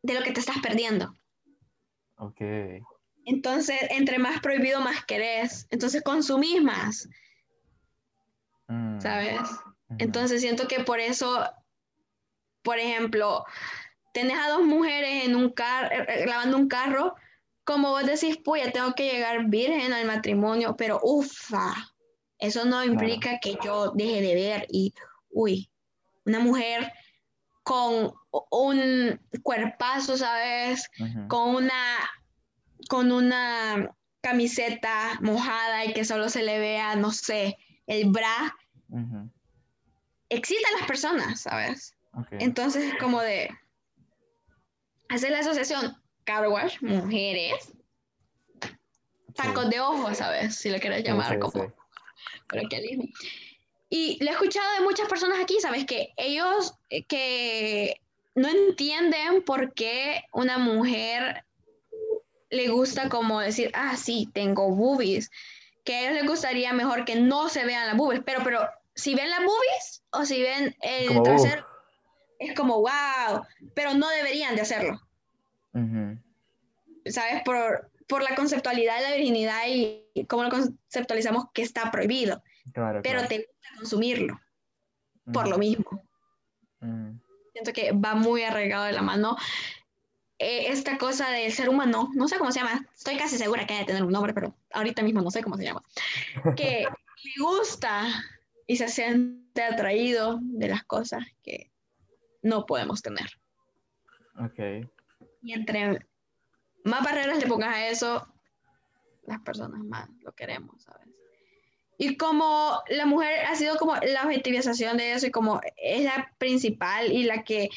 de 0.03 0.14
lo 0.14 0.22
que 0.22 0.32
te 0.32 0.40
estás 0.40 0.59
perdiendo. 0.62 1.14
Ok. 2.16 2.40
Entonces, 3.24 3.78
entre 3.90 4.18
más 4.18 4.40
prohibido, 4.40 4.80
más 4.80 5.05
querés. 5.05 5.66
Entonces, 5.70 6.03
consumís 6.03 6.62
más. 6.62 7.09
Mm. 8.68 9.01
¿Sabes? 9.01 9.40
Entonces, 9.99 10.40
siento 10.40 10.68
que 10.68 10.80
por 10.80 11.01
eso 11.01 11.49
por 12.67 12.81
ejemplo, 12.81 13.45
tenés 14.12 14.37
a 14.37 14.49
dos 14.49 14.64
mujeres 14.64 15.25
en 15.25 15.37
un 15.37 15.51
carro, 15.51 15.89
eh, 15.93 16.05
eh, 16.09 16.27
lavando 16.27 16.57
un 16.57 16.67
carro, 16.67 17.14
como 17.62 17.91
vos 17.91 18.05
decís, 18.05 18.39
pues 18.45 18.64
ya 18.64 18.73
tengo 18.73 18.93
que 18.95 19.09
llegar 19.09 19.47
virgen 19.47 19.93
al 19.93 20.05
matrimonio, 20.05 20.75
pero 20.77 20.99
ufa, 21.01 21.75
eso 22.39 22.64
no 22.64 22.83
implica 22.83 23.39
que 23.41 23.57
yo 23.64 23.93
deje 23.93 24.21
de 24.21 24.35
ver 24.35 24.67
y, 24.69 24.93
uy, 25.31 25.71
una 26.25 26.41
mujer 26.41 26.93
con 27.62 28.12
un 28.51 29.21
cuerpazo, 29.45 30.17
¿sabes? 30.17 30.91
Con 31.29 31.55
una, 31.55 32.11
con 32.89 33.12
una 33.12 33.95
camiseta 34.23 35.19
mojada 35.21 35.85
y 35.85 35.93
que 35.93 36.05
solo 36.05 36.29
se 36.29 36.43
le 36.43 36.59
vea, 36.59 36.97
no 36.97 37.12
sé, 37.12 37.59
el 37.87 38.11
bra. 38.11 38.57
Existen 40.29 40.73
las 40.79 40.89
personas, 40.89 41.43
¿sabes? 41.43 41.95
Entonces, 42.33 42.95
como 43.01 43.21
de 43.21 43.51
hacer 45.09 45.31
la 45.31 45.41
asociación 45.41 45.97
car 46.25 46.49
wash, 46.49 46.81
mujeres, 46.81 47.73
tacos 49.35 49.71
de 49.71 49.81
ojos, 49.81 50.19
¿sabes? 50.19 50.57
Si 50.57 50.71
lo 50.71 50.79
quieres 50.79 51.05
llamar 51.05 51.39
como 51.39 51.73
coloquialismo. 52.49 53.05
Y 53.89 54.23
lo 54.23 54.31
he 54.31 54.33
escuchado 54.33 54.67
de 54.75 54.85
muchas 54.85 55.09
personas 55.09 55.39
aquí, 55.41 55.59
¿sabes? 55.61 55.85
Que 55.85 56.12
ellos 56.17 56.75
eh, 56.91 57.05
que 57.05 58.01
no 58.35 58.49
entienden 58.49 59.43
por 59.43 59.73
qué 59.75 60.25
una 60.33 60.59
mujer 60.59 61.45
le 62.51 62.69
gusta 62.69 63.09
como 63.09 63.41
decir, 63.41 63.71
ah, 63.75 63.97
sí, 63.97 64.29
tengo 64.33 64.75
boobies. 64.75 65.31
Que 65.85 65.95
a 65.95 66.01
ellos 66.03 66.14
les 66.14 66.27
gustaría 66.27 66.73
mejor 66.73 67.05
que 67.05 67.14
no 67.14 67.49
se 67.49 67.64
vean 67.64 67.87
las 67.87 67.97
boobies, 67.97 68.23
pero, 68.25 68.41
pero 68.43 68.69
si 68.95 69.14
ven 69.14 69.31
las 69.31 69.41
boobies 69.41 70.03
o 70.11 70.25
si 70.25 70.43
ven 70.43 70.75
el 70.81 71.23
trasero, 71.23 71.64
es 72.39 72.55
como, 72.55 72.80
wow, 72.80 73.43
pero 73.74 73.95
no 73.95 74.09
deberían 74.09 74.55
de 74.57 74.62
hacerlo. 74.62 75.01
¿Sabes? 77.07 77.43
Por, 77.45 77.91
por, 78.07 78.22
la 78.22 78.34
conceptualidad 78.34 78.97
de 78.97 79.03
la 79.03 79.16
virginidad 79.16 79.62
y 79.68 80.24
cómo 80.26 80.45
lo 80.45 80.51
conceptualizamos 80.51 81.47
que 81.53 81.62
está 81.62 81.91
prohibido. 81.91 82.43
pero 82.72 83.26
te 83.28 83.39
gusta 83.39 83.68
consumirlo. 83.78 84.41
Por 85.32 85.49
lo 85.49 85.59
mismo. 85.59 86.03
Siento 87.53 87.72
que 87.72 87.93
va 87.93 88.14
muy 88.14 88.43
arraigado 88.43 88.84
de 88.84 88.93
la 88.93 89.03
mano. 89.03 89.37
Eh, 90.39 90.70
esta 90.70 90.99
cosa 90.99 91.30
del 91.30 91.51
ser 91.51 91.70
humano, 91.70 92.11
no 92.14 92.28
sé 92.28 92.37
cómo 92.37 92.53
se 92.53 92.61
llama, 92.61 92.87
estoy 92.95 93.16
casi 93.16 93.39
segura 93.39 93.66
que 93.66 93.72
debe 93.72 93.87
tener 93.87 94.05
un 94.05 94.12
nombre, 94.12 94.34
pero 94.34 94.55
ahorita 94.70 95.03
mismo 95.03 95.22
no 95.22 95.30
sé 95.30 95.43
cómo 95.43 95.57
se 95.57 95.64
llama, 95.64 95.82
que 96.57 96.84
le 97.24 97.43
gusta 97.43 98.07
y 98.66 98.76
se 98.76 98.89
siente 98.89 99.62
atraído 99.62 100.39
de 100.43 100.68
las 100.68 100.84
cosas 100.84 101.24
que 101.43 101.70
no 102.47 102.66
podemos 102.66 103.03
tener. 103.03 103.26
Ok. 104.38 104.88
Y 105.42 105.53
entre 105.53 106.07
más 106.84 107.05
barreras 107.05 107.38
le 107.38 107.47
pongas 107.47 107.74
a 107.74 107.88
eso, 107.88 108.26
las 109.26 109.40
personas 109.40 109.80
más 109.80 110.09
lo 110.20 110.32
queremos, 110.32 110.82
¿sabes? 110.82 111.09
Y 111.99 112.16
como 112.16 112.82
la 112.88 113.07
mujer 113.07 113.47
ha 113.47 113.55
sido 113.55 113.76
como 113.76 113.97
la 113.97 114.22
objetivización 114.24 114.97
de 114.99 115.12
eso 115.12 115.26
y 115.26 115.30
como 115.30 115.61
es 115.76 116.05
la 116.05 116.30
principal 116.38 117.11
y 117.11 117.24
la 117.24 117.42
que 117.42 117.70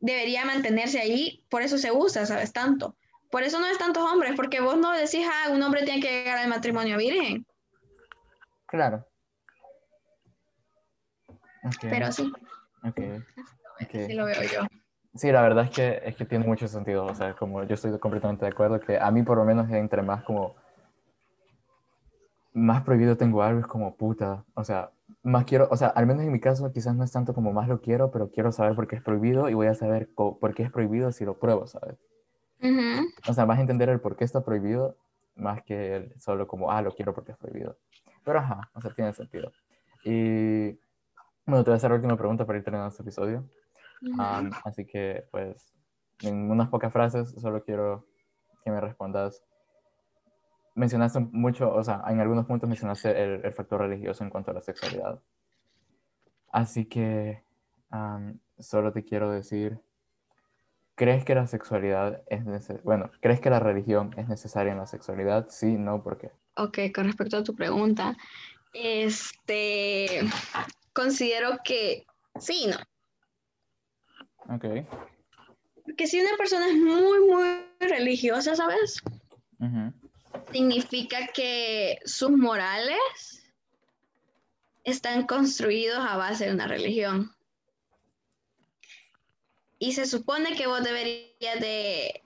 debería 0.00 0.44
mantenerse 0.44 1.00
ahí, 1.00 1.44
por 1.50 1.62
eso 1.62 1.76
se 1.76 1.92
usa, 1.92 2.24
¿sabes? 2.24 2.52
Tanto. 2.52 2.96
Por 3.30 3.42
eso 3.42 3.60
no 3.60 3.66
es 3.66 3.76
tantos 3.76 4.10
hombres, 4.10 4.32
porque 4.36 4.60
vos 4.60 4.78
no 4.78 4.92
decís, 4.92 5.26
ah, 5.30 5.50
un 5.50 5.62
hombre 5.62 5.84
tiene 5.84 6.00
que 6.00 6.10
llegar 6.10 6.38
al 6.38 6.48
matrimonio 6.48 6.96
virgen. 6.96 7.46
Claro. 8.66 9.06
Pero 11.82 12.10
sí. 12.10 12.32
Okay. 12.82 13.22
Sí 13.90 14.12
lo 14.14 14.24
veo 14.24 14.42
yo. 14.42 14.66
Sí, 15.14 15.32
la 15.32 15.42
verdad 15.42 15.64
es 15.64 15.70
que, 15.70 16.00
es 16.04 16.16
que 16.16 16.24
tiene 16.24 16.46
mucho 16.46 16.68
sentido. 16.68 17.04
O 17.06 17.14
sea, 17.14 17.34
como 17.34 17.64
yo 17.64 17.74
estoy 17.74 17.98
completamente 17.98 18.44
de 18.44 18.50
acuerdo 18.50 18.78
que 18.80 18.98
a 18.98 19.10
mí 19.10 19.22
por 19.22 19.38
lo 19.38 19.44
menos 19.44 19.70
entre 19.70 20.02
más 20.02 20.22
como... 20.24 20.54
Más 22.52 22.82
prohibido 22.82 23.16
tengo 23.16 23.42
algo, 23.42 23.60
es 23.60 23.66
como 23.66 23.96
puta. 23.96 24.44
O 24.54 24.64
sea, 24.64 24.90
más 25.22 25.44
quiero, 25.44 25.68
o 25.70 25.76
sea, 25.76 25.88
al 25.88 26.06
menos 26.06 26.22
en 26.22 26.32
mi 26.32 26.40
caso 26.40 26.72
quizás 26.72 26.94
no 26.94 27.04
es 27.04 27.12
tanto 27.12 27.34
como 27.34 27.52
más 27.52 27.68
lo 27.68 27.80
quiero, 27.80 28.10
pero 28.10 28.30
quiero 28.30 28.52
saber 28.52 28.74
por 28.74 28.86
qué 28.88 28.96
es 28.96 29.02
prohibido 29.02 29.48
y 29.48 29.54
voy 29.54 29.66
a 29.66 29.74
saber 29.74 30.08
por 30.14 30.54
qué 30.54 30.64
es 30.64 30.70
prohibido 30.70 31.12
si 31.12 31.24
lo 31.24 31.38
pruebo, 31.38 31.66
¿sabes? 31.66 31.96
O 33.28 33.34
sea, 33.34 33.46
más 33.46 33.60
entender 33.60 33.88
el 33.88 34.00
por 34.00 34.16
qué 34.16 34.24
está 34.24 34.44
prohibido, 34.44 34.96
más 35.36 35.62
que 35.62 35.96
el 35.96 36.20
solo 36.20 36.46
como, 36.48 36.70
ah, 36.70 36.82
lo 36.82 36.92
quiero 36.92 37.14
porque 37.14 37.32
es 37.32 37.38
prohibido. 37.38 37.76
Pero 38.24 38.40
ajá, 38.40 38.70
o 38.74 38.80
sea, 38.80 38.92
tiene 38.92 39.12
sentido. 39.12 39.52
Y 40.04 40.78
bueno, 41.46 41.64
te 41.64 41.70
voy 41.70 41.74
a 41.74 41.76
hacer 41.76 41.90
la 41.90 41.96
última 41.96 42.16
pregunta 42.16 42.44
para 42.44 42.58
ir 42.58 42.64
terminando 42.64 42.90
este 42.90 43.02
episodio 43.02 43.44
así 44.64 44.86
que, 44.86 45.24
pues, 45.30 45.74
en 46.22 46.50
unas 46.50 46.68
pocas 46.68 46.92
frases, 46.92 47.30
solo 47.40 47.62
quiero 47.64 48.06
que 48.64 48.70
me 48.70 48.80
respondas. 48.80 49.42
mencionaste 50.74 51.20
mucho, 51.20 51.72
o 51.74 51.82
sea, 51.82 52.02
en 52.08 52.20
algunos 52.20 52.46
puntos 52.46 52.68
mencionaste 52.68 53.10
el, 53.22 53.44
el 53.44 53.52
factor 53.52 53.80
religioso 53.80 54.24
en 54.24 54.30
cuanto 54.30 54.50
a 54.50 54.54
la 54.54 54.62
sexualidad. 54.62 55.20
Así 56.52 56.86
que 56.86 57.44
am, 57.90 58.40
solo 58.58 58.92
te 58.92 59.04
quiero 59.04 59.30
decir, 59.30 59.80
¿crees 60.94 61.24
que 61.24 61.34
la 61.34 61.46
sexualidad 61.46 62.22
es 62.28 62.44
necesaria? 62.44 62.82
Bueno, 62.84 63.10
¿crees 63.20 63.40
que 63.40 63.50
la 63.50 63.60
religión 63.60 64.14
es 64.16 64.28
necesaria 64.28 64.72
en 64.72 64.78
la 64.78 64.86
sexualidad? 64.86 65.46
Sí, 65.50 65.76
no, 65.76 66.02
¿por 66.02 66.18
qué? 66.18 66.32
Ok, 66.56 66.78
con 66.94 67.04
respecto 67.06 67.36
a 67.36 67.44
tu 67.44 67.54
pregunta, 67.54 68.16
este, 68.72 70.20
considero 70.92 71.58
que 71.64 72.06
sí, 72.38 72.66
no. 72.68 72.76
Ok. 74.48 74.64
Porque 75.84 76.06
si 76.06 76.20
una 76.20 76.36
persona 76.36 76.68
es 76.68 76.76
muy, 76.76 77.20
muy 77.20 77.66
religiosa, 77.80 78.56
¿sabes? 78.56 79.02
Significa 80.52 81.26
que 81.28 81.98
sus 82.04 82.30
morales 82.30 83.44
están 84.84 85.26
construidos 85.26 85.98
a 85.98 86.16
base 86.16 86.46
de 86.46 86.52
una 86.52 86.66
religión. 86.66 87.34
Y 89.78 89.92
se 89.92 90.06
supone 90.06 90.56
que 90.56 90.66
vos 90.66 90.82
deberías 90.82 91.60
de 91.60 92.22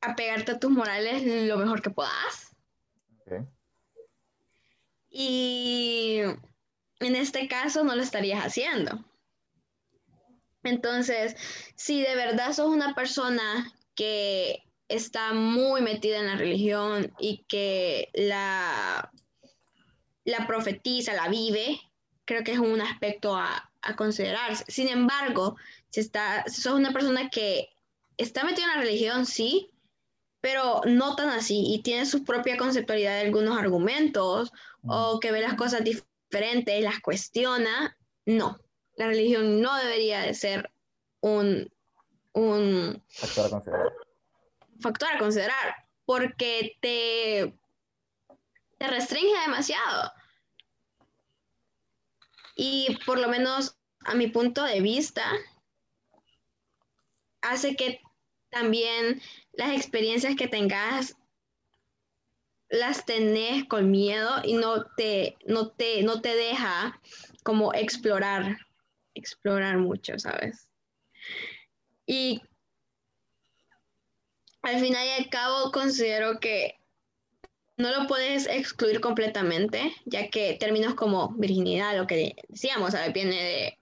apegarte 0.00 0.52
a 0.52 0.58
tus 0.58 0.70
morales 0.70 1.22
lo 1.46 1.56
mejor 1.56 1.82
que 1.82 1.90
puedas. 1.90 2.54
Ok. 3.20 3.46
Y 5.10 6.22
en 7.00 7.16
este 7.16 7.48
caso 7.48 7.84
no 7.84 7.94
lo 7.94 8.02
estarías 8.02 8.44
haciendo. 8.44 9.04
Entonces, 10.62 11.36
si 11.74 12.02
de 12.02 12.14
verdad 12.14 12.52
sos 12.52 12.68
una 12.68 12.94
persona 12.94 13.72
que 13.94 14.62
está 14.88 15.32
muy 15.32 15.80
metida 15.82 16.18
en 16.18 16.26
la 16.26 16.36
religión 16.36 17.12
y 17.18 17.44
que 17.48 18.10
la, 18.12 19.10
la 20.24 20.46
profetiza, 20.46 21.14
la 21.14 21.28
vive, 21.28 21.80
creo 22.24 22.44
que 22.44 22.52
es 22.52 22.58
un 22.58 22.80
aspecto 22.80 23.34
a, 23.34 23.70
a 23.82 23.96
considerarse. 23.96 24.64
Sin 24.68 24.88
embargo, 24.88 25.56
si, 25.90 26.00
está, 26.00 26.44
si 26.46 26.60
sos 26.60 26.74
una 26.74 26.92
persona 26.92 27.30
que 27.30 27.70
está 28.16 28.44
metida 28.44 28.66
en 28.66 28.76
la 28.76 28.82
religión, 28.82 29.26
sí, 29.26 29.70
pero 30.40 30.80
no 30.86 31.16
tan 31.16 31.30
así 31.30 31.64
y 31.66 31.82
tiene 31.82 32.06
su 32.06 32.24
propia 32.24 32.56
conceptualidad 32.56 33.14
de 33.14 33.26
algunos 33.26 33.58
argumentos 33.58 34.52
o 34.86 35.20
que 35.20 35.32
ve 35.32 35.40
las 35.40 35.54
cosas 35.54 35.84
diferentes, 35.84 36.09
las 36.30 37.00
cuestiona, 37.00 37.96
no. 38.26 38.58
La 38.96 39.06
religión 39.06 39.60
no 39.60 39.76
debería 39.76 40.20
de 40.20 40.34
ser 40.34 40.70
un, 41.20 41.72
un 42.32 43.02
Factor 43.08 43.46
a 43.46 43.50
considerar. 43.50 43.92
factor 44.80 45.08
a 45.08 45.18
considerar 45.18 45.74
porque 46.04 46.76
te, 46.80 47.56
te 48.78 48.86
restringe 48.88 49.40
demasiado. 49.40 50.12
Y 52.56 52.98
por 53.06 53.18
lo 53.18 53.28
menos 53.28 53.78
a 54.04 54.14
mi 54.14 54.26
punto 54.26 54.64
de 54.64 54.80
vista, 54.80 55.24
hace 57.42 57.76
que 57.76 58.00
también 58.50 59.22
las 59.52 59.70
experiencias 59.70 60.36
que 60.36 60.48
tengas 60.48 61.16
las 62.70 63.04
tenés 63.04 63.64
con 63.64 63.90
miedo 63.90 64.30
y 64.44 64.54
no 64.54 64.84
te, 64.84 65.36
no 65.44 65.68
te, 65.68 66.02
no 66.02 66.20
te 66.20 66.34
deja 66.34 67.00
como 67.42 67.74
explorar, 67.74 68.58
explorar 69.14 69.78
mucho, 69.78 70.18
¿sabes? 70.18 70.68
Y 72.06 72.42
al 74.62 74.78
final 74.80 75.06
y 75.06 75.22
al 75.22 75.28
cabo 75.30 75.72
considero 75.72 76.38
que 76.38 76.76
no 77.76 77.90
lo 77.90 78.06
puedes 78.06 78.46
excluir 78.46 79.00
completamente, 79.00 79.92
ya 80.04 80.28
que 80.28 80.54
términos 80.54 80.94
como 80.94 81.30
virginidad, 81.30 81.96
lo 81.96 82.06
que 82.06 82.36
decíamos, 82.48 82.92
¿sabes? 82.92 83.12
viene 83.12 83.42
de 83.42 83.78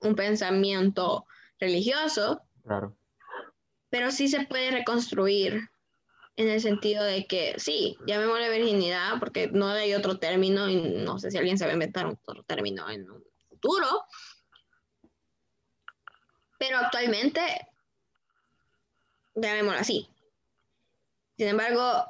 un 0.00 0.14
pensamiento 0.14 1.26
religioso, 1.58 2.42
Claro. 2.62 2.96
pero 3.90 4.10
sí 4.12 4.28
se 4.28 4.46
puede 4.46 4.70
reconstruir 4.70 5.68
en 6.36 6.48
el 6.48 6.60
sentido 6.60 7.04
de 7.04 7.26
que 7.26 7.54
sí, 7.58 7.96
llamémosle 8.06 8.50
virginidad 8.50 9.18
porque 9.18 9.48
no 9.48 9.68
hay 9.68 9.94
otro 9.94 10.18
término 10.18 10.68
y 10.68 10.76
no 10.76 11.18
sé 11.18 11.30
si 11.30 11.38
alguien 11.38 11.58
se 11.58 11.64
va 11.64 11.70
a 11.70 11.74
inventar 11.74 12.06
otro 12.06 12.42
término 12.44 12.88
en 12.88 13.10
un 13.10 13.22
futuro, 13.48 14.04
pero 16.58 16.78
actualmente 16.78 17.40
llamémoslo 19.34 19.80
así. 19.80 20.08
Sin 21.36 21.48
embargo, 21.48 22.06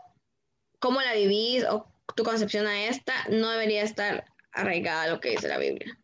cómo 0.79 1.01
la 1.01 1.14
vivís 1.14 1.64
o 1.64 1.87
tu 2.14 2.25
concepción 2.25 2.66
a 2.66 2.85
esta 2.85 3.14
no 3.29 3.51
debería 3.51 3.83
estar 3.83 4.25
arraigada 4.53 5.05
a 5.05 5.09
lo 5.09 5.20
que 5.20 5.31
dice 5.31 5.49
la 5.49 5.59
Biblia. 5.59 5.99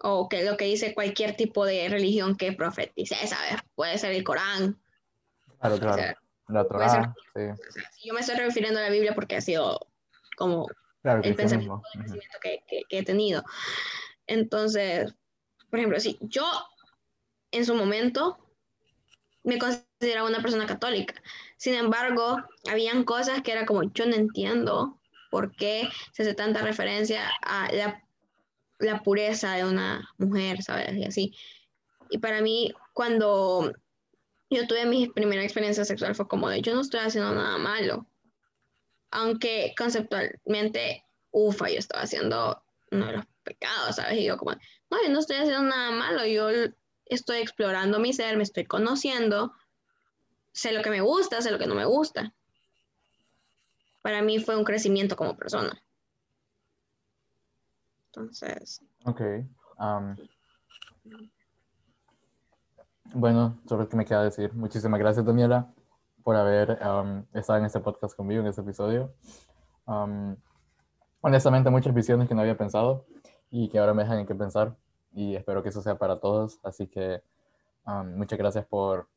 O 0.00 0.28
que 0.28 0.44
lo 0.44 0.56
que 0.56 0.66
dice 0.66 0.94
cualquier 0.94 1.36
tipo 1.36 1.64
de 1.64 1.88
religión 1.88 2.36
que 2.36 2.52
profetice, 2.52 3.16
¿sabes? 3.26 3.60
Puede 3.74 3.98
ser 3.98 4.12
el 4.12 4.24
Corán. 4.24 4.80
Claro, 5.58 5.78
claro. 5.78 5.94
sea, 5.94 6.18
La 6.48 6.64
puede 6.66 6.88
ser- 6.88 7.02
Torah, 7.02 7.14
sí. 7.34 7.62
O 7.68 7.72
sea, 7.72 7.90
yo 8.04 8.14
me 8.14 8.20
estoy 8.20 8.36
refiriendo 8.36 8.78
a 8.78 8.82
la 8.82 8.90
Biblia 8.90 9.14
porque 9.14 9.36
ha 9.36 9.40
sido 9.40 9.80
como 10.36 10.68
Claro, 11.02 11.22
el 11.22 11.34
pensamiento, 11.34 11.74
el 11.94 12.00
Ujú. 12.00 12.00
crecimiento 12.00 12.38
que, 12.42 12.64
que- 12.68 12.82
que 12.88 12.98
he 12.98 13.04
tenido. 13.04 13.44
Entonces, 14.26 15.14
por 15.70 15.78
ejemplo, 15.78 16.00
si 16.00 16.18
yo 16.20 16.44
en 17.52 17.64
su 17.64 17.74
momento 17.74 18.38
me 19.44 19.58
consideraba 19.58 20.28
una 20.28 20.42
persona 20.42 20.66
católica, 20.66 21.14
sin 21.56 21.74
embargo, 21.74 22.38
habían 22.68 23.04
cosas 23.04 23.42
que 23.42 23.52
era 23.52 23.64
como, 23.66 23.84
yo 23.92 24.06
no 24.06 24.14
entiendo 24.16 25.00
por 25.30 25.54
qué 25.54 25.88
se 26.12 26.22
hace 26.22 26.34
tanta 26.34 26.62
referencia 26.62 27.30
a 27.42 27.70
la, 27.72 28.02
la 28.78 29.02
pureza 29.02 29.54
de 29.54 29.64
una 29.64 30.08
mujer, 30.18 30.62
¿sabes? 30.62 30.94
Y 30.96 31.04
así. 31.04 31.34
Y 32.10 32.18
para 32.18 32.40
mí, 32.40 32.72
cuando 32.92 33.72
yo 34.50 34.66
tuve 34.66 34.86
mi 34.86 35.08
primera 35.08 35.42
experiencia 35.42 35.84
sexual, 35.84 36.14
fue 36.14 36.28
como 36.28 36.48
de, 36.48 36.62
yo 36.62 36.74
no 36.74 36.80
estoy 36.80 37.00
haciendo 37.00 37.34
nada 37.34 37.58
malo 37.58 38.06
aunque 39.10 39.74
conceptualmente, 39.78 41.04
ufa, 41.30 41.70
yo 41.70 41.78
estaba 41.78 42.02
haciendo 42.02 42.62
uno 42.90 43.06
de 43.06 43.12
los 43.14 43.26
pecados, 43.44 43.96
¿sabes? 43.96 44.18
Y 44.18 44.24
yo 44.24 44.36
como, 44.36 44.52
no, 44.52 45.02
yo 45.02 45.08
no 45.10 45.20
estoy 45.20 45.36
haciendo 45.36 45.62
nada 45.62 45.90
malo, 45.90 46.26
yo 46.26 46.48
estoy 47.06 47.38
explorando 47.38 47.98
mi 47.98 48.12
ser, 48.12 48.36
me 48.36 48.42
estoy 48.42 48.64
conociendo, 48.64 49.54
sé 50.52 50.72
lo 50.72 50.82
que 50.82 50.90
me 50.90 51.00
gusta, 51.00 51.40
sé 51.40 51.50
lo 51.50 51.58
que 51.58 51.66
no 51.66 51.74
me 51.74 51.84
gusta. 51.84 52.34
Para 54.02 54.22
mí 54.22 54.38
fue 54.38 54.56
un 54.56 54.64
crecimiento 54.64 55.16
como 55.16 55.36
persona. 55.36 55.82
Entonces, 58.08 58.80
Ok. 59.04 59.20
am, 59.78 60.16
bueno, 63.14 63.58
sobre 63.66 63.88
qué 63.88 63.96
me 63.96 64.04
queda 64.04 64.22
decir. 64.22 64.52
Muchísimas 64.54 64.98
gracias, 65.00 65.24
Daniela, 65.24 65.72
por 66.22 66.36
haber 66.36 66.82
am, 66.82 67.26
estado 67.32 67.58
en 67.58 67.66
este 67.66 67.80
podcast 67.80 68.16
conmigo, 68.16 68.40
en 68.40 68.48
este 68.48 68.60
episodio. 68.60 69.12
Am, 69.86 70.36
honestamente, 71.20 71.70
muchas 71.70 71.94
visiones 71.94 72.28
que 72.28 72.34
no 72.34 72.42
había 72.42 72.56
pensado 72.56 73.06
y 73.50 73.68
que 73.68 73.78
ahora 73.78 73.94
me 73.94 74.02
dejan 74.02 74.18
en 74.18 74.26
qué 74.26 74.34
pensar. 74.34 74.76
Y 75.12 75.34
espero 75.34 75.62
que 75.62 75.70
eso 75.70 75.82
sea 75.82 75.98
para 75.98 76.20
todos. 76.20 76.58
Así 76.62 76.86
que 76.86 77.22
am, 77.84 78.16
muchas 78.16 78.38
gracias 78.38 78.66
por 78.66 79.08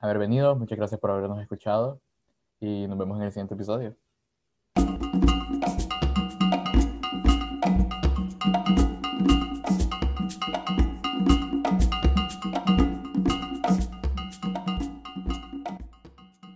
haber 0.00 0.18
venido, 0.18 0.54
muchas 0.56 0.76
gracias 0.78 1.00
por 1.00 1.10
habernos 1.10 1.40
escuchado 1.40 2.00
y 2.60 2.86
nos 2.86 2.98
vemos 2.98 3.18
en 3.18 3.24
el 3.24 3.32
siguiente 3.32 3.54
episodio. 3.54 3.96